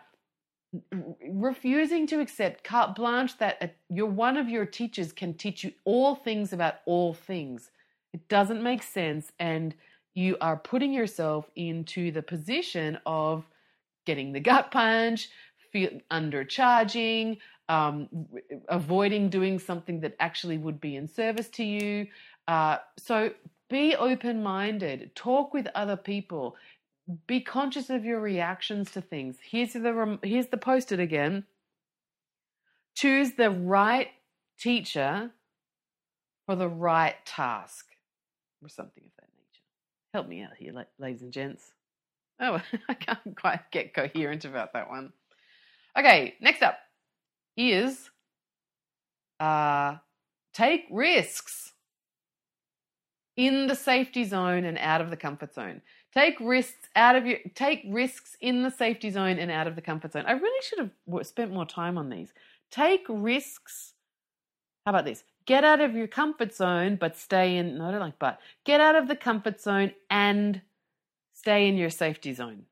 refusing 1.29 2.05
to 2.07 2.19
accept 2.19 2.63
carte 2.63 2.95
blanche 2.95 3.37
that 3.39 3.75
your 3.89 4.05
one 4.05 4.37
of 4.37 4.49
your 4.49 4.65
teachers 4.65 5.11
can 5.11 5.33
teach 5.33 5.63
you 5.63 5.71
all 5.83 6.15
things 6.15 6.53
about 6.53 6.75
all 6.85 7.13
things. 7.13 7.71
It 8.13 8.27
doesn't 8.29 8.63
make 8.63 8.83
sense 8.83 9.31
and 9.39 9.73
you 10.15 10.37
are 10.41 10.57
putting 10.57 10.93
yourself 10.93 11.49
into 11.55 12.11
the 12.11 12.21
position 12.21 12.97
of 13.05 13.45
getting 14.09 14.33
the 14.33 14.39
gut 14.51 14.71
punch, 14.71 15.29
feel 15.71 15.91
undercharging, 16.09 17.37
um, 17.75 18.09
avoiding 18.67 19.29
doing 19.29 19.59
something 19.59 19.97
that 20.01 20.15
actually 20.19 20.57
would 20.57 20.79
be 20.81 20.95
in 20.95 21.07
service 21.07 21.49
to 21.49 21.63
you. 21.63 22.07
Uh, 22.47 22.77
so 22.97 23.15
be 23.69 23.95
open 23.95 24.41
minded, 24.41 25.11
talk 25.15 25.53
with 25.53 25.67
other 25.75 25.95
people, 25.95 26.55
be 27.27 27.39
conscious 27.39 27.91
of 27.91 28.03
your 28.03 28.19
reactions 28.19 28.89
to 28.91 29.01
things. 29.01 29.35
Here's 29.51 29.73
the 29.73 30.19
here's 30.23 30.47
the 30.47 30.57
post-it 30.57 30.99
again. 30.99 31.45
Choose 32.95 33.33
the 33.33 33.51
right 33.51 34.09
teacher 34.59 35.31
for 36.45 36.55
the 36.55 36.67
right 36.67 37.17
task, 37.25 37.85
or 38.63 38.69
something 38.69 39.03
of 39.05 39.11
that 39.19 39.29
nature. 39.37 39.65
Help 40.15 40.27
me 40.27 40.41
out 40.41 40.57
here, 40.57 40.73
ladies 40.97 41.21
and 41.21 41.31
gents. 41.31 41.63
Oh, 42.39 42.61
I 42.89 42.93
can't 42.93 43.35
quite 43.35 43.71
get 43.71 43.93
coherent 43.93 44.45
about 44.45 44.73
that 44.73 44.89
one. 44.89 45.13
Okay, 45.97 46.35
next 46.39 46.61
up 46.61 46.77
is 47.57 48.09
uh, 49.39 49.95
take 50.53 50.85
risks 50.91 51.73
in 53.35 53.67
the 53.67 53.75
safety 53.75 54.23
zone 54.23 54.65
and 54.65 54.77
out 54.77 55.01
of 55.01 55.09
the 55.09 55.17
comfort 55.17 55.53
zone. 55.53 55.81
Take 56.13 56.39
risks 56.39 56.89
out 56.95 57.15
of 57.15 57.25
your 57.25 57.37
take 57.55 57.83
risks 57.87 58.35
in 58.41 58.63
the 58.63 58.71
safety 58.71 59.09
zone 59.09 59.37
and 59.39 59.51
out 59.51 59.67
of 59.67 59.75
the 59.75 59.81
comfort 59.81 60.13
zone. 60.13 60.25
I 60.27 60.33
really 60.33 60.61
should 60.63 60.79
have 60.79 61.27
spent 61.27 61.53
more 61.53 61.65
time 61.65 61.97
on 61.97 62.09
these. 62.09 62.33
Take 62.71 63.05
risks. 63.07 63.93
How 64.85 64.91
about 64.91 65.05
this? 65.05 65.23
Get 65.45 65.63
out 65.63 65.81
of 65.81 65.95
your 65.95 66.07
comfort 66.07 66.53
zone, 66.53 66.95
but 66.95 67.17
stay 67.17 67.57
in. 67.57 67.77
No, 67.77 67.87
I 67.87 67.91
don't 67.91 67.99
like 67.99 68.19
but. 68.19 68.39
Get 68.65 68.81
out 68.81 68.95
of 68.95 69.07
the 69.07 69.15
comfort 69.15 69.61
zone 69.61 69.91
and 70.09 70.61
stay 71.39 71.67
in 71.67 71.77
your 71.77 71.89
safety 71.89 72.33
zone. 72.33 72.63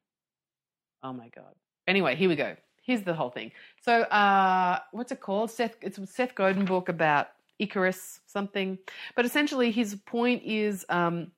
Oh 1.01 1.13
my 1.13 1.29
god. 1.29 1.55
Anyway, 1.87 2.15
here 2.15 2.29
we 2.29 2.35
go. 2.35 2.55
Here's 2.83 3.03
the 3.03 3.13
whole 3.13 3.29
thing. 3.29 3.51
So, 3.81 4.01
uh, 4.03 4.79
what's 4.91 5.11
it 5.11 5.21
called? 5.21 5.51
Seth. 5.51 5.75
It's 5.81 5.99
Seth 6.13 6.35
Godin 6.35 6.65
book 6.65 6.89
about 6.89 7.27
Icarus 7.59 8.19
something. 8.27 8.77
But 9.15 9.25
essentially, 9.25 9.71
his 9.71 9.95
point 9.95 10.43
is. 10.43 10.85
Um, 10.89 11.31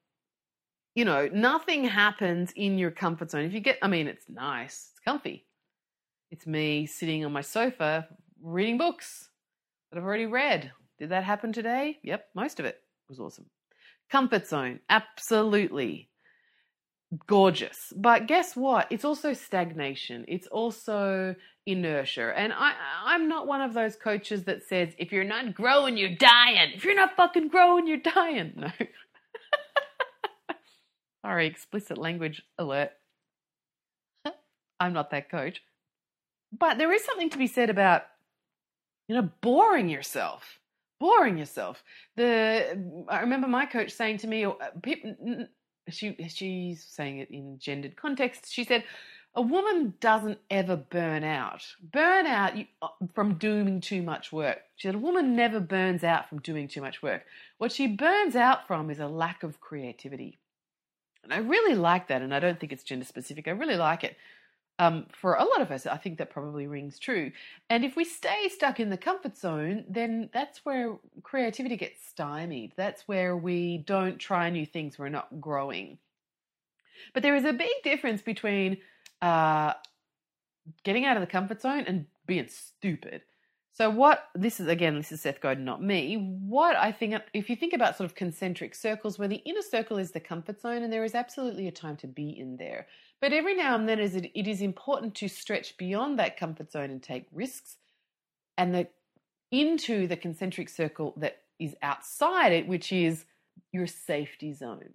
you 0.96 1.06
know, 1.06 1.30
nothing 1.32 1.86
happens 1.86 2.52
in 2.56 2.78
your 2.78 2.92
comfort 2.92 3.32
zone. 3.32 3.46
If 3.46 3.54
you 3.54 3.62
get, 3.62 3.78
I 3.82 3.88
mean, 3.88 4.08
it's 4.08 4.28
nice, 4.28 4.89
it's 4.92 5.00
comfy. 5.00 5.46
It's 6.30 6.46
me 6.46 6.88
sitting 6.88 7.24
on 7.24 7.32
my 7.32 7.42
sofa 7.42 8.08
reading 8.42 8.78
books 8.78 9.30
that 9.92 9.98
I've 9.98 10.04
already 10.04 10.26
read. 10.26 10.72
Did 10.98 11.10
that 11.10 11.24
happen 11.24 11.54
today? 11.54 12.00
Yep, 12.04 12.26
most 12.36 12.60
of 12.60 12.65
it 12.65 12.82
was 13.08 13.20
awesome. 13.20 13.46
Comfort 14.12 14.48
zone, 14.48 14.80
absolutely 14.89 16.09
gorgeous. 17.28 17.93
But 17.95 18.28
guess 18.28 18.56
what? 18.56 18.88
It's 18.89 19.06
also 19.06 19.34
stagnation. 19.34 20.26
It's 20.28 20.48
also 20.48 21.36
inertia. 21.65 22.34
And 22.36 22.54
I, 22.54 22.74
I'm 23.06 23.28
not 23.28 23.48
one 23.48 23.62
of 23.62 23.74
those 23.74 23.95
coaches 23.95 24.43
that 24.45 24.63
says, 24.63 24.93
if 24.98 25.12
you're 25.12 25.24
not 25.24 25.54
growing, 25.54 25.98
you're 25.98 26.15
dying. 26.15 26.72
If 26.76 26.84
you're 26.84 26.95
not 26.95 27.15
fucking 27.15 27.50
growing, 27.50 27.88
you're 27.88 27.98
dying. 27.98 28.54
No. 28.56 28.72
Sorry, 31.26 31.48
explicit 31.48 31.98
language 31.98 32.41
alert. 32.58 32.91
I'm 34.80 34.93
not 34.93 35.12
that 35.12 35.30
coach. 35.30 35.62
But 36.58 36.78
there 36.78 36.91
is 36.91 37.04
something 37.04 37.30
to 37.32 37.38
be 37.38 37.48
said 37.48 37.69
about, 37.69 38.04
you 39.08 39.15
know, 39.15 39.30
boring 39.41 39.89
yourself. 39.89 40.60
Boring 41.00 41.38
yourself. 41.38 41.84
The 42.17 43.06
I 43.08 43.22
remember 43.22 43.48
my 43.48 43.65
coach 43.65 43.91
saying 43.91 44.17
to 44.19 44.28
me, 44.28 44.45
oh, 44.45 44.58
uh, 44.60 44.72
she 45.93 46.15
she's 46.30 46.84
saying 46.84 47.19
it 47.19 47.32
in 47.32 47.60
gendered 47.60 47.95
context. 47.95 48.52
She 48.52 48.63
said, 48.63 48.84
"A 49.36 49.41
woman 49.41 49.93
doesn't 49.99 50.39
ever 50.49 50.75
burn 50.75 51.23
out. 51.23 51.65
Burn 51.82 52.25
out 52.25 52.54
uh, 52.82 52.88
from 53.13 53.36
doing 53.36 53.82
too 53.82 54.02
much 54.02 54.32
work." 54.32 54.60
She 54.75 54.88
said, 54.88 54.95
"A 54.95 54.99
woman 54.99 55.36
never 55.36 55.60
burns 55.60 56.04
out 56.04 56.30
from 56.30 56.39
doing 56.39 56.67
too 56.67 56.82
much 56.82 57.02
work. 57.02 57.25
What 57.58 57.71
she 57.71 57.88
burns 57.88 58.36
out 58.36 58.67
from 58.67 58.89
is 58.89 58.99
a 58.99 59.08
lack 59.08 59.43
of 59.43 59.62
creativity." 59.62 60.38
And 61.23 61.34
I 61.34 61.38
really 61.38 61.75
like 61.75 62.08
that, 62.08 62.21
and 62.21 62.34
I 62.34 62.39
don't 62.39 62.60
think 62.60 62.71
it's 62.71 62.84
gender 62.84 63.06
specific. 63.06 63.47
I 63.47 63.52
really 63.52 63.75
like 63.75 64.04
it. 64.04 64.15
Um, 64.80 65.08
for 65.12 65.34
a 65.34 65.44
lot 65.44 65.62
of 65.62 65.72
us, 65.72 65.86
I 65.86 65.98
think 65.98 66.18
that 66.18 66.30
probably 66.30 66.65
rings 66.65 66.98
true. 66.98 67.34
And 67.70 67.84
if 67.84 67.98
we 67.98 68.06
stay 68.06 68.48
stuck 68.48 68.80
in 68.80 68.89
the 68.89 68.98
comfort 68.98 69.38
zone, 69.38 69.84
then 69.89 70.30
that's 70.34 70.63
where 70.63 70.98
creativity 71.22 71.76
gets 71.76 72.08
stymied. 72.08 72.72
That's 72.78 73.06
where 73.06 73.36
we 73.36 73.80
don't 73.80 74.18
try 74.18 74.50
new 74.50 74.65
things, 74.65 74.98
we're 74.98 75.10
not 75.10 75.42
growing. 75.42 75.98
But 77.13 77.24
there 77.24 77.36
is 77.36 77.44
a 77.44 77.52
big 77.52 77.72
difference 77.84 78.22
between 78.22 78.78
uh, 79.22 79.74
getting 80.84 81.04
out 81.06 81.18
of 81.18 81.22
the 81.22 81.28
comfort 81.28 81.62
zone 81.62 81.84
and 81.86 82.06
being 82.26 82.48
stupid. 82.48 83.22
So 83.74 83.89
what 83.89 84.28
this 84.36 84.60
is 84.60 84.68
again, 84.68 84.96
this 84.98 85.12
is 85.12 85.22
Seth 85.22 85.39
Godin, 85.39 85.63
not 85.63 85.82
me. 85.82 86.15
What 86.15 86.76
I 86.76 86.92
think, 86.92 87.15
if 87.34 87.50
you 87.50 87.56
think 87.56 87.74
about 87.74 87.96
sort 87.96 88.10
of 88.10 88.15
concentric 88.15 88.76
circles, 88.76 89.18
where 89.18 89.28
the 89.28 89.42
inner 89.46 89.62
circle 89.62 89.98
is 89.98 90.12
the 90.12 90.20
comfort 90.20 90.60
zone, 90.60 90.84
and 90.84 90.92
there 90.92 91.06
is 91.06 91.15
absolutely 91.15 91.68
a 91.68 91.72
time 91.72 91.96
to 91.98 92.08
be 92.08 92.30
in 92.30 92.58
there. 92.58 92.88
But 93.21 93.34
every 93.34 93.55
now 93.55 93.75
and 93.75 93.88
then, 93.88 93.99
it 93.99 94.47
is 94.47 94.62
important 94.62 95.15
to 95.15 95.27
stretch 95.27 95.77
beyond 95.77 96.17
that 96.19 96.38
comfort 96.38 96.71
zone 96.71 96.89
and 96.89 97.03
take 97.03 97.25
risks, 97.32 97.77
and 98.58 98.73
the 98.73 98.88
into 99.51 100.08
the 100.08 100.15
concentric 100.15 100.69
circle 100.69 101.13
that 101.17 101.41
is 101.60 101.75
outside 101.82 102.51
it, 102.51 102.67
which 102.67 102.91
is 102.91 103.25
your 103.71 103.88
safety 103.88 104.53
zone. 104.53 104.93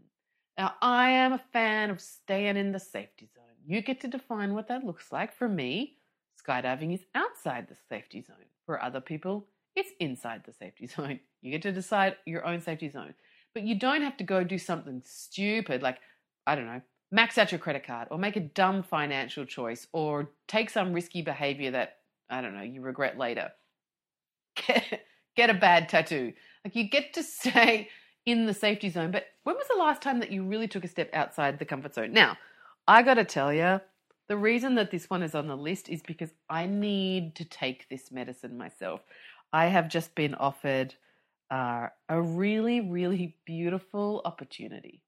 Now, 0.56 0.74
I 0.80 1.10
am 1.10 1.32
a 1.32 1.42
fan 1.52 1.90
of 1.90 2.00
staying 2.00 2.56
in 2.56 2.72
the 2.72 2.78
safety 2.78 3.28
zone. 3.34 3.44
You 3.66 3.82
get 3.82 4.00
to 4.02 4.08
define 4.08 4.54
what 4.54 4.68
that 4.68 4.84
looks 4.84 5.10
like. 5.10 5.34
For 5.34 5.48
me, 5.48 5.96
skydiving 6.40 6.94
is 6.94 7.04
outside 7.14 7.68
the 7.68 7.76
safety 7.88 8.22
zone. 8.22 8.36
For 8.64 8.80
other 8.82 9.00
people, 9.00 9.48
it's 9.74 9.90
inside 9.98 10.42
the 10.44 10.52
safety 10.52 10.86
zone. 10.94 11.20
You 11.42 11.50
get 11.50 11.62
to 11.62 11.72
decide 11.72 12.16
your 12.24 12.46
own 12.46 12.60
safety 12.60 12.88
zone. 12.88 13.14
But 13.52 13.64
you 13.64 13.78
don't 13.78 14.02
have 14.02 14.16
to 14.18 14.24
go 14.24 14.44
do 14.44 14.58
something 14.58 15.02
stupid 15.04 15.82
like, 15.82 15.98
I 16.46 16.54
don't 16.54 16.66
know, 16.66 16.82
max 17.14 17.38
out 17.38 17.52
your 17.52 17.60
credit 17.60 17.86
card 17.86 18.08
or 18.10 18.18
make 18.18 18.34
a 18.34 18.40
dumb 18.40 18.82
financial 18.82 19.44
choice 19.44 19.86
or 19.92 20.30
take 20.48 20.68
some 20.68 20.92
risky 20.92 21.22
behavior 21.22 21.70
that, 21.70 21.98
I 22.28 22.40
don't 22.40 22.56
know, 22.56 22.62
you 22.62 22.80
regret 22.80 23.16
later. 23.16 23.52
Get, 25.36 25.50
a 25.50 25.54
bad 25.54 25.88
tattoo. 25.88 26.32
Like 26.64 26.74
you 26.74 26.88
get 26.88 27.14
to 27.14 27.22
stay 27.24 27.88
in 28.26 28.46
the 28.46 28.54
safety 28.54 28.88
zone. 28.88 29.12
But 29.12 29.26
when 29.44 29.54
was 29.54 29.66
the 29.68 29.78
last 29.80 30.02
time 30.02 30.20
that 30.20 30.32
you 30.32 30.44
really 30.44 30.68
took 30.68 30.84
a 30.84 30.88
step 30.88 31.10
outside 31.12 31.58
the 31.58 31.64
comfort 31.64 31.94
zone? 31.94 32.12
Now, 32.12 32.36
I 32.88 33.02
got 33.02 33.14
to 33.14 33.24
tell 33.24 33.52
you, 33.52 33.80
the 34.28 34.36
reason 34.36 34.74
that 34.76 34.90
this 34.90 35.10
one 35.10 35.22
is 35.22 35.34
on 35.34 35.46
the 35.46 35.56
list 35.56 35.88
is 35.88 36.02
because 36.02 36.30
I 36.48 36.66
need 36.66 37.36
to 37.36 37.44
take 37.44 37.88
this 37.88 38.10
medicine 38.10 38.56
myself. 38.56 39.02
I 39.52 39.66
have 39.66 39.88
just 39.88 40.14
been 40.14 40.34
offered 40.34 40.94
uh, 41.50 41.88
a 42.08 42.20
really, 42.20 42.80
really 42.80 43.36
beautiful 43.44 44.22
opportunity. 44.24 45.03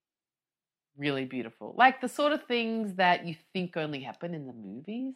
Really 0.97 1.27
beautiful. 1.27 1.75
Like 1.77 2.01
the 2.01 2.09
sort 2.09 2.33
of 2.33 2.45
things 2.45 2.95
that 2.97 3.27
you 3.27 3.37
think 3.53 3.77
only 3.77 4.01
happen 4.03 4.35
in 4.35 4.47
the 4.47 4.53
movies. 4.53 5.15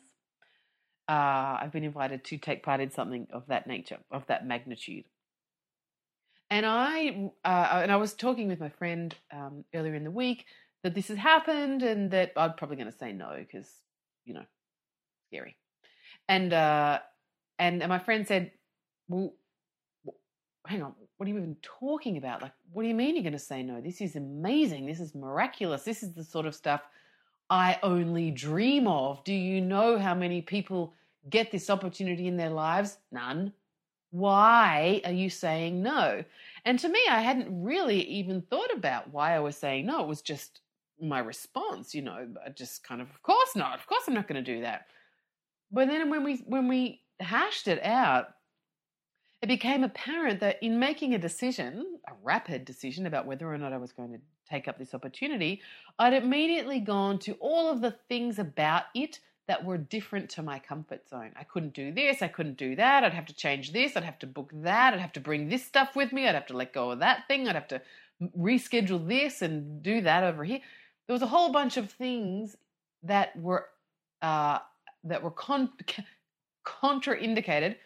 Uh, 1.09 1.59
I've 1.61 1.73
been 1.73 1.85
invited 1.85 2.25
to 2.27 2.39
take 2.39 2.63
part 2.63 2.81
in 2.81 2.91
something 2.91 3.27
of 3.33 3.47
that 3.49 3.67
nature, 3.67 3.99
of 4.11 4.27
that 4.29 4.47
magnitude. 4.47 5.07
And 6.51 6.67
I 6.67 7.31
uh, 7.45 7.81
and 7.83 7.93
I 7.93 7.97
was 7.97 8.15
talking 8.15 8.49
with 8.49 8.59
my 8.61 8.71
friend 8.71 9.15
um, 9.33 9.65
earlier 9.75 9.95
in 9.95 10.05
the 10.05 10.11
week 10.11 10.47
that 10.83 10.95
this 10.95 11.09
has 11.09 11.19
happened 11.19 11.83
and 11.83 12.11
that 12.11 12.33
I'm 12.37 12.55
probably 12.55 12.77
going 12.77 12.91
to 12.91 12.97
say 12.99 13.13
no 13.13 13.37
because 13.39 13.71
you 14.25 14.35
know, 14.35 14.45
scary. 15.29 15.57
And 16.29 16.53
uh, 16.53 17.01
and, 17.59 17.83
and 17.83 17.91
my 17.91 17.99
friend 18.01 18.27
said, 18.27 18.53
"Well, 19.09 19.35
hang 20.67 20.83
on, 20.83 20.95
what 21.17 21.27
are 21.27 21.31
you 21.31 21.39
even 21.39 21.57
talking 21.63 22.17
about? 22.17 22.43
Like, 22.43 22.53
what 22.73 22.83
do 22.83 22.89
you 22.89 22.95
mean 22.95 23.15
you're 23.15 23.23
going 23.23 23.33
to 23.33 23.39
say 23.39 23.63
no? 23.63 23.81
This 23.81 24.01
is 24.01 24.17
amazing. 24.17 24.87
This 24.87 25.01
is 25.01 25.15
miraculous. 25.15 25.83
This 25.83 26.03
is 26.03 26.13
the 26.13 26.25
sort 26.25 26.47
of 26.47 26.55
stuff 26.55 26.83
I 27.49 27.79
only 27.83 28.31
dream 28.31 28.87
of. 28.87 29.25
Do 29.25 29.33
you 29.35 29.61
know 29.61 29.99
how 29.99 30.15
many 30.15 30.43
people 30.43 30.95
get 31.29 31.51
this 31.51 31.71
opportunity 31.71 32.27
in 32.27 32.37
their 32.37 32.51
lives? 32.51 32.99
None. 33.11 33.53
Why 34.13 35.01
are 35.05 35.13
you 35.13 35.31
saying 35.31 35.83
no? 35.83 36.25
And 36.65 36.79
to 36.81 36.89
me, 36.89 37.01
I 37.09 37.21
hadn't 37.21 37.63
really 37.63 38.03
even 38.03 38.43
thought 38.43 38.73
about 38.75 39.13
why 39.13 39.35
I 39.35 39.41
was 39.41 39.57
saying 39.57 39.87
no. 39.87 40.03
It 40.03 40.09
was 40.09 40.23
just 40.23 40.61
my 41.01 41.21
response, 41.21 41.95
you 41.95 42.03
know, 42.03 42.29
just 42.55 42.85
kind 42.85 43.01
of, 43.01 43.09
of 43.11 43.23
course 43.23 43.57
not, 43.57 43.79
of 43.79 43.87
course 43.87 44.03
I'm 44.07 44.15
not 44.15 44.29
going 44.29 44.45
to 44.45 44.55
do 44.55 44.63
that. 44.63 44.87
but 45.71 45.89
then 45.89 46.11
when 46.11 46.25
we 46.25 46.37
when 46.47 46.69
we 46.69 47.01
hashed 47.21 47.69
it 47.69 47.83
out, 47.83 48.35
it 49.43 49.49
became 49.49 49.85
apparent 49.85 50.41
that 50.41 50.63
in 50.63 50.79
making 50.79 51.15
a 51.15 51.19
decision, 51.19 51.99
a 52.07 52.13
rapid 52.23 52.65
decision 52.65 53.07
about 53.07 53.27
whether 53.27 53.53
or 53.53 53.57
not 53.57 53.73
I 53.73 53.79
was 53.79 53.93
going 53.93 54.13
to 54.13 54.21
take 54.49 54.69
up 54.69 54.79
this 54.79 54.95
opportunity, 54.95 55.63
I'd 55.99 56.13
immediately 56.13 56.81
gone 56.81 57.19
to 57.21 57.33
all 57.41 57.71
of 57.71 57.81
the 57.81 57.97
things 58.09 58.39
about 58.39 58.85
it 58.95 59.21
that 59.47 59.65
were 59.65 59.79
different 59.79 60.31
to 60.31 60.43
my 60.43 60.59
comfort 60.59 61.09
zone. 61.09 61.33
I 61.37 61.45
couldn't 61.45 61.75
do 61.75 61.91
this, 61.91 62.23
I 62.23 62.29
couldn't 62.29 62.57
do 62.57 62.77
that, 62.77 63.03
I'd 63.03 63.15
have 63.15 63.27
to 63.27 63.35
change 63.35 63.73
this, 63.73 63.97
I'd 63.97 64.05
have 64.05 64.19
to 64.21 64.27
book 64.27 64.51
that, 64.55 64.95
I'd 64.95 65.01
have 65.01 65.13
to 65.15 65.21
bring 65.21 65.49
this 65.49 65.65
stuff 65.65 65.97
with 65.97 66.13
me, 66.13 66.29
I'd 66.29 66.35
have 66.35 66.47
to 66.47 66.57
let 66.57 66.73
go 66.73 66.91
of 66.91 67.01
that 67.01 67.27
thing, 67.27 67.49
I'd 67.49 67.57
have 67.57 67.69
to 67.69 67.83
reschedule 68.39 69.09
this 69.09 69.43
and 69.43 69.83
do 69.83 70.03
that 70.03 70.23
over 70.23 70.45
here. 70.45 70.61
There 71.07 71.15
was 71.15 71.23
a 71.23 71.27
whole 71.27 71.51
bunch 71.51 71.77
of 71.77 71.91
things 71.91 72.57
that 73.03 73.35
were 73.37 73.67
uh, 74.23 74.59
that 75.05 75.23
were 75.23 75.31
con- 75.31 75.73
contraindicated, 76.65 77.77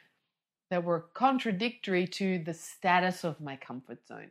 that 0.70 0.84
were 0.84 1.06
contradictory 1.14 2.06
to 2.06 2.38
the 2.38 2.54
status 2.54 3.24
of 3.24 3.40
my 3.40 3.56
comfort 3.56 4.06
zone. 4.06 4.30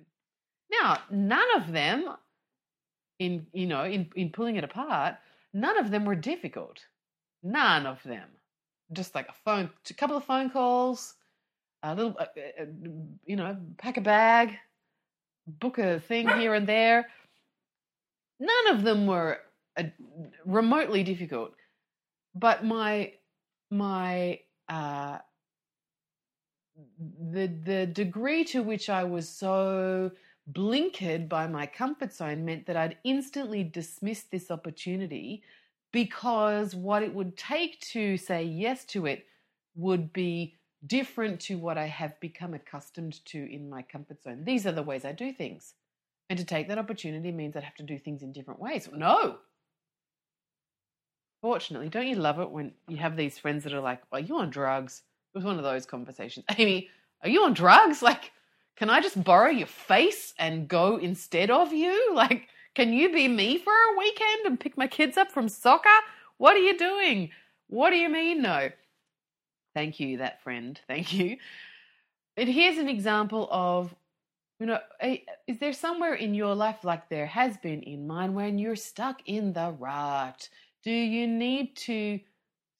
Now, 0.72 1.00
none 1.10 1.48
of 1.56 1.72
them, 1.72 2.16
in 3.20 3.46
you 3.54 3.68
know, 3.68 3.84
in, 3.84 4.10
in 4.16 4.32
pulling 4.32 4.56
it 4.56 4.64
apart, 4.64 5.16
none 5.54 5.78
of 5.78 5.92
them 5.92 6.06
were 6.06 6.16
difficult. 6.16 6.80
None 7.44 7.86
of 7.86 8.02
them. 8.04 8.28
Just 8.92 9.16
like 9.16 9.28
a 9.30 9.34
phone, 9.46 9.70
a 9.90 9.94
couple 9.94 10.18
of 10.18 10.24
phone 10.24 10.50
calls, 10.50 11.16
a 11.84 11.94
little, 11.94 12.16
uh, 12.20 12.26
uh, 12.60 12.66
you 13.26 13.36
know, 13.36 13.58
pack 13.78 13.98
a 13.98 14.02
bag, 14.02 14.58
book 15.48 15.78
a 15.78 16.00
thing 16.00 16.28
here 16.40 16.54
and 16.54 16.68
there. 16.68 17.08
None 18.40 18.76
of 18.76 18.84
them 18.84 19.06
were 19.06 19.40
uh, 19.78 19.84
remotely 20.46 21.04
difficult, 21.04 21.54
but 22.36 22.64
my 22.66 23.14
my 23.70 24.40
uh, 24.70 25.18
the 27.32 27.48
the 27.48 27.86
degree 27.86 28.44
to 28.46 28.64
which 28.64 28.90
I 28.90 29.04
was 29.04 29.30
so 29.30 30.12
blinkered 30.52 31.30
by 31.30 31.48
my 31.48 31.66
comfort 31.66 32.14
zone 32.14 32.44
meant 32.44 32.66
that 32.66 32.76
I'd 32.78 32.98
instantly 33.04 33.64
dismissed 33.64 34.32
this 34.32 34.52
opportunity 34.52 35.44
because 35.92 36.76
what 36.76 37.04
it 37.04 37.14
would 37.14 37.38
take 37.38 37.80
to 37.80 38.18
say 38.18 38.44
yes 38.44 38.84
to 38.86 39.06
it 39.06 39.26
would 39.76 40.12
be 40.12 40.56
different 40.86 41.40
to 41.40 41.58
what 41.58 41.78
I 41.78 41.86
have 41.86 42.20
become 42.20 42.54
accustomed 42.54 43.24
to 43.28 43.38
in 43.38 43.70
my 43.70 43.84
comfort 43.84 44.22
zone. 44.22 44.44
These 44.44 44.68
are 44.68 44.72
the 44.72 44.84
ways 44.84 45.06
I 45.06 45.14
do 45.14 45.32
things. 45.32 45.76
And 46.30 46.38
to 46.40 46.46
take 46.46 46.68
that 46.68 46.78
opportunity 46.78 47.32
means 47.32 47.56
I'd 47.56 47.64
have 47.64 47.76
to 47.76 47.84
do 47.84 47.98
things 47.98 48.24
in 48.24 48.34
different 48.34 48.60
ways. 48.60 48.90
No. 48.94 49.38
Fortunately, 51.42 51.90
don't 51.90 52.08
you 52.08 52.16
love 52.16 52.40
it 52.40 52.50
when 52.50 52.74
you 52.88 52.98
have 52.98 53.16
these 53.16 53.38
friends 53.38 53.64
that 53.64 53.74
are 53.74 53.82
like, 53.82 54.02
Are 54.12 54.20
you're 54.20 54.40
on 54.40 54.50
drugs? 54.50 55.04
It 55.34 55.38
was 55.38 55.46
one 55.46 55.58
of 55.58 55.64
those 55.64 55.86
conversations. 55.86 56.46
Amy, 56.58 56.90
are 57.24 57.30
you 57.30 57.44
on 57.44 57.54
drugs? 57.54 58.02
Like, 58.02 58.32
can 58.76 58.90
I 58.90 59.02
just 59.02 59.24
borrow 59.24 59.50
your 59.50 59.68
face 59.68 60.34
and 60.38 60.68
go 60.68 60.98
instead 60.98 61.50
of 61.50 61.74
you? 61.74 62.14
Like, 62.16 62.48
can 62.76 62.92
you 62.92 63.12
be 63.12 63.28
me 63.28 63.60
for 63.60 63.72
a 63.72 63.98
weekend 63.98 64.46
and 64.46 64.60
pick 64.60 64.78
my 64.78 64.88
kids 64.88 65.18
up 65.18 65.32
from 65.32 65.48
soccer? 65.48 65.90
What 66.38 66.56
are 66.56 66.60
you 66.60 66.78
doing? 66.78 67.30
What 67.68 67.92
do 67.92 67.98
you 67.98 68.10
mean, 68.10 68.42
no? 68.42 68.70
Thank 69.76 70.00
you, 70.00 70.18
that 70.18 70.42
friend. 70.42 70.80
Thank 70.88 71.14
you. 71.14 71.38
And 72.38 72.50
here's 72.50 72.78
an 72.78 72.90
example 72.90 73.48
of, 73.52 73.94
you 74.60 74.66
know, 74.66 74.80
is 75.48 75.60
there 75.60 75.74
somewhere 75.74 76.16
in 76.16 76.34
your 76.34 76.56
life, 76.56 76.84
like 76.84 77.10
there 77.10 77.28
has 77.28 77.58
been 77.58 77.82
in 77.84 78.08
mine, 78.08 78.34
when 78.34 78.58
you're 78.58 78.76
stuck 78.76 79.22
in 79.28 79.54
the 79.54 79.76
rut? 79.78 80.50
Do 80.84 80.92
you 80.92 81.28
need 81.28 81.76
to 81.78 82.20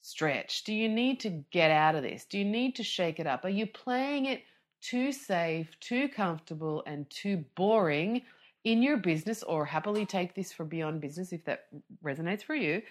stretch? 0.04 0.64
Do 0.64 0.74
you 0.74 0.88
need 0.88 1.20
to 1.22 1.30
get 1.52 1.72
out 1.72 1.96
of 1.96 2.04
this? 2.04 2.26
Do 2.26 2.38
you 2.38 2.46
need 2.46 2.76
to 2.76 2.84
shake 2.84 3.20
it 3.20 3.26
up? 3.26 3.44
Are 3.44 3.50
you 3.50 3.66
playing 3.66 4.26
it 4.26 4.44
too 4.82 5.12
safe, 5.12 5.68
too 5.80 6.08
comfortable, 6.10 6.84
and 6.86 7.10
too 7.10 7.44
boring 7.56 8.22
in 8.64 8.84
your 8.84 8.98
business? 8.98 9.42
Or 9.42 9.66
happily 9.66 10.06
take 10.06 10.36
this 10.36 10.54
for 10.54 10.64
beyond 10.64 11.02
business 11.02 11.34
if 11.34 11.44
that 11.46 11.66
resonates 12.04 12.44
for 12.44 12.56
you. 12.56 12.84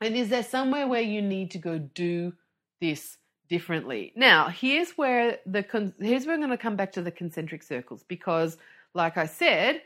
And 0.00 0.14
is 0.14 0.28
there 0.28 0.44
somewhere 0.44 0.86
where 0.86 1.02
you 1.02 1.20
need 1.20 1.50
to 1.52 1.58
go 1.58 1.78
do 1.78 2.32
this 2.80 3.16
differently. 3.48 4.12
Now, 4.16 4.48
here's 4.48 4.92
where 4.92 5.38
the 5.46 5.92
here's 6.00 6.26
where 6.26 6.34
I'm 6.34 6.40
going 6.40 6.50
to 6.50 6.56
come 6.56 6.76
back 6.76 6.92
to 6.92 7.02
the 7.02 7.10
concentric 7.10 7.62
circles 7.62 8.02
because, 8.02 8.56
like 8.94 9.16
I 9.16 9.26
said, 9.26 9.82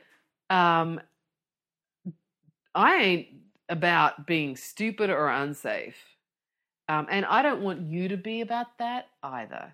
um, 0.49 1.01
I 2.75 2.97
ain't 2.97 3.27
about 3.71 4.27
being 4.27 4.57
stupid 4.57 5.09
or 5.09 5.29
unsafe, 5.29 5.97
um, 6.89 7.07
and 7.09 7.25
I 7.25 7.41
don't 7.41 7.63
want 7.63 7.89
you 7.89 8.09
to 8.09 8.17
be 8.17 8.41
about 8.41 8.77
that 8.79 9.07
either. 9.23 9.73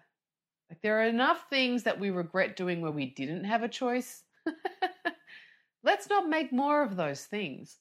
Like 0.71 0.83
there 0.83 1.01
are 1.01 1.07
enough 1.07 1.47
things 1.49 1.83
that 1.85 1.99
we 1.99 2.11
regret 2.11 2.57
doing 2.57 2.81
where 2.81 2.91
we 2.91 3.07
didn't 3.07 3.45
have 3.45 3.63
a 3.63 3.69
choice. 3.69 4.23
Let's 5.83 6.09
not 6.09 6.29
make 6.29 6.53
more 6.53 6.83
of 6.83 6.97
those 6.97 7.25
things. 7.25 7.79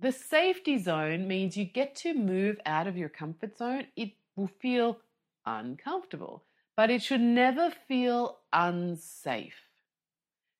The 0.00 0.12
safety 0.12 0.78
zone 0.78 1.26
means 1.28 1.56
you 1.56 1.64
get 1.64 1.94
to 1.96 2.12
move 2.12 2.60
out 2.66 2.86
of 2.86 2.96
your 2.96 3.08
comfort 3.08 3.56
zone. 3.56 3.86
It 3.96 4.12
will 4.36 4.50
feel 4.60 4.98
uncomfortable, 5.46 6.44
but 6.76 6.90
it 6.90 7.02
should 7.02 7.20
never 7.20 7.70
feel 7.88 8.38
unsafe. 8.52 9.54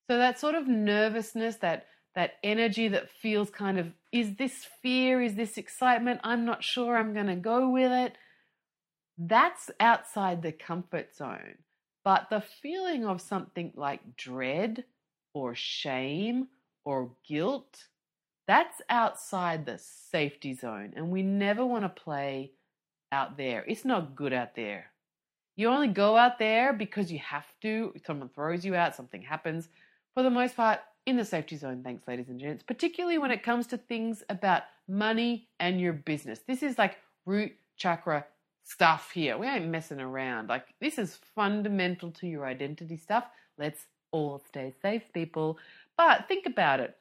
So 0.09 0.19
that 0.19 0.39
sort 0.39 0.55
of 0.55 0.69
nervousness, 0.69 1.57
that 1.57 1.87
that 2.15 2.35
energy 2.45 2.89
that 2.89 3.11
feels 3.11 3.51
kind 3.51 3.79
of 3.79 3.93
is 4.15 4.37
this 4.37 4.67
fear, 4.81 5.21
is 5.21 5.35
this 5.35 5.59
excitement? 5.59 6.21
I'm 6.25 6.47
not 6.47 6.65
sure 6.65 6.97
I'm 6.97 7.13
going 7.13 7.27
to 7.27 7.37
go 7.37 7.69
with 7.69 7.93
it. 7.93 8.17
That's 9.19 9.71
outside 9.79 10.43
the 10.43 10.53
comfort 10.53 11.15
zone. 11.15 11.59
But 12.05 12.29
the 12.31 12.43
feeling 12.63 13.05
of 13.05 13.21
something 13.21 13.73
like 13.77 14.17
dread 14.17 14.85
or 15.35 15.55
shame 15.55 16.49
or 16.85 17.11
guilt 17.29 17.89
that's 18.47 18.83
outside 18.91 19.65
the 19.65 19.79
safety 19.79 20.55
zone, 20.55 20.93
and 20.97 21.11
we 21.11 21.23
never 21.23 21.65
want 21.65 21.85
to 21.85 21.89
play 21.89 22.53
out 23.11 23.37
there. 23.37 23.65
It's 23.67 23.85
not 23.85 24.15
good 24.15 24.33
out 24.33 24.55
there. 24.55 24.87
You 25.57 25.69
only 25.69 25.89
go 25.89 26.17
out 26.17 26.39
there 26.39 26.73
because 26.73 27.11
you 27.11 27.21
have 27.21 27.47
to. 27.63 27.95
Someone 28.05 28.29
throws 28.29 28.65
you 28.65 28.75
out, 28.75 28.97
something 28.97 29.23
happens. 29.23 29.69
For 30.13 30.23
the 30.23 30.31
most 30.31 30.57
part, 30.57 30.81
in 31.07 31.17
the 31.17 31.25
safety 31.25 31.57
zone, 31.57 31.83
thanks, 31.83 32.07
ladies 32.09 32.29
and 32.29 32.41
gents, 32.41 32.63
particularly 32.63 33.19
when 33.19 33.31
it 33.31 33.43
comes 33.43 33.67
to 33.69 33.77
things 33.77 34.23
about 34.29 34.63
money 34.89 35.49
and 35.61 35.81
your 35.81 35.93
business. 35.93 36.41
This 36.47 36.63
is 36.63 36.79
like 36.79 36.97
root 37.27 37.53
chakra 37.77 38.25
stuff 38.65 39.11
here. 39.13 39.37
We 39.37 39.47
ain't 39.47 39.69
messing 39.69 40.01
around. 40.01 40.49
Like, 40.49 40.67
this 40.81 40.99
is 40.99 41.19
fundamental 41.35 42.11
to 42.13 42.27
your 42.27 42.47
identity 42.47 42.97
stuff. 42.97 43.25
Let's 43.59 43.87
all 44.11 44.43
stay 44.47 44.73
safe, 44.81 45.03
people. 45.13 45.59
But 45.97 46.27
think 46.27 46.47
about 46.47 46.81
it. 46.81 46.97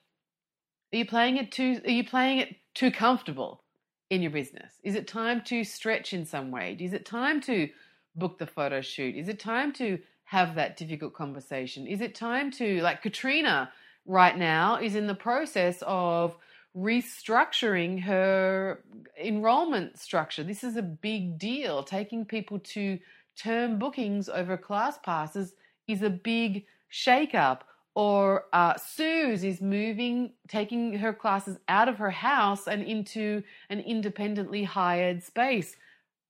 Are 0.94 0.98
you 0.98 1.06
playing 1.06 1.38
it 1.38 1.52
too 1.52 1.82
are 1.86 1.92
you 1.92 2.04
playing 2.04 2.40
it 2.40 2.56
too 2.76 2.92
comfortable 2.92 3.64
in 4.10 4.22
your 4.22 4.32
business? 4.32 4.74
Is 4.84 4.96
it 4.96 5.08
time 5.08 5.42
to 5.46 5.64
stretch 5.64 6.14
in 6.14 6.26
some 6.26 6.52
way? 6.52 6.78
Is 6.80 6.94
it 6.94 7.06
time 7.06 7.42
to 7.42 7.70
book 8.16 8.38
the 8.38 8.46
photo 8.46 8.82
shoot? 8.82 9.16
Is 9.16 9.28
it 9.28 9.40
time 9.40 9.74
to 9.74 9.98
have 10.26 10.56
that 10.56 10.78
difficult 10.78 11.14
conversation? 11.14 11.88
Is 11.88 12.02
it 12.02 12.14
time 12.14 12.52
to 12.52 12.82
like 12.82 13.02
Katrina 13.02 13.72
right 14.06 14.38
now 14.38 14.78
is 14.78 14.96
in 14.96 15.08
the 15.08 15.16
process 15.16 15.84
of 15.86 16.36
restructuring 16.76 18.02
her 18.04 18.84
enrollment 19.22 20.00
structure. 20.00 20.44
This 20.44 20.64
is 20.64 20.76
a 20.76 20.82
big 20.82 21.38
deal. 21.38 21.84
Taking 21.84 22.26
people 22.26 22.60
to 22.60 23.00
term 23.36 23.80
bookings 23.80 24.30
over 24.30 24.58
class 24.58 24.98
passes 24.98 25.54
is 25.88 26.02
a 26.02 26.10
big 26.10 26.66
shakeup 26.92 27.60
or 27.96 28.46
uh, 28.54 28.76
Suze 28.76 29.44
is 29.44 29.62
moving, 29.62 30.32
taking 30.48 30.98
her 30.98 31.14
classes 31.14 31.58
out 31.68 31.88
of 31.88 32.00
her 32.00 32.10
house 32.10 32.68
and 32.68 32.84
into 32.84 33.44
an 33.70 33.80
independently 33.82 34.64
hired 34.64 35.22
space. 35.22 35.76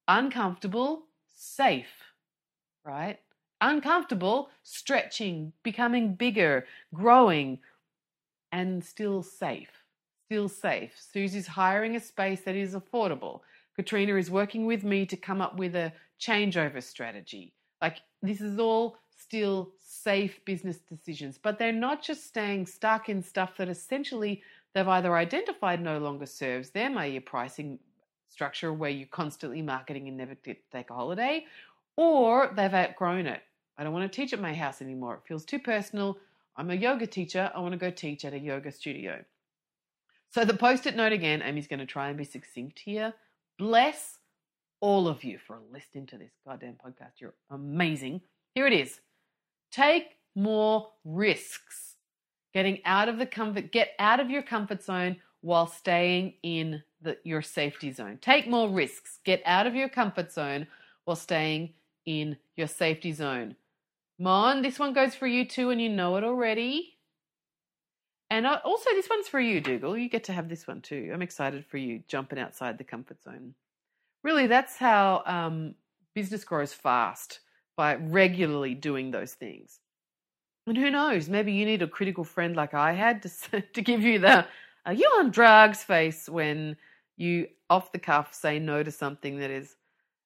Uncomfortable, 0.07 1.03
safe, 1.33 2.11
right? 2.83 3.19
Uncomfortable, 3.65 4.49
stretching, 4.63 5.53
becoming 5.63 6.15
bigger, 6.15 6.65
growing, 6.93 7.59
and 8.51 8.83
still 8.83 9.23
safe. 9.23 9.69
Still 10.25 10.49
safe. 10.49 10.91
Susie's 10.99 11.47
hiring 11.47 11.95
a 11.95 11.99
space 12.01 12.41
that 12.41 12.57
is 12.57 12.75
affordable. 12.75 13.39
Katrina 13.77 14.15
is 14.17 14.29
working 14.29 14.65
with 14.65 14.83
me 14.83 15.05
to 15.05 15.15
come 15.15 15.39
up 15.39 15.55
with 15.55 15.77
a 15.77 15.93
changeover 16.19 16.83
strategy. 16.83 17.53
Like, 17.81 18.01
this 18.21 18.41
is 18.41 18.59
all 18.59 18.97
still 19.17 19.71
safe 19.79 20.43
business 20.43 20.79
decisions, 20.79 21.37
but 21.41 21.57
they're 21.57 21.71
not 21.71 22.03
just 22.03 22.25
staying 22.25 22.65
stuck 22.65 23.07
in 23.07 23.23
stuff 23.23 23.55
that 23.55 23.69
essentially 23.69 24.43
they've 24.75 24.85
either 24.89 25.15
identified 25.15 25.81
no 25.81 25.99
longer 25.99 26.25
serves 26.25 26.71
them, 26.71 26.97
i.e., 26.97 27.17
pricing 27.21 27.79
structure 28.27 28.73
where 28.73 28.89
you're 28.89 29.07
constantly 29.07 29.61
marketing 29.61 30.09
and 30.09 30.17
never 30.17 30.35
take 30.35 30.89
a 30.89 30.93
holiday, 30.93 31.45
or 31.95 32.51
they've 32.57 32.73
outgrown 32.73 33.25
it. 33.25 33.41
I 33.77 33.83
don't 33.83 33.93
want 33.93 34.11
to 34.11 34.15
teach 34.15 34.33
at 34.33 34.39
my 34.39 34.53
house 34.53 34.81
anymore. 34.81 35.15
It 35.15 35.27
feels 35.27 35.45
too 35.45 35.59
personal. 35.59 36.17
I'm 36.55 36.69
a 36.69 36.75
yoga 36.75 37.07
teacher. 37.07 37.51
I 37.55 37.59
want 37.59 37.73
to 37.73 37.77
go 37.77 37.89
teach 37.89 38.25
at 38.25 38.33
a 38.33 38.39
yoga 38.39 38.71
studio. 38.71 39.23
So, 40.29 40.45
the 40.45 40.53
post 40.53 40.85
it 40.85 40.95
note 40.95 41.11
again, 41.11 41.41
Amy's 41.43 41.67
going 41.67 41.79
to 41.79 41.85
try 41.85 42.09
and 42.09 42.17
be 42.17 42.23
succinct 42.23 42.79
here. 42.79 43.13
bless 43.57 44.17
all 44.83 45.07
of 45.07 45.23
you 45.23 45.37
for 45.37 45.59
listening 45.71 46.05
to 46.05 46.17
this 46.17 46.33
goddamn 46.45 46.75
podcast. 46.85 47.21
You're 47.21 47.35
amazing. 47.49 48.19
Here 48.53 48.67
it 48.67 48.73
is. 48.73 48.99
Take 49.71 50.17
more 50.35 50.89
risks. 51.05 51.95
Getting 52.53 52.79
out 52.83 53.07
of 53.07 53.17
the 53.17 53.25
comfort, 53.25 53.71
get 53.71 53.91
out 53.97 54.19
of 54.19 54.29
your 54.29 54.41
comfort 54.41 54.83
zone 54.83 55.15
while 55.39 55.67
staying 55.67 56.33
in 56.43 56.83
the, 57.01 57.17
your 57.23 57.41
safety 57.41 57.91
zone. 57.91 58.19
Take 58.21 58.47
more 58.47 58.69
risks. 58.69 59.19
Get 59.23 59.41
out 59.45 59.67
of 59.67 59.73
your 59.73 59.87
comfort 59.87 60.31
zone 60.31 60.67
while 61.05 61.15
staying 61.15 61.73
in 62.05 62.35
your 62.57 62.67
safety 62.67 63.13
zone. 63.13 63.55
Mon, 64.19 64.61
this 64.61 64.79
one 64.79 64.93
goes 64.93 65.15
for 65.15 65.27
you 65.27 65.45
too, 65.45 65.69
and 65.69 65.81
you 65.81 65.89
know 65.89 66.15
it 66.17 66.23
already. 66.23 66.93
And 68.29 68.47
also, 68.47 68.89
this 68.91 69.09
one's 69.09 69.27
for 69.27 69.39
you, 69.39 69.61
Dougal. 69.61 69.97
You 69.97 70.09
get 70.09 70.23
to 70.25 70.33
have 70.33 70.49
this 70.49 70.67
one 70.67 70.81
too. 70.81 71.11
I'm 71.13 71.21
excited 71.21 71.65
for 71.65 71.77
you 71.77 72.01
jumping 72.07 72.39
outside 72.39 72.77
the 72.77 72.83
comfort 72.83 73.21
zone. 73.23 73.53
Really, 74.23 74.47
that's 74.47 74.77
how 74.77 75.21
um, 75.25 75.75
business 76.15 76.43
grows 76.43 76.73
fast 76.73 77.41
by 77.75 77.95
regularly 77.95 78.73
doing 78.73 79.11
those 79.11 79.33
things. 79.33 79.79
And 80.65 80.77
who 80.77 80.89
knows, 80.89 81.27
maybe 81.27 81.51
you 81.51 81.65
need 81.65 81.81
a 81.81 81.87
critical 81.87 82.23
friend 82.23 82.55
like 82.55 82.73
I 82.73 82.93
had 82.93 83.21
to, 83.23 83.61
to 83.73 83.81
give 83.81 84.01
you 84.01 84.19
the 84.19 84.45
are 84.85 84.93
you 84.93 85.09
on 85.17 85.31
drugs 85.31 85.83
face 85.83 86.27
when 86.27 86.75
you 87.15 87.47
off 87.69 87.91
the 87.91 87.99
cuff 87.99 88.33
say 88.33 88.59
no 88.59 88.83
to 88.83 88.91
something 88.91 89.39
that 89.39 89.49
is 89.49 89.75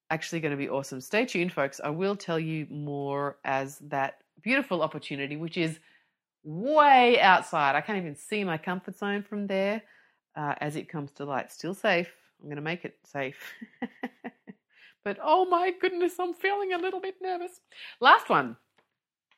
actually 0.09 0.39
going 0.39 0.51
to 0.51 0.57
be 0.57 0.69
awesome. 0.69 1.01
Stay 1.01 1.25
tuned, 1.25 1.51
folks. 1.51 1.81
I 1.83 1.89
will 1.89 2.15
tell 2.15 2.39
you 2.39 2.67
more 2.69 3.37
as 3.43 3.79
that 3.79 4.21
beautiful 4.41 4.81
opportunity, 4.81 5.35
which 5.37 5.57
is 5.57 5.79
way 6.43 7.19
outside. 7.19 7.75
I 7.75 7.81
can't 7.81 7.97
even 7.97 8.15
see 8.15 8.43
my 8.43 8.57
comfort 8.57 8.97
zone 8.97 9.23
from 9.23 9.47
there 9.47 9.81
uh, 10.35 10.55
as 10.61 10.75
it 10.75 10.87
comes 10.87 11.11
to 11.13 11.25
light. 11.25 11.51
Still 11.51 11.73
safe. 11.73 12.11
I'm 12.39 12.47
going 12.47 12.57
to 12.57 12.61
make 12.61 12.85
it 12.85 12.97
safe. 13.03 13.39
but 15.03 15.17
oh 15.21 15.45
my 15.45 15.73
goodness, 15.81 16.13
I'm 16.19 16.33
feeling 16.33 16.73
a 16.73 16.77
little 16.77 16.99
bit 16.99 17.15
nervous. 17.21 17.59
Last 17.99 18.29
one. 18.29 18.55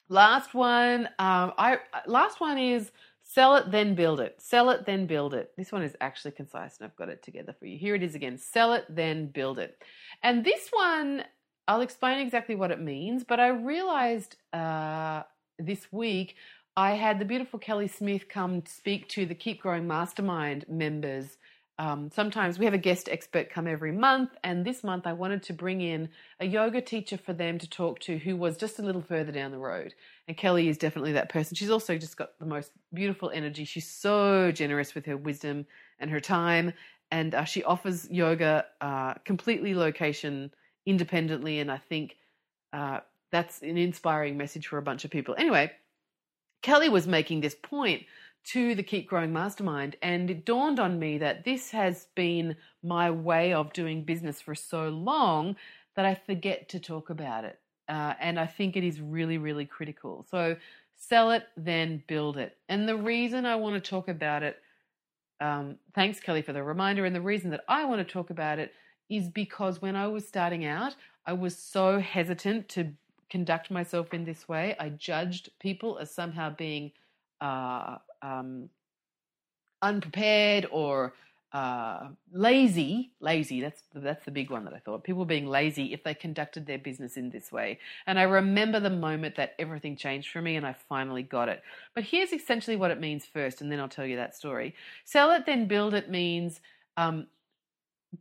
Last 0.10 0.53
one. 0.53 1.05
Um, 1.19 1.53
I 1.58 1.77
last 2.08 2.41
one 2.41 2.58
is 2.58 2.91
sell 3.30 3.56
it, 3.58 3.70
then 3.70 3.94
build 3.94 4.20
it. 4.20 4.42
Sell 4.42 4.72
it, 4.72 4.88
then 4.88 5.06
build 5.06 5.36
it. 5.36 5.52
This 5.56 5.72
one 5.72 5.84
is 5.84 5.96
actually 6.02 6.32
concise, 6.32 6.78
and 6.78 6.86
I've 6.86 6.96
got 6.96 7.10
it 7.10 7.22
together 7.22 7.56
for 7.58 7.68
you. 7.68 7.78
Here 7.78 7.94
it 7.94 8.02
is 8.02 8.15
again. 8.15 8.39
Sell 8.39 8.74
it, 8.74 8.86
then 8.89 9.28
build 9.28 9.60
it. 9.60 9.78
And 10.24 10.44
this 10.44 10.70
one, 10.72 11.24
I'll 11.68 11.82
explain 11.82 12.18
exactly 12.18 12.56
what 12.56 12.72
it 12.72 12.82
means. 12.82 13.24
But 13.24 13.39
I 13.39 13.50
realized 13.50 14.38
uh, 14.52 15.24
this 15.60 15.92
week 15.92 16.38
I 16.76 16.94
had 16.94 17.20
the 17.20 17.26
beautiful 17.26 17.60
Kelly 17.60 17.88
Smith 17.88 18.28
come 18.28 18.63
speak 18.65 19.08
to 19.10 19.28
the 19.28 19.36
Keep 19.36 19.62
Growing 19.62 19.86
Mastermind 19.86 20.65
members 20.68 21.38
um, 21.80 22.12
sometimes 22.13 22.60
we 22.60 22.65
have 22.65 22.74
a 22.74 22.78
guest 22.78 23.08
expert 23.10 23.50
come 23.50 23.65
every 23.65 23.94
month, 23.94 24.32
and 24.44 24.65
this 24.65 24.84
month 24.84 25.08
I 25.08 25.13
wanted 25.13 25.42
to 25.44 25.54
bring 25.54 25.80
in 25.80 26.10
a 26.42 26.46
yoga 26.46 26.82
teacher 26.82 27.18
for 27.18 27.32
them 27.32 27.58
to 27.58 27.70
talk 27.70 28.00
to 28.02 28.18
who 28.18 28.36
was 28.36 28.58
just 28.58 28.80
a 28.80 28.82
little 28.82 29.02
further 29.02 29.32
down 29.32 29.52
the 29.52 29.58
road. 29.58 29.94
And 30.28 30.36
Kelly 30.36 30.68
is 30.68 30.78
definitely 30.78 31.13
that 31.13 31.30
person. 31.30 31.56
She's 31.56 31.70
also 31.70 31.98
just 31.98 32.18
got 32.18 32.38
the 32.38 32.46
most 32.46 32.72
beautiful 32.94 33.32
energy. 33.34 33.63
She's 33.63 33.88
so 33.88 34.52
generous 34.52 34.94
with 34.94 35.06
her 35.06 35.15
wisdom 35.15 35.65
and 36.00 36.12
her 36.12 36.20
time, 36.20 36.74
and 37.12 37.34
uh, 37.34 37.46
she 37.46 37.63
offers 37.63 38.10
yoga 38.12 38.65
uh, 38.82 39.13
completely 39.24 39.74
location 39.74 40.52
independently. 40.86 41.60
And 41.60 41.72
I 41.72 41.78
think 41.78 42.18
uh, 42.74 43.00
that's 43.32 43.62
an 43.62 43.78
inspiring 43.78 44.36
message 44.36 44.68
for 44.68 44.80
a 44.80 44.84
bunch 44.84 45.06
of 45.06 45.12
people. 45.12 45.34
Anyway, 45.38 45.72
Kelly 46.62 46.89
was 46.89 47.08
making 47.08 47.39
this 47.39 47.56
point 47.56 48.04
to 48.45 48.75
the 48.75 48.84
Keep 48.84 49.08
Growing 49.08 49.34
Mastermind. 49.34 49.95
And 50.02 50.30
it 50.30 50.45
dawned 50.45 50.80
on 50.80 50.99
me 50.99 51.17
that 51.19 51.45
this 51.45 51.71
has 51.71 52.08
been 52.15 52.56
my 52.84 53.12
way 53.12 53.54
of 53.54 53.73
doing 53.73 54.04
business 54.04 54.41
for 54.41 54.56
so 54.56 54.89
long 54.89 55.56
that 55.95 56.06
I 56.06 56.15
forget 56.15 56.69
to 56.69 56.80
talk 56.80 57.10
about 57.10 57.43
it. 57.43 57.60
Uh, 57.88 58.13
and 58.19 58.39
I 58.39 58.45
think 58.45 58.75
it 58.75 58.84
is 58.84 59.02
really, 59.02 59.38
really 59.38 59.65
critical. 59.65 60.25
So 60.30 60.56
sell 60.95 61.32
it, 61.32 61.43
then 61.58 62.04
build 62.08 62.38
it. 62.38 62.58
And 62.69 62.88
the 62.88 62.95
reason 62.95 63.45
I 63.45 63.56
want 63.56 63.84
to 63.84 63.89
talk 63.89 64.08
about 64.08 64.43
it, 64.43 64.58
um, 65.41 65.78
thanks, 65.95 66.19
Kelly, 66.19 66.41
for 66.41 66.54
the 66.54 66.63
reminder. 66.63 67.06
And 67.06 67.15
the 67.15 67.21
reason 67.21 67.52
that 67.52 67.63
I 67.67 67.86
want 67.86 68.06
to 68.06 68.13
talk 68.13 68.30
about 68.30 68.60
it 68.60 68.73
is 69.10 69.28
because 69.28 69.82
when 69.82 69.95
I 69.95 70.08
was 70.08 70.28
starting 70.28 70.65
out, 70.65 70.95
I 71.25 71.34
was 71.34 71.58
so 71.58 71.99
hesitant 71.99 72.69
to 72.69 72.93
conduct 73.30 73.71
myself 73.71 74.13
in 74.13 74.25
this 74.25 74.47
way. 74.47 74.75
I 74.80 74.89
judged 74.89 75.49
people 75.60 75.97
as 75.99 76.12
somehow 76.12 76.49
being 76.56 76.91
uh, 77.41 77.97
um, 78.21 78.69
unprepared 79.82 80.67
or 80.71 81.13
uh, 81.51 82.10
lazy. 82.32 83.12
Lazy, 83.19 83.60
that's 83.62 83.82
that's 83.93 84.23
the 84.25 84.32
big 84.32 84.51
one 84.51 84.65
that 84.65 84.73
I 84.73 84.79
thought. 84.79 85.03
People 85.03 85.25
being 85.25 85.47
lazy 85.47 85.93
if 85.93 86.03
they 86.03 86.13
conducted 86.13 86.65
their 86.65 86.77
business 86.77 87.17
in 87.17 87.29
this 87.29 87.51
way. 87.51 87.79
And 88.05 88.19
I 88.19 88.23
remember 88.23 88.79
the 88.79 88.89
moment 88.89 89.36
that 89.38 89.55
everything 89.58 89.95
changed 89.95 90.32
for 90.32 90.41
me 90.41 90.58
and 90.58 90.65
I 90.65 90.75
finally 90.88 91.23
got 91.23 91.49
it. 91.49 91.63
But 91.95 92.03
here's 92.03 92.34
essentially 92.34 92.75
what 92.75 92.91
it 92.91 92.99
means 92.99 93.25
first, 93.25 93.62
and 93.62 93.71
then 93.71 93.79
I'll 93.79 93.89
tell 93.89 94.05
you 94.05 94.17
that 94.17 94.36
story. 94.36 94.75
Sell 95.05 95.32
it, 95.32 95.45
then 95.45 95.67
build 95.67 95.93
it 95.93 96.10
means 96.10 96.62
um, 96.97 97.27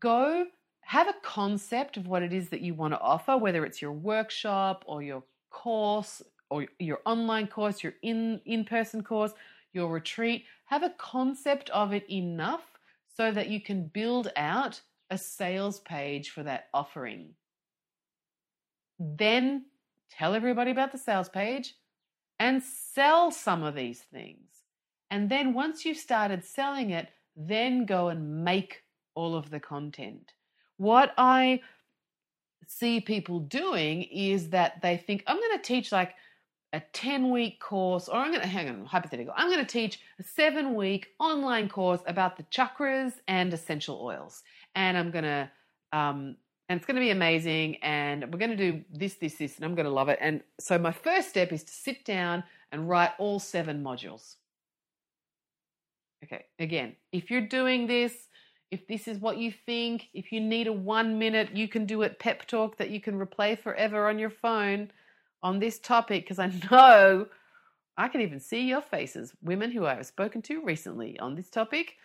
go 0.01 0.47
have 0.81 1.07
a 1.07 1.15
concept 1.23 1.99
of 1.99 2.07
what 2.07 2.23
it 2.23 2.33
is 2.33 2.49
that 2.49 2.63
you 2.63 2.73
want 2.73 2.95
to 2.95 3.01
offer, 3.01 3.37
whether 3.37 3.67
it's 3.67 3.83
your 3.83 3.93
workshop 3.93 4.85
or 4.87 5.03
your 5.03 5.23
course 5.51 6.23
or 6.49 6.67
your 6.79 7.01
online 7.05 7.47
course, 7.47 7.83
your 7.83 7.93
in 8.01 8.41
in 8.47 8.65
person 8.65 9.03
course 9.03 9.35
your 9.73 9.91
retreat, 9.91 10.45
have 10.67 10.83
a 10.83 10.95
concept 10.99 11.71
of 11.71 11.93
it 11.93 12.11
enough 12.11 12.65
so 13.17 13.33
that 13.33 13.49
you 13.49 13.61
can 13.61 13.87
build 13.87 14.31
out 14.37 14.81
a 15.11 15.19
sales 15.19 15.81
page 15.81 16.31
for 16.31 16.43
that 16.43 16.69
offering. 16.73 17.31
Then 18.99 19.67
tell 20.11 20.35
everybody 20.35 20.71
about 20.71 20.93
the 20.93 20.99
sales 20.99 21.29
page 21.29 21.75
and 22.39 22.63
sell 22.63 23.31
some 23.31 23.63
of 23.63 23.75
these 23.75 24.01
things. 24.01 24.49
And 25.11 25.29
then 25.29 25.55
once 25.55 25.85
you've 25.85 25.99
started 25.99 26.45
selling 26.45 26.91
it, 26.91 27.09
then 27.37 27.87
go 27.87 28.09
and 28.09 28.45
make 28.45 28.83
all 29.15 29.35
of 29.35 29.51
the 29.51 29.61
content. 29.61 30.33
What 30.77 31.13
I 31.17 31.61
see 32.67 33.01
people 33.01 33.41
doing 33.41 34.03
is 34.03 34.51
that 34.51 34.83
they 34.83 34.97
think, 34.97 35.25
I'm 35.27 35.37
going 35.37 35.57
to 35.57 35.63
teach 35.63 35.91
like 35.91 36.15
a 36.73 36.81
10 36.93 37.31
week 37.31 37.61
course, 37.61 38.09
or 38.09 38.17
I'm 38.17 38.31
going 38.31 38.43
to 38.43 38.49
hang 38.49 38.69
on, 38.69 38.85
hypothetical. 38.85 39.33
I'm 39.37 39.49
going 39.49 39.65
to 39.65 39.71
teach 39.71 40.01
a 40.19 40.23
seven 40.23 40.75
week 40.75 41.09
online 41.19 41.69
course 41.69 42.01
about 42.07 42.37
the 42.37 42.43
chakras 42.45 43.15
and 43.27 43.53
essential 43.53 44.01
oils. 44.03 44.43
And 44.75 44.97
I'm 44.97 45.11
going 45.11 45.25
to, 45.25 45.51
um, 45.93 46.37
and 46.69 46.77
it's 46.79 46.87
going 46.87 46.97
to 46.97 47.01
be 47.01 47.11
amazing. 47.11 47.77
And 47.77 48.31
we're 48.33 48.39
going 48.39 48.57
to 48.57 48.57
do 48.57 48.85
this, 48.93 49.15
this, 49.15 49.37
this, 49.37 49.57
and 49.57 49.65
I'm 49.65 49.75
going 49.75 49.87
to 49.87 49.93
love 49.93 50.11
it. 50.11 50.19
And 50.21 50.43
so 50.61 50.79
my 50.79 50.93
first 50.93 51.31
step 51.31 51.53
is 51.53 51.65
to 51.65 51.73
sit 51.73 52.05
down 52.05 52.45
and 52.71 52.89
write 52.89 53.13
all 53.19 53.39
seven 53.39 53.83
modules. 53.83 54.37
Okay, 56.25 56.45
again, 56.59 56.97
if 57.13 57.31
you're 57.31 57.41
doing 57.41 57.87
this, 57.87 58.13
if 58.71 58.87
this 58.87 59.09
is 59.09 59.19
what 59.19 59.39
you 59.39 59.53
think, 59.65 60.09
if 60.13 60.31
you 60.33 60.41
need 60.41 60.67
a 60.67 60.73
one 60.73 61.19
minute, 61.19 61.57
you 61.57 61.69
can 61.69 61.87
do 61.87 62.03
it 62.03 62.19
pep 62.19 62.47
talk 62.47 62.77
that 62.77 62.91
you 62.91 63.01
can 63.01 63.19
replay 63.19 63.59
forever 63.59 64.09
on 64.09 64.19
your 64.19 64.29
phone 64.29 64.91
on 65.43 65.59
this 65.59 65.79
topic 65.79 66.25
because 66.25 66.39
I 66.39 66.53
know 66.71 67.27
I 67.97 68.09
can 68.09 68.21
even 68.21 68.41
see 68.41 68.63
your 68.69 68.81
faces, 68.81 69.33
women 69.43 69.71
who 69.71 69.87
I 69.87 69.95
have 69.95 70.07
spoken 70.07 70.41
to 70.43 70.63
recently 70.63 71.19
on 71.19 71.35
this 71.35 71.51
topic. 71.51 71.97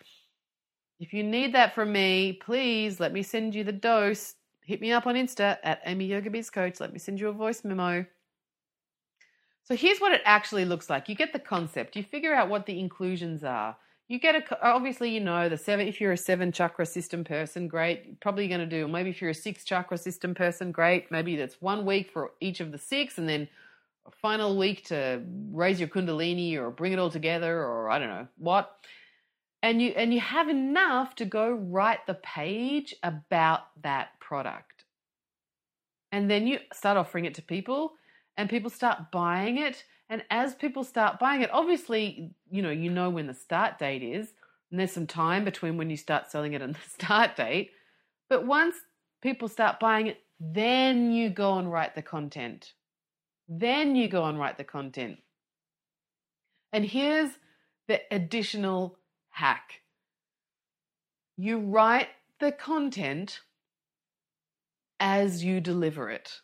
If 1.00 1.12
you 1.12 1.22
need 1.22 1.54
that 1.54 1.74
from 1.74 1.92
me, 1.92 2.34
please 2.34 3.00
let 3.00 3.12
me 3.12 3.22
send 3.22 3.54
you 3.54 3.64
the 3.64 3.72
dose. 3.72 4.34
Hit 4.64 4.80
me 4.80 4.92
up 4.92 5.06
on 5.06 5.14
Insta 5.14 5.58
at 5.62 5.80
Amy 5.84 6.06
Yoga 6.06 6.30
Biz 6.30 6.50
Coach. 6.50 6.80
Let 6.80 6.92
me 6.92 6.98
send 6.98 7.20
you 7.20 7.28
a 7.28 7.32
voice 7.32 7.64
memo. 7.64 8.06
So 9.64 9.76
here's 9.76 9.98
what 9.98 10.12
it 10.12 10.22
actually 10.24 10.64
looks 10.64 10.90
like. 10.90 11.08
You 11.08 11.14
get 11.14 11.32
the 11.32 11.38
concept. 11.38 11.96
You 11.96 12.02
figure 12.02 12.34
out 12.34 12.48
what 12.48 12.66
the 12.66 12.78
inclusions 12.78 13.44
are 13.44 13.76
you 14.08 14.18
get 14.20 14.34
a 14.34 14.66
obviously 14.66 15.10
you 15.10 15.20
know 15.20 15.48
the 15.48 15.56
seven 15.56 15.88
if 15.88 16.00
you're 16.00 16.12
a 16.12 16.16
seven 16.16 16.52
chakra 16.52 16.84
system 16.84 17.24
person 17.24 17.68
great. 17.68 18.20
Probably 18.20 18.48
going 18.48 18.60
to 18.60 18.66
do 18.66 18.86
maybe 18.86 19.10
if 19.10 19.20
you're 19.20 19.30
a 19.30 19.34
six 19.34 19.64
chakra 19.64 19.96
system 19.96 20.34
person 20.34 20.72
great. 20.72 21.10
Maybe 21.10 21.36
that's 21.36 21.60
one 21.60 21.86
week 21.86 22.10
for 22.10 22.32
each 22.40 22.60
of 22.60 22.70
the 22.70 22.78
six 22.78 23.18
and 23.18 23.28
then 23.28 23.48
a 24.06 24.10
final 24.10 24.58
week 24.58 24.84
to 24.86 25.22
raise 25.50 25.80
your 25.80 25.88
kundalini 25.88 26.56
or 26.56 26.70
bring 26.70 26.92
it 26.92 26.98
all 26.98 27.10
together 27.10 27.62
or 27.62 27.88
i 27.90 27.98
don't 27.98 28.08
know 28.08 28.28
what. 28.36 28.76
And 29.62 29.80
you 29.80 29.92
and 29.96 30.12
you 30.12 30.20
have 30.20 30.50
enough 30.50 31.14
to 31.16 31.24
go 31.24 31.52
write 31.52 32.06
the 32.06 32.14
page 32.14 32.94
about 33.02 33.60
that 33.82 34.20
product. 34.20 34.84
And 36.12 36.30
then 36.30 36.46
you 36.46 36.58
start 36.74 36.98
offering 36.98 37.24
it 37.24 37.34
to 37.34 37.42
people 37.42 37.94
and 38.36 38.50
people 38.50 38.68
start 38.68 39.10
buying 39.10 39.56
it 39.56 39.82
and 40.08 40.22
as 40.30 40.54
people 40.54 40.84
start 40.84 41.18
buying 41.18 41.42
it, 41.42 41.50
obviously, 41.52 42.30
you 42.50 42.62
know, 42.62 42.70
you 42.70 42.90
know 42.90 43.10
when 43.10 43.26
the 43.26 43.34
start 43.34 43.78
date 43.78 44.02
is, 44.02 44.32
and 44.70 44.78
there's 44.78 44.92
some 44.92 45.06
time 45.06 45.44
between 45.44 45.76
when 45.76 45.90
you 45.90 45.96
start 45.96 46.30
selling 46.30 46.52
it 46.52 46.62
and 46.62 46.74
the 46.74 46.80
start 47.04 47.36
date. 47.36 47.70
But 48.28 48.46
once 48.46 48.76
people 49.22 49.48
start 49.48 49.80
buying 49.80 50.06
it, 50.08 50.18
then 50.40 51.12
you 51.12 51.30
go 51.30 51.58
and 51.58 51.70
write 51.70 51.94
the 51.94 52.02
content. 52.02 52.72
Then 53.48 53.94
you 53.94 54.08
go 54.08 54.24
and 54.24 54.38
write 54.38 54.58
the 54.58 54.64
content. 54.64 55.18
And 56.72 56.84
here's 56.84 57.30
the 57.86 58.00
additional 58.10 58.98
hack 59.30 59.80
you 61.36 61.58
write 61.58 62.08
the 62.38 62.52
content 62.52 63.40
as 65.00 65.42
you 65.42 65.60
deliver 65.60 66.08
it. 66.08 66.40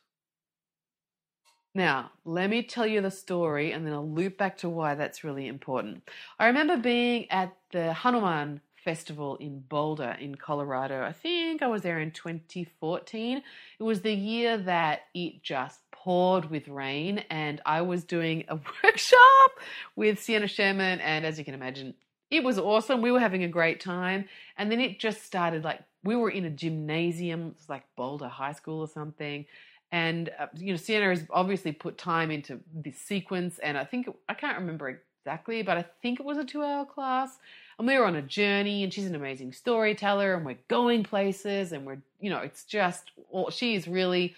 Now, 1.75 2.11
let 2.25 2.51
me 2.51 2.63
tell 2.63 2.87
you 2.87 3.01
the 3.01 3.11
story 3.11 3.73
and 3.73 3.87
then 3.87 3.93
I'll 3.93 4.09
loop 4.09 4.37
back 4.37 4.59
to 4.59 4.69
why 4.69 4.95
that's 4.95 5.23
really 5.23 5.47
important. 5.47 6.03
I 6.39 6.47
remember 6.47 6.77
being 6.77 7.31
at 7.31 7.57
the 7.71 7.93
Hanuman 7.93 8.61
Festival 8.85 9.37
in 9.37 9.61
Boulder, 9.61 10.17
in 10.19 10.35
Colorado. 10.35 11.05
I 11.05 11.13
think 11.13 11.63
I 11.63 11.67
was 11.69 11.83
there 11.83 12.01
in 12.01 12.11
2014. 12.11 13.43
It 13.79 13.83
was 13.83 14.01
the 14.01 14.13
year 14.13 14.57
that 14.59 15.03
it 15.15 15.43
just 15.43 15.81
poured 15.93 16.51
with 16.51 16.67
rain, 16.67 17.19
and 17.29 17.61
I 17.67 17.83
was 17.83 18.05
doing 18.05 18.45
a 18.49 18.59
workshop 18.85 19.51
with 19.97 20.19
Sianna 20.19 20.49
Sherman. 20.49 21.01
And 21.01 21.27
as 21.27 21.39
you 21.39 21.45
can 21.45 21.55
imagine, 21.55 21.95
it 22.31 22.43
was 22.43 22.59
awesome. 22.59 23.03
We 23.03 23.13
were 23.13 23.21
having 23.21 23.45
a 23.45 23.49
great 23.49 23.81
time. 23.81 24.29
And 24.57 24.73
then 24.73 24.81
it 24.81 24.99
just 24.99 25.25
started 25.25 25.63
like 25.63 25.81
we 26.03 26.17
were 26.17 26.31
in 26.31 26.47
a 26.47 26.51
gymnasium, 26.51 27.55
it's 27.57 27.69
like 27.69 27.85
Boulder 27.97 28.29
High 28.29 28.53
School 28.53 28.81
or 28.81 28.89
something. 28.89 29.45
And, 29.93 30.31
uh, 30.39 30.47
you 30.57 30.73
know, 30.73 30.79
Sianna 30.79 31.11
has 31.11 31.25
obviously 31.31 31.73
put 31.73 31.99
time 31.99 32.31
into 32.31 32.61
this 32.73 32.99
sequence. 32.99 33.59
And 33.59 33.77
I 33.77 33.85
think, 33.85 34.09
I 34.29 34.35
can't 34.35 34.59
remember 34.59 35.01
exactly, 35.25 35.63
but 35.63 35.77
I 35.77 35.85
think 36.03 36.21
it 36.21 36.27
was 36.27 36.39
a 36.39 36.45
two 36.45 36.63
hour 36.63 36.85
class. 36.85 37.39
And 37.79 37.89
we 37.89 37.99
were 37.99 38.05
on 38.05 38.17
a 38.17 38.23
journey, 38.23 38.85
and 38.85 38.93
she's 38.93 39.07
an 39.07 39.15
amazing 39.15 39.53
storyteller, 39.53 40.35
and 40.35 40.45
we're 40.45 40.59
going 40.69 41.03
places, 41.03 41.73
and 41.73 41.87
we're, 41.87 42.03
you 42.21 42.29
know, 42.29 42.41
it's 42.41 42.65
just, 42.65 43.11
she 43.49 43.75
is 43.75 43.89
really 43.89 44.35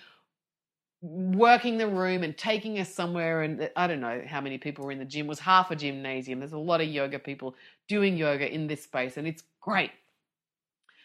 working 1.00 1.76
the 1.76 1.88
room 1.88 2.22
and 2.22 2.38
taking 2.38 2.78
us 2.78 2.94
somewhere. 2.94 3.42
And 3.42 3.68
I 3.74 3.88
don't 3.88 4.00
know 4.00 4.22
how 4.24 4.40
many 4.40 4.59
people 4.59 4.84
were 4.84 4.92
in 4.92 5.00
the 5.00 5.05
gym, 5.05 5.26
it 5.26 5.28
was 5.28 5.40
half 5.40 5.72
a 5.72 5.76
gymnasium. 5.76 6.38
There's 6.38 6.53
a 6.53 6.59
lot 6.59 6.80
of 6.80 6.86
yoga 6.86 7.18
people 7.18 7.57
doing 7.88 8.16
yoga 8.16 8.48
in 8.48 8.68
this 8.68 8.84
space, 8.84 9.16
and 9.16 9.26
it's 9.26 9.42
great. 9.61 9.90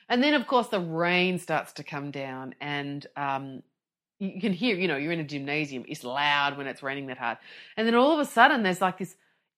And 0.07 0.21
then, 0.21 0.35
of 0.35 0.45
course, 0.45 0.67
the 0.67 0.79
rain 0.79 1.39
starts 1.39 1.73
to 1.73 1.83
come 1.83 2.11
down, 2.11 2.53
and 2.61 3.05
um, 3.17 3.63
you 4.19 4.41
can 4.41 4.53
hear, 4.53 4.75
you 4.75 4.87
know, 4.87 4.97
you're 4.97 5.11
in 5.11 5.19
a 5.19 5.23
gymnasium. 5.23 5.85
It's 5.87 6.03
loud 6.03 6.57
when 6.57 6.67
it's 6.67 6.81
raining 6.81 7.07
that 7.07 7.17
hard. 7.17 7.37
And 7.75 7.87
then 7.87 7.95
all 7.95 8.13
of 8.13 8.19
a 8.19 8.25
sudden, 8.25 8.63
there's 8.63 8.81
like 8.81 8.97
this 8.97 9.15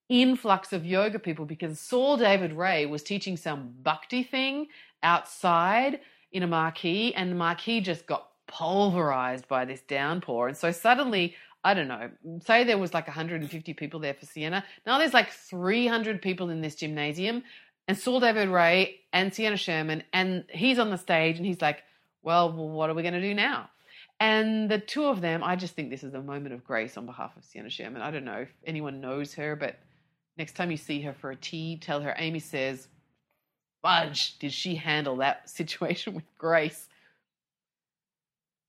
influx 0.09 0.73
of 0.73 0.85
yoga 0.85 1.19
people 1.19 1.45
because 1.45 1.79
Saul 1.79 2.17
David 2.17 2.53
Raye 2.53 2.85
was 2.85 3.03
teaching 3.03 3.37
some 3.37 3.73
bhakti 3.81 4.23
thing 4.23 4.67
outside 5.03 5.99
in 6.31 6.43
a 6.43 6.47
marquee, 6.47 7.13
and 7.15 7.31
the 7.31 7.35
marquee 7.35 7.81
just 7.81 8.05
got 8.05 8.29
pulverized 8.47 9.47
by 9.47 9.65
this 9.65 9.81
downpour. 9.81 10.47
And 10.47 10.57
so 10.57 10.71
suddenly, 10.71 11.35
I 11.63 11.73
don't 11.73 11.87
know, 11.87 12.09
say 12.45 12.63
there 12.63 12.77
was 12.77 12.93
like 12.93 13.07
150 13.07 13.73
people 13.73 13.99
there 13.99 14.13
for 14.13 14.25
Sianna. 14.25 14.63
Now 14.85 14.97
there's 14.97 15.13
like 15.13 15.31
300 15.31 16.21
people 16.21 16.49
in 16.49 16.61
this 16.61 16.75
gymnasium 16.75 17.43
and 17.87 17.97
Saul 17.97 18.19
David 18.19 18.49
Raye 18.49 18.99
and 19.11 19.31
Sianna 19.31 19.57
Sherman, 19.57 20.03
and 20.13 20.45
he's 20.49 20.79
on 20.79 20.89
the 20.89 20.97
stage 20.97 21.37
and 21.37 21.45
he's 21.45 21.61
like, 21.61 21.83
well, 22.21 22.51
well 22.51 22.69
what 22.69 22.89
are 22.89 22.93
we 22.93 23.01
going 23.01 23.15
to 23.15 23.21
do 23.21 23.33
now? 23.33 23.69
And 24.19 24.69
the 24.69 24.79
two 24.79 25.05
of 25.05 25.21
them, 25.21 25.43
I 25.43 25.55
just 25.55 25.75
think 25.75 25.89
this 25.89 26.03
is 26.03 26.13
a 26.13 26.21
moment 26.21 26.53
of 26.53 26.65
grace 26.65 26.97
on 26.97 27.05
behalf 27.05 27.37
of 27.37 27.43
Sianna 27.43 27.69
Sherman. 27.69 28.01
I 28.01 28.11
don't 28.11 28.25
know 28.25 28.39
if 28.39 28.53
anyone 28.65 28.99
knows 28.99 29.33
her, 29.35 29.55
but 29.55 29.79
next 30.37 30.55
time 30.55 30.71
you 30.71 30.77
see 30.77 31.01
her 31.01 31.13
for 31.13 31.31
a 31.31 31.35
tea, 31.35 31.77
tell 31.77 32.01
her 32.01 32.13
Amy 32.17 32.39
says, 32.39 32.87
fudge, 33.81 34.37
did 34.39 34.51
she 34.51 34.75
handle 34.75 35.17
that 35.17 35.49
situation 35.49 36.13
with 36.13 36.25
grace? 36.37 36.87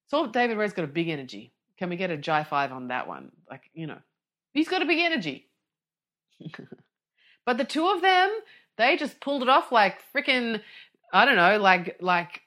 Saul 0.08 0.28
David 0.28 0.56
Raye's 0.56 0.72
got 0.72 0.84
a 0.84 0.88
big 0.88 1.08
energy. 1.08 1.52
Can 1.78 1.88
we 1.88 1.96
get 1.96 2.10
a 2.10 2.16
Jai 2.16 2.44
5 2.44 2.72
on 2.72 2.88
that 2.88 3.08
one? 3.08 3.32
Like, 3.48 3.62
you 3.74 3.86
know, 3.86 3.98
he's 4.52 4.68
got 4.68 4.82
a 4.82 4.86
big 4.86 4.98
energy. 4.98 5.46
but 7.46 7.58
the 7.58 7.64
two 7.64 7.88
of 7.88 8.02
them, 8.02 8.30
they 8.76 8.96
just 8.96 9.20
pulled 9.20 9.42
it 9.42 9.48
off 9.48 9.72
like 9.72 9.98
freaking, 10.14 10.60
I 11.12 11.24
don't 11.24 11.36
know, 11.36 11.58
like 11.58 11.96
like 12.00 12.42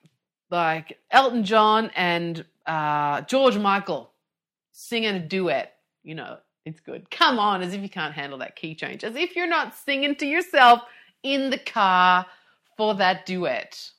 like 0.50 1.00
Elton 1.10 1.44
John 1.44 1.90
and 1.96 2.46
uh, 2.66 3.22
George 3.22 3.58
Michael 3.58 4.12
singing 4.72 5.16
a 5.16 5.20
duet. 5.20 5.74
You 6.04 6.16
know, 6.16 6.38
it's 6.66 6.80
good. 6.80 7.10
Come 7.10 7.40
on, 7.40 7.62
as 7.62 7.74
if 7.74 7.82
you 7.82 7.90
can't 7.90 8.14
handle 8.14 8.40
that 8.40 8.56
key 8.56 8.76
change, 8.76 9.04
as 9.04 9.16
if 9.16 9.36
you're 9.36 9.48
not 9.48 9.76
singing 9.76 10.16
to 10.16 10.26
yourself 10.26 10.82
in 11.24 11.50
the 11.50 11.58
car 11.58 12.26
for 12.78 12.96
that 12.96 13.26
duet. 13.26 13.92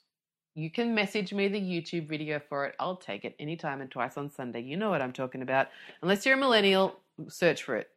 You 0.55 0.71
can 0.71 0.95
message 0.95 1.33
me 1.33 1.49
the 1.49 1.61
YouTube 1.61 2.09
video 2.09 2.41
for 2.49 2.67
it. 2.67 2.77
I'll 2.79 2.97
take 2.97 3.25
it 3.25 3.35
anytime 3.41 3.81
and 3.81 3.91
twice 3.91 4.17
on 4.17 4.31
Sunday. 4.31 4.61
You 4.61 4.77
know 4.77 4.89
what 4.89 5.03
I'm 5.03 5.13
talking 5.13 5.43
about. 5.43 5.69
Unless 6.01 6.25
you're 6.25 6.37
a 6.37 6.39
millennial, 6.39 7.01
search 7.29 7.65
for 7.65 7.77
it. 7.77 7.89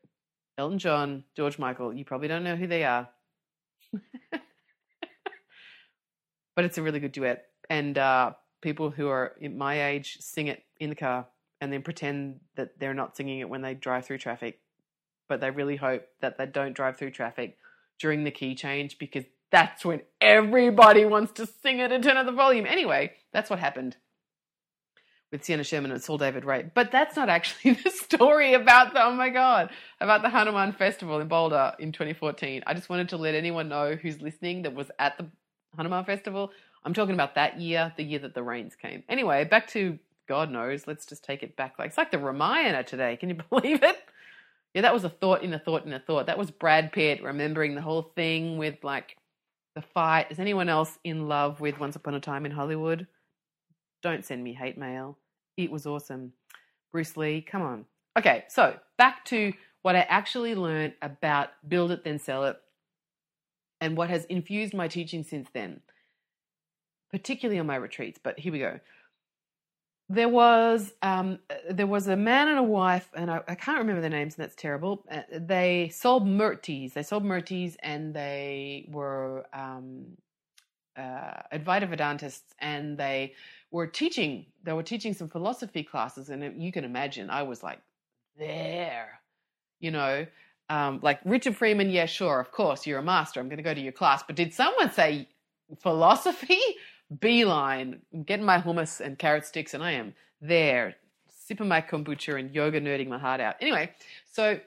Elton 0.58 0.80
John, 0.80 1.24
George 1.36 1.60
Michael. 1.60 1.94
You 1.94 2.04
probably 2.04 2.28
don't 2.28 2.44
know 2.44 2.56
who 2.56 2.66
they 2.66 2.84
are. 2.84 3.08
but 6.56 6.66
it's 6.66 6.80
a 6.80 6.82
really 6.82 7.00
good 7.00 7.12
duet. 7.12 7.46
And 7.70 7.96
uh, 7.98 8.32
people 8.62 8.90
who 8.90 9.08
are 9.08 9.36
my 9.56 9.88
age 9.88 10.18
sing 10.20 10.48
it 10.48 10.64
in 10.80 10.90
the 10.90 10.96
car 10.96 11.28
and 11.62 11.72
then 11.72 11.82
pretend 11.82 12.40
that 12.56 12.80
they're 12.80 12.94
not 12.94 13.16
singing 13.16 13.40
it 13.40 13.50
when 13.50 13.62
they 13.62 13.74
drive 13.74 14.06
through 14.06 14.20
traffic. 14.20 14.60
But 15.28 15.42
they 15.42 15.52
really 15.52 15.76
hope 15.76 16.04
that 16.22 16.38
they 16.38 16.46
don't 16.46 16.74
drive 16.74 16.98
through 16.98 17.12
traffic 17.12 17.58
during 18.00 18.24
the 18.24 18.32
key 18.32 18.56
change 18.56 18.98
because 18.98 19.26
that's 19.52 19.84
when 19.84 20.02
everybody 20.22 21.06
wants 21.06 21.34
to 21.34 21.46
sing 21.46 21.80
it 21.80 21.92
and 21.92 22.04
turn 22.04 22.18
up 22.18 22.26
the 22.26 22.32
volume. 22.32 22.66
Anyway, 22.66 23.14
that's 23.34 23.50
what 23.50 23.60
happened 23.60 23.98
with 25.32 25.44
Sianna 25.44 25.64
Sherman 25.64 25.92
and 25.92 26.02
Saul 26.02 26.18
David 26.18 26.46
Raye. 26.46 26.70
But 26.74 26.92
that's 26.92 27.16
not 27.16 27.30
actually 27.30 27.74
the 27.84 27.90
story 27.90 28.54
about 28.54 28.94
the, 28.94 29.04
oh 29.04 29.14
my 29.14 29.30
God, 29.30 29.70
about 30.00 30.22
the 30.22 30.30
Hanuman 30.30 30.72
Festival 30.72 31.20
in 31.20 31.28
Boulder 31.28 31.74
in 31.80 31.92
2014. 31.92 32.64
I 32.66 32.74
just 32.74 32.90
wanted 32.90 33.10
to 33.10 33.18
let 33.18 33.36
anyone 33.36 33.70
know 33.70 33.96
who's 33.96 34.22
listening 34.22 34.64
that 34.64 34.74
was 34.74 34.90
at 35.00 35.18
the 35.18 35.28
Hanuman 35.76 36.06
Festival. 36.06 36.52
I'm 36.88 36.94
talking 36.94 37.16
about 37.16 37.36
that 37.36 37.60
year, 37.60 37.92
the 37.98 38.04
year 38.04 38.20
that 38.20 38.34
the 38.34 38.42
rains 38.42 38.78
came. 38.78 39.04
Anyway, 39.10 39.44
back 39.44 39.68
to 39.72 40.00
God 40.26 40.50
knows. 40.50 40.88
Let's 40.88 41.06
just 41.06 41.22
take 41.22 41.44
it 41.44 41.58
back. 41.58 41.74
Like 41.78 41.90
it's 41.90 41.98
like 41.98 42.12
the 42.12 42.18
Ramayana 42.18 42.86
today. 42.86 43.18
Can 43.18 43.28
you 43.28 43.36
believe 43.50 43.84
it? 43.84 43.98
Yeah, 44.74 44.84
that 44.84 44.94
was 44.94 45.04
a 45.04 45.10
thought 45.10 45.44
in 45.44 45.54
a 45.54 45.60
thought 45.60 45.86
in 45.86 45.92
a 45.92 46.00
thought. 46.00 46.28
That 46.28 46.38
was 46.38 46.50
Brad 46.50 46.94
Pitt 46.94 47.22
remembering 47.22 47.76
the 47.76 47.82
whole 47.82 48.14
thing 48.16 48.58
with 48.58 48.82
like 48.84 49.18
the 49.76 49.82
fight. 49.82 50.28
Is 50.30 50.40
anyone 50.40 50.70
else 50.70 50.98
in 51.04 51.28
love 51.28 51.60
with 51.60 51.78
Once 51.78 51.98
Upon 51.98 52.14
a 52.14 52.22
Time 52.22 52.46
in 52.46 52.54
Hollywood? 52.54 53.06
Don't 54.02 54.24
send 54.24 54.42
me 54.42 54.54
hate 54.54 54.78
mail. 54.78 55.18
It 55.58 55.70
was 55.70 55.86
awesome. 55.86 56.32
Bruce 56.94 57.18
Lee, 57.18 57.42
come 57.42 57.64
on. 57.64 57.84
Okay, 58.18 58.46
so 58.48 58.78
back 58.98 59.26
to 59.26 59.52
what 59.82 59.98
I 59.98 60.06
actually 60.08 60.56
learned 60.56 60.94
about 61.02 61.50
Build 61.68 61.92
It, 61.92 62.06
Then 62.06 62.18
Sell 62.18 62.46
It, 62.46 62.56
and 63.82 63.98
what 63.98 64.10
has 64.10 64.24
infused 64.26 64.74
my 64.74 64.88
teaching 64.88 65.26
since 65.26 65.50
then, 65.54 65.82
particularly 67.12 67.60
on 67.60 67.66
my 67.66 67.76
retreats. 67.76 68.20
But 68.22 68.40
here 68.40 68.52
we 68.52 68.60
go. 68.60 68.80
There 70.10 70.30
was 70.30 70.94
um, 71.02 71.40
there 71.70 71.88
was 71.88 72.08
a 72.08 72.16
man 72.16 72.48
and 72.48 72.58
a 72.58 72.64
wife, 72.64 73.10
and 73.14 73.30
I, 73.30 73.42
I 73.48 73.56
can't 73.56 73.80
remember 73.80 74.00
their 74.00 74.10
names, 74.10 74.36
and 74.36 74.44
that's 74.44 74.56
terrible. 74.56 75.04
Uh, 75.12 75.24
they 75.32 75.90
sold 75.94 76.26
murtis. 76.26 76.94
They 76.94 77.04
sold 77.04 77.26
murtis, 77.26 77.76
and 77.80 78.14
they 78.14 78.88
were 78.90 79.46
um, 79.52 80.06
uh, 80.96 81.42
Advaita 81.52 81.90
Vedantists, 81.90 82.54
and 82.60 82.98
they 82.98 83.34
were 83.70 83.86
teaching. 83.86 84.46
They 84.64 84.72
were 84.72 84.84
teaching 84.84 85.14
some 85.14 85.28
philosophy 85.28 85.84
classes, 85.84 86.30
and 86.30 86.64
you 86.64 86.72
can 86.72 86.86
imagine 86.86 87.30
I 87.30 87.44
was 87.44 87.62
like 87.62 87.80
there, 88.40 89.20
you 89.82 89.92
know, 89.92 90.26
um, 90.70 91.00
like 91.02 91.20
Richard 91.26 91.58
Freeman. 91.58 91.90
Yeah, 91.90 92.06
sure, 92.06 92.40
of 92.40 92.52
course, 92.52 92.88
you're 92.88 93.00
a 93.00 93.04
master. 93.04 93.42
I'm 93.42 93.50
going 93.50 93.58
to 93.58 93.64
go 93.64 93.74
to 93.74 93.82
your 93.82 93.92
class. 93.92 94.24
But 94.24 94.38
did 94.38 94.54
someone 94.54 94.92
say 94.92 95.28
philosophy? 95.82 96.62
Beeline, 97.20 98.02
getting 98.26 98.46
my 98.46 98.60
hummus 98.60 99.00
and 99.00 99.18
carrot 99.18 99.46
sticks, 99.46 99.74
and 99.74 99.84
I 99.84 99.92
am 99.94 100.14
there, 100.42 100.96
sipping 101.30 101.68
my 101.68 101.82
kombucha 101.82 102.40
and 102.40 102.54
yoga 102.54 102.82
nerding 102.82 103.08
my 103.08 103.18
heart 103.18 103.40
out. 103.40 103.56
Anyway, 103.62 103.92
so 104.32 104.60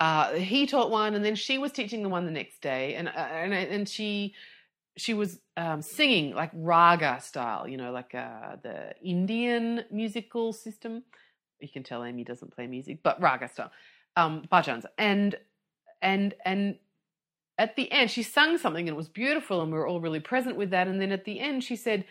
uh, 0.00 0.32
he 0.34 0.66
taught 0.66 0.90
one, 0.90 1.14
and 1.14 1.24
then 1.24 1.34
she 1.34 1.58
was 1.58 1.72
teaching 1.72 2.02
the 2.02 2.08
one 2.08 2.26
the 2.26 2.30
next 2.30 2.60
day, 2.60 2.94
and 2.94 3.08
uh, 3.08 3.12
and 3.12 3.54
and 3.54 3.88
she 3.88 4.34
she 4.96 5.14
was 5.14 5.40
um, 5.56 5.80
singing 5.80 6.34
like 6.34 6.50
raga 6.54 7.20
style, 7.20 7.66
you 7.66 7.76
know, 7.76 7.92
like 7.92 8.14
uh, 8.14 8.56
the 8.62 8.94
Indian 9.02 9.84
musical 9.90 10.52
system. 10.52 11.02
You 11.60 11.68
can 11.68 11.82
tell 11.82 12.04
Amy 12.04 12.24
doesn't 12.24 12.54
play 12.54 12.66
music, 12.66 13.02
but 13.02 13.20
raga 13.20 13.48
style, 13.48 13.70
um, 14.16 14.42
bhajans, 14.52 14.84
and 14.98 15.36
and 16.02 16.34
and 16.44 16.76
at 17.60 17.76
the 17.76 17.92
end 17.92 18.10
she 18.10 18.22
sung 18.22 18.56
something 18.56 18.88
and 18.88 18.94
it 18.94 18.96
was 18.96 19.08
beautiful, 19.08 19.60
and 19.60 19.70
we 19.70 19.78
were 19.78 19.86
all 19.86 20.00
really 20.00 20.18
present 20.18 20.56
with 20.56 20.70
that. 20.70 20.88
And 20.88 21.00
then 21.00 21.12
at 21.12 21.26
the 21.26 21.38
end 21.38 21.62
she 21.62 21.76
said 21.76 22.06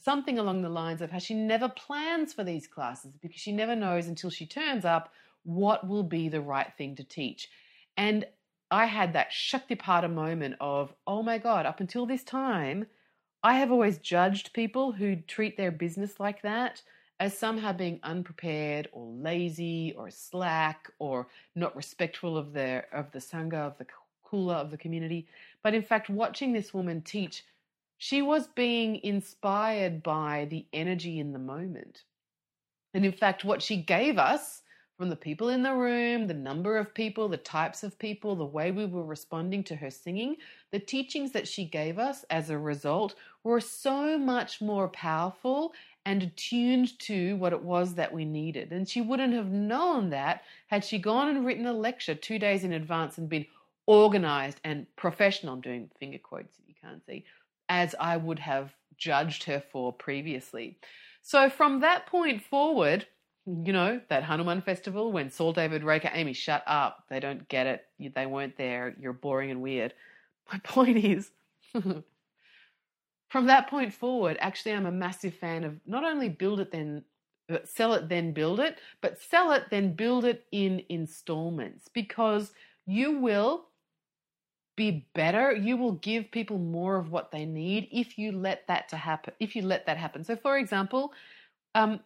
something 0.00 0.38
along 0.38 0.62
the 0.62 0.68
lines 0.68 1.02
of 1.02 1.10
how 1.10 1.18
she 1.18 1.34
never 1.34 1.68
plans 1.68 2.32
for 2.32 2.44
these 2.44 2.68
classes 2.68 3.16
because 3.20 3.40
she 3.40 3.50
never 3.50 3.74
knows 3.74 4.06
until 4.06 4.30
she 4.30 4.46
turns 4.46 4.84
up 4.84 5.12
what 5.42 5.88
will 5.88 6.04
be 6.04 6.28
the 6.28 6.40
right 6.40 6.72
thing 6.78 6.94
to 6.94 7.04
teach. 7.04 7.48
And 7.96 8.26
I 8.70 8.86
had 8.86 9.12
that 9.14 9.32
Shaktipada 9.32 10.12
moment 10.12 10.54
of, 10.60 10.94
oh 11.04 11.22
my 11.22 11.38
God, 11.38 11.66
up 11.66 11.80
until 11.80 12.06
this 12.06 12.22
time, 12.22 12.86
I 13.42 13.54
have 13.54 13.72
always 13.72 13.98
judged 13.98 14.52
people 14.52 14.92
who 14.92 15.16
treat 15.16 15.56
their 15.56 15.72
business 15.72 16.20
like 16.20 16.42
that 16.42 16.82
as 17.18 17.36
somehow 17.36 17.72
being 17.72 17.98
unprepared 18.04 18.88
or 18.92 19.06
lazy 19.06 19.94
or 19.96 20.10
slack 20.10 20.90
or 21.00 21.26
not 21.56 21.74
respectful 21.74 22.36
of 22.36 22.52
their 22.52 22.86
of 22.92 23.10
the 23.12 23.18
sangha 23.18 23.54
of 23.54 23.78
the 23.78 23.86
kula 24.30 24.54
of 24.54 24.70
the 24.70 24.78
community. 24.78 25.26
But 25.62 25.74
in 25.74 25.82
fact, 25.82 26.10
watching 26.10 26.52
this 26.52 26.74
woman 26.74 27.02
teach 27.02 27.44
She 27.98 28.22
was 28.22 28.48
being 28.48 29.00
inspired 29.02 30.02
by 30.02 30.46
the 30.50 30.66
energy 30.72 31.18
in 31.18 31.32
the 31.32 31.38
moment. 31.38 32.02
And 32.94 33.04
in 33.04 33.12
fact, 33.12 33.44
what 33.44 33.62
she 33.62 33.76
gave 33.78 34.18
us 34.18 34.62
from 34.98 35.10
the 35.10 35.16
people 35.16 35.50
in 35.50 35.62
the 35.62 35.74
room, 35.74 36.26
the 36.26 36.34
number 36.34 36.78
of 36.78 36.94
people, 36.94 37.28
the 37.28 37.36
types 37.36 37.82
of 37.82 37.98
people, 37.98 38.34
the 38.34 38.44
way 38.44 38.70
we 38.70 38.86
were 38.86 39.04
responding 39.04 39.62
to 39.64 39.76
her 39.76 39.90
singing, 39.90 40.36
the 40.72 40.78
teachings 40.78 41.32
that 41.32 41.48
she 41.48 41.66
gave 41.66 41.98
us 41.98 42.24
as 42.30 42.48
a 42.50 42.58
result 42.58 43.14
were 43.44 43.60
so 43.60 44.18
much 44.18 44.60
more 44.60 44.88
powerful 44.88 45.72
and 46.06 46.22
attuned 46.22 46.98
to 47.00 47.36
what 47.36 47.52
it 47.52 47.62
was 47.62 47.94
that 47.94 48.12
we 48.12 48.24
needed. 48.24 48.72
And 48.72 48.88
she 48.88 49.02
wouldn't 49.02 49.34
have 49.34 49.50
known 49.50 50.10
that 50.10 50.42
had 50.68 50.84
she 50.84 50.98
gone 50.98 51.28
and 51.28 51.44
written 51.44 51.66
a 51.66 51.72
lecture 51.72 52.14
two 52.14 52.38
days 52.38 52.64
in 52.64 52.72
advance 52.72 53.18
and 53.18 53.28
been 53.28 53.46
organized 53.86 54.60
and 54.64 54.86
professional. 54.96 55.54
I'm 55.54 55.60
doing 55.60 55.90
finger 55.98 56.18
quotes 56.18 56.56
that 56.56 56.68
you 56.68 56.74
can't 56.80 57.04
see, 57.06 57.24
as 57.68 57.94
I 57.98 58.16
would 58.16 58.38
have 58.40 58.74
judged 58.96 59.44
her 59.44 59.62
for 59.72 59.92
previously. 59.92 60.78
So 61.22 61.50
from 61.50 61.80
that 61.80 62.06
point 62.06 62.42
forward, 62.42 63.06
you 63.46 63.72
know, 63.72 64.00
that 64.08 64.24
Hanuman 64.24 64.60
festival 64.60 65.12
when 65.12 65.30
Saul 65.30 65.52
David 65.52 65.84
Raker, 65.84 66.10
Amy, 66.12 66.32
shut 66.32 66.64
up. 66.66 67.04
They 67.08 67.20
don't 67.20 67.48
get 67.48 67.66
it. 67.66 67.86
They 68.14 68.26
weren't 68.26 68.56
there. 68.56 68.96
You're 69.00 69.12
boring 69.12 69.50
and 69.50 69.62
weird. 69.62 69.94
My 70.52 70.58
point 70.58 70.98
is, 70.98 71.30
from 71.72 73.46
that 73.46 73.68
point 73.68 73.92
forward, 73.92 74.36
actually, 74.40 74.72
I'm 74.72 74.86
a 74.86 74.92
massive 74.92 75.34
fan 75.34 75.64
of 75.64 75.78
not 75.86 76.04
only 76.04 76.28
build 76.28 76.60
it, 76.60 76.72
then 76.72 77.04
sell 77.64 77.94
it, 77.94 78.08
then 78.08 78.32
build 78.32 78.60
it, 78.60 78.78
but 79.00 79.20
sell 79.20 79.52
it, 79.52 79.64
then 79.70 79.92
build 79.94 80.24
it 80.24 80.44
in 80.50 80.82
installments 80.88 81.88
because 81.88 82.52
you 82.86 83.18
will 83.18 83.66
be 84.76 85.06
better. 85.14 85.52
You 85.52 85.76
will 85.76 85.92
give 85.92 86.30
people 86.30 86.58
more 86.58 86.96
of 86.96 87.10
what 87.10 87.32
they 87.32 87.44
need 87.44 87.88
if 87.90 88.18
you 88.18 88.32
let 88.32 88.66
that 88.68 88.88
to 88.90 88.96
happen. 88.96 89.34
If 89.40 89.56
you 89.56 89.62
let 89.62 89.86
that 89.86 89.96
happen. 89.96 90.22
So, 90.22 90.36
for 90.36 90.58
example, 90.58 91.12
um, 91.74 92.00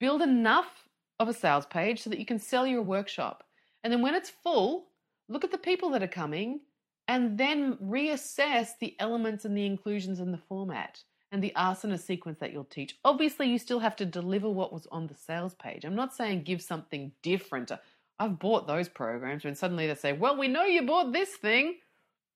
build 0.00 0.20
enough 0.20 0.88
of 1.20 1.28
a 1.28 1.32
sales 1.32 1.66
page 1.66 2.02
so 2.02 2.10
that 2.10 2.18
you 2.18 2.26
can 2.26 2.38
sell 2.38 2.66
your 2.66 2.82
workshop. 2.82 3.44
And 3.84 3.92
then 3.92 4.02
when 4.02 4.14
it's 4.14 4.30
full, 4.30 4.86
look 5.28 5.44
at 5.44 5.50
the 5.52 5.58
people 5.58 5.90
that 5.90 6.02
are 6.02 6.08
coming 6.08 6.60
and 7.08 7.38
then 7.38 7.76
reassess 7.76 8.70
the 8.80 8.94
elements 8.98 9.44
and 9.44 9.56
the 9.56 9.66
inclusions 9.66 10.20
in 10.20 10.32
the 10.32 10.38
format 10.38 11.02
and 11.30 11.42
the 11.42 11.52
asana 11.56 11.98
sequence 11.98 12.38
that 12.38 12.52
you'll 12.52 12.64
teach. 12.64 12.98
Obviously, 13.04 13.48
you 13.48 13.58
still 13.58 13.80
have 13.80 13.96
to 13.96 14.06
deliver 14.06 14.50
what 14.50 14.72
was 14.72 14.86
on 14.92 15.06
the 15.06 15.14
sales 15.14 15.54
page. 15.54 15.84
I'm 15.84 15.94
not 15.94 16.14
saying 16.14 16.42
give 16.42 16.60
something 16.60 17.10
different. 17.22 17.72
I've 18.18 18.38
bought 18.38 18.66
those 18.66 18.88
programs 18.88 19.44
and 19.44 19.56
suddenly 19.56 19.86
they 19.86 19.94
say, 19.94 20.12
Well, 20.12 20.36
we 20.36 20.48
know 20.48 20.64
you 20.64 20.86
bought 20.86 21.12
this 21.12 21.30
thing, 21.30 21.76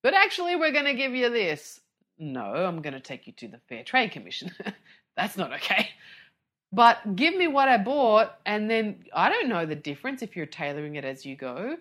but 0.03 0.15
actually, 0.15 0.57
we're 0.57 0.73
going 0.73 0.85
to 0.85 0.95
give 0.95 1.15
you 1.15 1.31
this. 1.31 1.81
No, 2.19 2.43
I'm 2.43 2.83
going 2.83 2.95
to 2.95 3.01
take 3.01 3.27
you 3.27 3.33
to 3.35 3.49
the 3.49 3.61
Fair 3.69 3.85
Trade 3.85 4.13
Commission. 4.13 4.51
That's 5.17 5.37
not 5.37 5.53
okay. 5.55 5.91
But 6.73 7.17
give 7.17 7.35
me 7.35 7.49
what 7.49 7.69
I 7.69 7.79
bought, 7.79 8.39
and 8.45 8.71
then 8.71 9.05
I 9.15 9.31
don't 9.31 9.49
know 9.49 9.67
the 9.67 9.75
difference 9.75 10.23
if 10.23 10.37
you're 10.37 10.47
tailoring 10.47 10.97
it 10.97 11.05
as 11.05 11.25
you 11.25 11.37
go. 11.37 11.77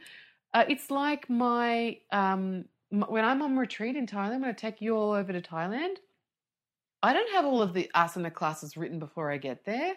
Uh, 0.54 0.64
it's 0.70 0.90
like 0.90 1.30
my, 1.30 1.98
um, 2.12 2.66
when 2.90 3.26
I'm 3.26 3.42
on 3.42 3.58
retreat 3.58 3.96
in 3.96 4.08
Thailand, 4.08 4.42
when 4.42 4.50
I 4.50 4.54
take 4.54 4.82
you 4.82 4.96
all 4.96 5.12
over 5.12 5.34
to 5.34 5.42
Thailand, 5.42 5.96
I 7.04 7.14
don't 7.14 7.32
have 7.34 7.46
all 7.46 7.62
of 7.62 7.74
the 7.74 7.90
asana 7.96 8.34
classes 8.34 8.78
written 8.78 9.00
before 9.00 9.32
I 9.32 9.38
get 9.38 9.66
there. 9.66 9.94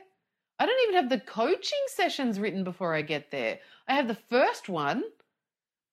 I 0.59 0.67
don't 0.67 0.83
even 0.89 0.97
have 0.97 1.09
the 1.09 1.21
coaching 1.21 1.79
sessions 1.87 2.41
written 2.41 2.65
before 2.65 2.95
I 2.95 3.03
get 3.03 3.31
there. 3.31 3.61
I 3.87 3.95
have 3.95 4.09
the 4.09 4.15
first 4.15 4.69
one, 4.69 5.05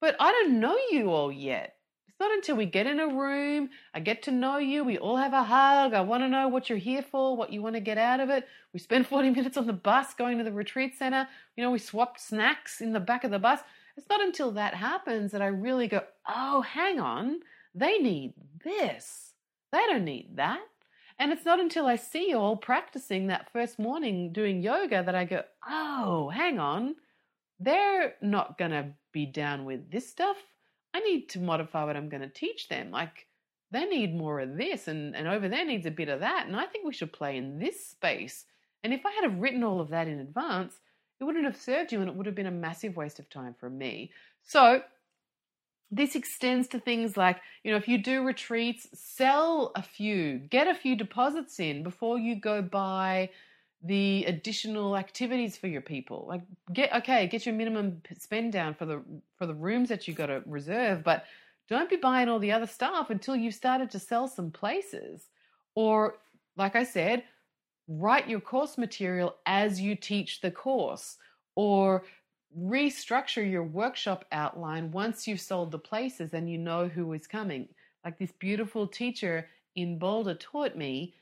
but 0.02 0.16
I 0.20 0.32
don't 0.32 0.60
know 0.60 0.78
you 0.90 1.12
all 1.12 1.32
yet. 1.32 1.75
It's 2.16 2.22
not 2.22 2.32
until 2.32 2.56
we 2.56 2.66
get 2.66 2.88
in 2.88 3.02
a 3.02 3.10
room, 3.10 3.72
I 3.94 4.00
get 4.00 4.24
to 4.24 4.32
know 4.32 4.58
you, 4.58 4.86
we 4.86 4.98
all 4.98 5.18
have 5.18 5.34
a 5.34 5.44
hug, 5.44 5.94
I 5.94 6.00
want 6.00 6.24
to 6.24 6.30
know 6.30 6.48
what 6.48 6.70
you're 6.70 6.78
here 6.78 7.02
for, 7.02 7.36
what 7.36 7.52
you 7.52 7.62
want 7.62 7.76
to 7.76 7.82
get 7.82 7.98
out 7.98 8.22
of 8.22 8.30
it. 8.30 8.48
We 8.72 8.80
spend 8.80 9.06
40 9.08 9.32
minutes 9.32 9.58
on 9.58 9.68
the 9.68 9.74
bus 9.74 10.14
going 10.14 10.38
to 10.38 10.46
the 10.46 10.54
retreat 10.54 10.98
center. 10.98 11.28
You 11.58 11.64
know, 11.66 11.72
we 11.72 11.78
swapped 11.80 12.22
snacks 12.22 12.80
in 12.80 12.94
the 12.94 13.02
back 13.02 13.26
of 13.26 13.32
the 13.32 13.40
bus. 13.40 13.60
It's 13.98 14.08
not 14.10 14.22
until 14.22 14.52
that 14.52 14.76
happens 14.76 15.34
that 15.34 15.42
I 15.42 15.48
really 15.48 15.90
go, 15.90 16.04
oh, 16.26 16.62
hang 16.62 17.02
on, 17.02 17.42
they 17.74 17.98
need 17.98 18.34
this. 18.64 19.34
They 19.74 19.84
don't 19.88 20.06
need 20.06 20.38
that. 20.38 20.62
And 21.20 21.34
it's 21.34 21.44
not 21.44 21.60
until 21.60 21.86
I 21.86 21.98
see 21.98 22.30
you 22.30 22.38
all 22.38 22.56
practicing 22.56 23.28
that 23.28 23.52
first 23.52 23.78
morning 23.78 24.32
doing 24.32 24.62
yoga 24.62 25.04
that 25.04 25.16
I 25.16 25.26
go, 25.26 25.44
oh, 25.68 26.30
hang 26.30 26.60
on, 26.60 26.96
they're 27.60 28.14
not 28.22 28.58
going 28.58 28.72
to 28.72 28.94
be 29.12 29.26
down 29.26 29.66
with 29.66 29.92
this 29.92 30.10
stuff. 30.10 30.38
I 30.96 31.02
need 31.02 31.28
to 31.30 31.40
modify 31.42 31.84
what 31.84 31.98
I'm 31.98 32.08
going 32.08 32.22
to 32.22 32.30
teach 32.30 32.70
them. 32.70 32.90
Like 32.90 33.28
they 33.70 33.84
need 33.84 34.16
more 34.16 34.40
of 34.40 34.56
this 34.56 34.88
and, 34.88 35.14
and 35.14 35.28
over 35.28 35.50
there 35.50 35.66
needs 35.66 35.86
a 35.86 35.92
bit 35.92 36.08
of 36.08 36.22
that. 36.22 36.46
And 36.48 36.56
I 36.56 36.66
think 36.66 36.86
we 36.86 36.94
should 36.94 37.12
play 37.12 37.36
in 37.36 37.60
this 37.60 37.86
space. 37.86 38.46
And 38.82 38.94
if 38.94 39.06
I 39.06 39.12
had 39.12 39.30
have 39.30 39.42
written 39.42 39.62
all 39.62 39.82
of 39.82 39.90
that 39.90 40.08
in 40.08 40.20
advance, 40.20 40.80
it 41.20 41.26
wouldn't 41.26 41.44
have 41.44 41.58
served 41.58 41.92
you 41.92 42.00
and 42.00 42.10
it 42.10 42.16
would 42.16 42.28
have 42.28 42.36
been 42.36 42.46
a 42.46 42.52
massive 42.52 42.96
waste 42.96 43.20
of 43.20 43.30
time 43.30 43.56
for 43.60 43.70
me. 43.70 44.12
So 44.42 44.84
this 45.92 46.16
extends 46.16 46.70
to 46.70 46.80
things 46.80 47.18
like, 47.18 47.42
you 47.66 47.72
know, 47.72 47.78
if 47.78 47.90
you 47.90 47.98
do 47.98 48.24
retreats, 48.24 48.88
sell 48.94 49.74
a 49.76 49.82
few, 49.82 50.38
get 50.38 50.68
a 50.70 50.76
few 50.76 50.96
deposits 50.96 51.60
in 51.60 51.84
before 51.84 52.18
you 52.18 52.40
go 52.40 52.62
buy 52.62 53.32
the 53.86 54.26
additional 54.26 54.98
activities 54.98 55.58
for 55.58 55.68
your 55.68 55.82
people. 55.82 56.26
Like 56.28 56.42
get 56.74 56.94
okay, 56.94 57.28
get 57.28 57.46
your 57.46 57.56
minimum 57.56 58.02
spend 58.18 58.52
down 58.52 58.74
for 58.74 58.86
the 58.86 59.02
for 59.38 59.46
the 59.46 59.54
rooms 59.54 59.90
that 59.90 60.08
you 60.08 60.14
got 60.14 60.28
to 60.28 60.42
reserve, 60.46 61.04
but 61.04 61.26
don't 61.68 61.90
be 61.90 61.96
buying 61.96 62.30
all 62.30 62.40
the 62.40 62.52
other 62.52 62.68
stuff 62.68 63.10
until 63.10 63.36
you've 63.36 63.56
started 63.56 63.90
to 63.92 64.00
sell 64.00 64.28
some 64.28 64.52
places. 64.52 65.30
Or 65.76 66.18
like 66.58 66.76
I 66.76 66.84
said, 66.84 67.24
write 67.88 68.30
your 68.30 68.40
course 68.40 68.78
material 68.78 69.36
as 69.46 69.80
you 69.80 69.96
teach 69.96 70.42
the 70.42 70.52
course 70.52 71.18
or 71.56 72.04
restructure 72.58 73.50
your 73.50 73.64
workshop 73.64 74.26
outline 74.32 74.92
once 74.92 75.28
you've 75.28 75.42
sold 75.42 75.72
the 75.72 75.80
places 75.80 76.34
and 76.34 76.50
you 76.50 76.58
know 76.58 76.88
who 76.88 77.14
is 77.14 77.28
coming. 77.28 77.68
Like 78.04 78.18
this 78.18 78.32
beautiful 78.32 78.88
teacher 78.88 79.48
in 79.76 80.00
Boulder 80.00 80.36
taught 80.36 80.78
me 80.78 81.16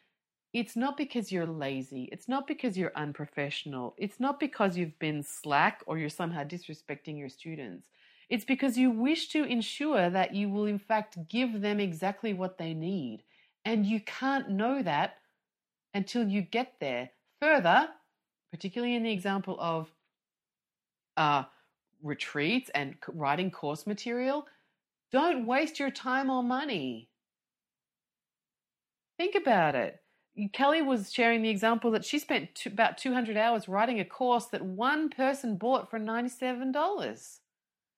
it's 0.54 0.76
not 0.76 0.97
because 0.97 1.32
you're 1.32 1.47
lazy. 1.47 2.08
It's 2.12 2.30
not 2.30 2.45
because 2.47 2.78
you're 2.78 2.91
unprofessional. 2.95 3.95
It's 3.97 4.20
not 4.20 4.39
because 4.39 4.78
you've 4.78 4.97
been 4.99 5.24
slack 5.24 5.82
or 5.88 5.97
you're 5.97 6.10
somehow 6.10 6.43
disrespecting 6.43 7.18
your 7.18 7.30
students. 7.30 7.88
It's 8.30 8.45
because 8.45 8.78
you 8.78 8.91
wish 8.91 9.30
to 9.30 9.43
ensure 9.43 10.12
that 10.12 10.36
you 10.36 10.49
will, 10.49 10.66
in 10.66 10.78
fact, 10.78 11.18
give 11.28 11.62
them 11.62 11.80
exactly 11.80 12.34
what 12.34 12.60
they 12.60 12.76
need. 12.76 13.24
And 13.66 13.86
you 13.86 13.99
can't 13.99 14.49
know 14.49 14.84
that 14.84 15.16
until 15.95 16.28
you 16.28 16.41
get 16.41 16.74
there. 16.80 17.10
Further, 17.41 17.89
particularly 18.51 18.95
in 18.95 19.04
the 19.04 19.12
example 19.12 19.58
of 19.60 19.91
uh, 21.18 21.43
retreats 22.04 22.70
and 22.76 22.95
writing 23.08 23.49
course 23.49 23.88
material, 23.88 24.45
don't 25.12 25.45
waste 25.47 25.80
your 25.80 25.91
time 25.91 26.30
or 26.30 26.43
money. 26.43 27.10
Think 29.18 29.36
about 29.36 29.76
it. 29.76 30.03
Kelly 30.51 30.81
was 30.81 31.13
sharing 31.13 31.41
the 31.41 31.49
example 31.49 31.91
that 31.91 32.05
she 32.05 32.17
spent 32.17 32.55
two, 32.55 32.69
about 32.69 32.97
200 32.97 33.38
hours 33.38 33.67
writing 33.67 33.99
a 33.99 34.05
course 34.05 34.45
that 34.45 34.65
one 34.65 35.09
person 35.09 35.57
bought 35.57 35.89
for 35.89 35.99
$97. 35.99 37.39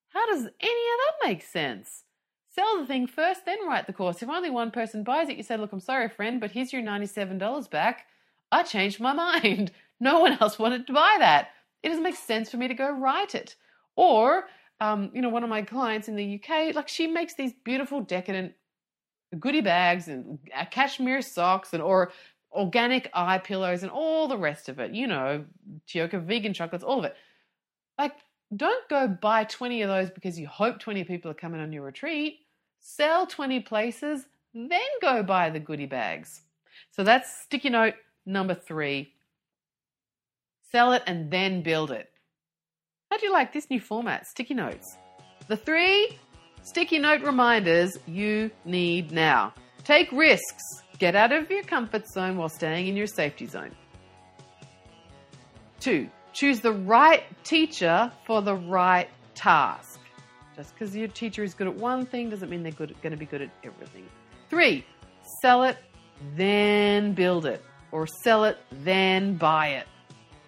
How 0.09 0.25
does 0.27 0.39
any 0.39 0.45
of 0.45 0.49
that 0.61 1.27
make 1.27 1.41
sense? 1.41 2.03
Sell 2.49 2.79
the 2.79 2.85
thing 2.85 3.07
first, 3.07 3.45
then 3.45 3.65
write 3.67 3.87
the 3.87 3.93
course. 3.93 4.21
If 4.21 4.29
only 4.29 4.49
one 4.49 4.71
person 4.71 5.03
buys 5.03 5.29
it, 5.29 5.37
you 5.37 5.43
say, 5.43 5.57
Look, 5.57 5.73
I'm 5.73 5.79
sorry, 5.79 6.09
friend, 6.09 6.39
but 6.39 6.51
here's 6.51 6.71
your 6.71 6.81
$97 6.81 7.69
back. 7.69 8.05
I 8.51 8.63
changed 8.63 8.99
my 8.99 9.13
mind. 9.41 9.71
No 9.99 10.19
one 10.19 10.37
else 10.39 10.59
wanted 10.59 10.87
to 10.87 10.93
buy 10.93 11.17
that. 11.19 11.49
It 11.83 11.89
doesn't 11.89 12.03
make 12.03 12.15
sense 12.15 12.49
for 12.49 12.57
me 12.57 12.67
to 12.67 12.73
go 12.73 12.89
write 12.91 13.35
it. 13.35 13.55
Or, 13.95 14.45
um, 14.81 15.09
you 15.13 15.21
know, 15.21 15.29
one 15.29 15.43
of 15.43 15.49
my 15.49 15.61
clients 15.61 16.07
in 16.07 16.15
the 16.15 16.41
UK, 16.41 16.75
like 16.75 16.87
she 16.87 17.07
makes 17.07 17.35
these 17.35 17.53
beautiful, 17.63 18.01
decadent 18.01 18.53
goodie 19.39 19.61
bags 19.61 20.07
and 20.07 20.39
uh, 20.55 20.65
cashmere 20.65 21.21
socks 21.21 21.73
and 21.73 21.81
or 21.81 22.11
organic 22.51 23.09
eye 23.13 23.37
pillows 23.37 23.83
and 23.83 23.91
all 23.91 24.27
the 24.27 24.37
rest 24.37 24.69
of 24.69 24.79
it. 24.79 24.91
You 24.91 25.07
know, 25.07 25.45
Tioka 25.87 26.21
vegan 26.23 26.53
chocolates, 26.53 26.83
all 26.83 26.99
of 26.99 27.05
it. 27.05 27.15
Like, 27.99 28.13
don't 28.55 28.87
go 28.89 29.07
buy 29.07 29.43
20 29.43 29.81
of 29.81 29.89
those 29.89 30.09
because 30.09 30.39
you 30.39 30.47
hope 30.47 30.79
20 30.79 31.03
people 31.03 31.31
are 31.31 31.35
coming 31.35 31.61
on 31.61 31.73
your 31.73 31.83
retreat. 31.83 32.39
Sell 32.79 33.25
20 33.25 33.61
places, 33.61 34.27
then 34.53 34.69
go 35.01 35.23
buy 35.23 35.49
the 35.49 35.59
goodie 35.59 35.85
bags. 35.85 36.41
So 36.91 37.03
that's 37.03 37.41
sticky 37.41 37.69
note 37.69 37.95
number 38.25 38.53
three. 38.53 39.13
Sell 40.71 40.93
it 40.93 41.03
and 41.07 41.31
then 41.31 41.61
build 41.61 41.91
it. 41.91 42.09
How 43.09 43.17
do 43.17 43.25
you 43.25 43.31
like 43.31 43.53
this 43.53 43.69
new 43.69 43.79
format, 43.79 44.27
sticky 44.27 44.55
notes? 44.55 44.97
The 45.47 45.57
three 45.57 46.19
sticky 46.65 46.99
note 46.99 47.21
reminders 47.21 47.97
you 48.05 48.51
need 48.65 49.11
now. 49.11 49.53
Take 49.83 50.11
risks. 50.11 50.63
Get 50.99 51.15
out 51.15 51.31
of 51.31 51.49
your 51.49 51.63
comfort 51.63 52.07
zone 52.07 52.37
while 52.37 52.49
staying 52.49 52.87
in 52.87 52.97
your 52.97 53.07
safety 53.07 53.45
zone. 53.45 53.71
Two, 55.79 56.09
choose 56.33 56.59
the 56.59 56.73
right 56.73 57.23
teacher 57.43 58.11
for 58.25 58.41
the 58.41 58.55
right 58.55 59.09
task. 59.35 59.99
Just 60.55 60.73
because 60.73 60.95
your 60.95 61.07
teacher 61.09 61.43
is 61.43 61.53
good 61.53 61.67
at 61.67 61.75
one 61.75 62.05
thing 62.05 62.29
doesn't 62.29 62.49
mean 62.49 62.63
they're 62.63 62.71
going 62.71 63.11
to 63.11 63.17
be 63.17 63.25
good 63.25 63.41
at 63.41 63.49
everything. 63.63 64.05
Three, 64.49 64.85
sell 65.41 65.63
it 65.63 65.77
then 66.35 67.13
build 67.13 67.45
it, 67.45 67.63
or 67.91 68.07
sell 68.07 68.45
it, 68.45 68.57
then 68.83 69.35
buy 69.35 69.69
it. 69.69 69.87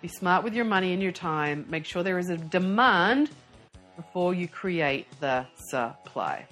Be 0.01 0.07
smart 0.07 0.43
with 0.43 0.53
your 0.53 0.65
money 0.65 0.93
and 0.93 1.01
your 1.01 1.11
time. 1.11 1.65
Make 1.69 1.85
sure 1.85 2.03
there 2.03 2.19
is 2.19 2.29
a 2.29 2.37
demand 2.37 3.31
before 3.97 4.33
you 4.33 4.47
create 4.47 5.07
the 5.19 5.45
supply. 5.55 6.47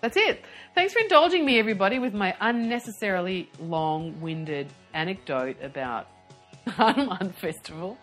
That's 0.00 0.16
it. 0.16 0.44
Thanks 0.74 0.92
for 0.92 1.00
indulging 1.00 1.44
me, 1.44 1.58
everybody, 1.58 1.98
with 1.98 2.14
my 2.14 2.34
unnecessarily 2.40 3.50
long 3.58 4.18
winded 4.20 4.68
anecdote 4.94 5.56
about 5.62 6.06
Hanuman 6.68 7.32
Festival. 7.32 7.98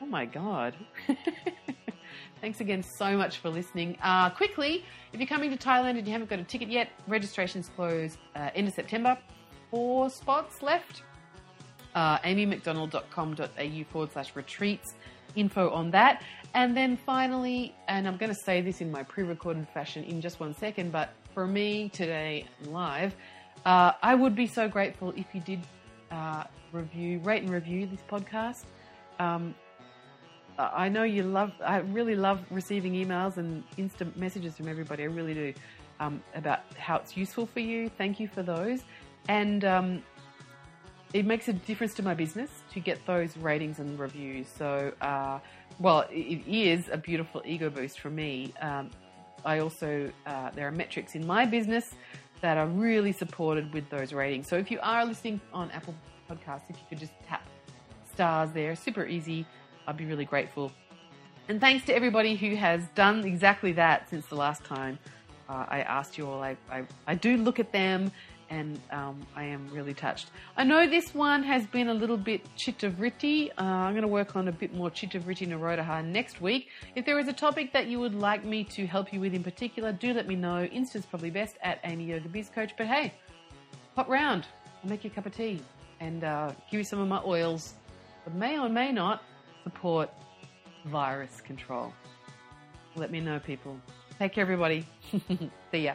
Oh 0.00 0.06
my 0.06 0.24
God. 0.24 0.74
Thanks 2.40 2.60
again 2.60 2.82
so 2.82 3.16
much 3.18 3.38
for 3.38 3.50
listening. 3.50 3.98
Uh, 4.02 4.30
quickly, 4.30 4.84
if 5.12 5.20
you're 5.20 5.26
coming 5.26 5.50
to 5.50 5.56
Thailand 5.58 5.98
and 5.98 6.06
you 6.06 6.12
haven't 6.12 6.30
got 6.30 6.38
a 6.38 6.44
ticket 6.44 6.70
yet, 6.70 6.88
registration's 7.06 7.68
closed 7.68 8.18
uh, 8.34 8.50
end 8.54 8.68
of 8.68 8.74
September. 8.74 9.18
Four 9.70 10.08
spots 10.08 10.62
left. 10.62 11.02
Uh, 11.94 12.18
amymcdonald.com.au 12.18 13.84
forward 13.90 14.12
slash 14.12 14.34
retreats. 14.36 14.94
Info 15.36 15.70
on 15.70 15.90
that. 15.92 16.22
And 16.54 16.76
then 16.76 16.96
finally, 16.96 17.74
and 17.88 18.08
I'm 18.08 18.16
going 18.16 18.32
to 18.32 18.40
say 18.44 18.60
this 18.60 18.80
in 18.80 18.90
my 18.90 19.02
pre 19.02 19.24
recorded 19.24 19.68
fashion 19.68 20.04
in 20.04 20.20
just 20.20 20.40
one 20.40 20.54
second, 20.54 20.92
but 20.92 21.10
for 21.34 21.46
me 21.46 21.88
today 21.90 22.46
live, 22.66 23.14
uh, 23.64 23.92
I 24.02 24.14
would 24.14 24.34
be 24.34 24.46
so 24.46 24.68
grateful 24.68 25.12
if 25.16 25.26
you 25.32 25.40
did 25.40 25.60
uh, 26.10 26.44
review, 26.72 27.20
rate 27.20 27.42
and 27.42 27.50
review 27.50 27.86
this 27.86 28.00
podcast. 28.10 28.64
Um, 29.18 29.54
I 30.58 30.88
know 30.88 31.04
you 31.04 31.22
love, 31.22 31.52
I 31.64 31.78
really 31.78 32.14
love 32.14 32.40
receiving 32.50 32.92
emails 32.92 33.36
and 33.36 33.62
instant 33.76 34.16
messages 34.16 34.56
from 34.56 34.68
everybody. 34.68 35.04
I 35.04 35.06
really 35.06 35.34
do 35.34 35.54
um, 36.00 36.22
about 36.34 36.60
how 36.76 36.96
it's 36.96 37.16
useful 37.16 37.46
for 37.46 37.60
you. 37.60 37.88
Thank 37.88 38.20
you 38.20 38.28
for 38.28 38.42
those. 38.42 38.82
And 39.28 39.64
um, 39.64 40.02
it 41.12 41.26
makes 41.26 41.48
a 41.48 41.52
difference 41.52 41.94
to 41.94 42.02
my 42.02 42.14
business 42.14 42.50
to 42.72 42.80
get 42.80 43.04
those 43.06 43.36
ratings 43.36 43.78
and 43.78 43.98
reviews. 43.98 44.46
So, 44.48 44.92
uh, 45.00 45.40
well, 45.78 46.06
it 46.10 46.46
is 46.46 46.88
a 46.90 46.96
beautiful 46.96 47.42
ego 47.44 47.70
boost 47.70 48.00
for 48.00 48.10
me. 48.10 48.52
Um, 48.60 48.90
I 49.44 49.58
also, 49.58 50.10
uh, 50.26 50.50
there 50.50 50.68
are 50.68 50.72
metrics 50.72 51.14
in 51.14 51.26
my 51.26 51.46
business 51.46 51.94
that 52.40 52.56
are 52.56 52.66
really 52.66 53.12
supported 53.12 53.72
with 53.72 53.88
those 53.90 54.12
ratings. 54.12 54.48
So 54.48 54.56
if 54.56 54.70
you 54.70 54.78
are 54.82 55.04
listening 55.04 55.40
on 55.52 55.70
Apple 55.72 55.94
Podcasts, 56.30 56.68
if 56.68 56.76
you 56.76 56.84
could 56.88 57.00
just 57.00 57.12
tap 57.26 57.42
stars 58.12 58.50
there, 58.52 58.76
super 58.76 59.06
easy 59.06 59.46
I'd 59.86 59.96
be 59.96 60.04
really 60.04 60.24
grateful. 60.24 60.70
And 61.48 61.60
thanks 61.60 61.84
to 61.86 61.94
everybody 61.94 62.36
who 62.36 62.54
has 62.54 62.86
done 62.94 63.24
exactly 63.24 63.72
that 63.72 64.08
since 64.08 64.26
the 64.26 64.36
last 64.36 64.64
time 64.64 64.98
uh, 65.48 65.66
I 65.68 65.80
asked 65.80 66.16
you 66.16 66.28
all. 66.28 66.42
I, 66.42 66.56
I, 66.70 66.84
I, 67.08 67.16
do 67.16 67.36
look 67.36 67.58
at 67.58 67.72
them 67.72 68.12
and 68.50 68.78
um, 68.90 69.24
I 69.36 69.44
am 69.44 69.68
really 69.72 69.94
touched. 69.94 70.30
I 70.56 70.64
know 70.64 70.88
this 70.88 71.14
one 71.14 71.42
has 71.44 71.66
been 71.66 71.88
a 71.88 71.94
little 71.94 72.16
bit 72.16 72.42
chittavritti. 72.58 73.50
Uh, 73.56 73.62
I'm 73.62 73.92
going 73.92 74.02
to 74.02 74.08
work 74.08 74.36
on 74.36 74.48
a 74.48 74.52
bit 74.52 74.74
more 74.74 74.90
chittavritti 74.90 75.48
nirodhah 75.48 76.04
next 76.04 76.40
week. 76.40 76.68
If 76.96 77.06
there 77.06 77.18
is 77.18 77.28
a 77.28 77.32
topic 77.32 77.72
that 77.72 77.86
you 77.86 78.00
would 78.00 78.14
like 78.14 78.44
me 78.44 78.64
to 78.64 78.86
help 78.86 79.12
you 79.12 79.20
with 79.20 79.34
in 79.34 79.44
particular, 79.44 79.92
do 79.92 80.12
let 80.12 80.26
me 80.26 80.34
know. 80.34 80.64
Insta's 80.64 81.06
probably 81.06 81.30
best 81.30 81.56
at 81.62 81.78
Amy 81.84 82.04
Yoga 82.04 82.28
Biz 82.28 82.50
Coach. 82.50 82.72
But 82.76 82.88
hey, 82.88 83.14
pop 83.94 84.08
round. 84.08 84.46
I'll 84.82 84.90
make 84.90 85.04
you 85.04 85.10
a 85.10 85.14
cup 85.14 85.26
of 85.26 85.34
tea 85.34 85.60
and 86.00 86.24
uh, 86.24 86.52
give 86.70 86.78
you 86.78 86.84
some 86.84 86.98
of 86.98 87.08
my 87.08 87.20
oils 87.24 87.74
that 88.24 88.34
may 88.34 88.58
or 88.58 88.68
may 88.68 88.90
not 88.90 89.22
support 89.62 90.10
virus 90.86 91.40
control. 91.40 91.92
Let 92.96 93.12
me 93.12 93.20
know, 93.20 93.38
people. 93.38 93.78
Take 94.18 94.32
care, 94.32 94.42
everybody. 94.42 94.84
See 95.70 95.84
ya. 95.84 95.94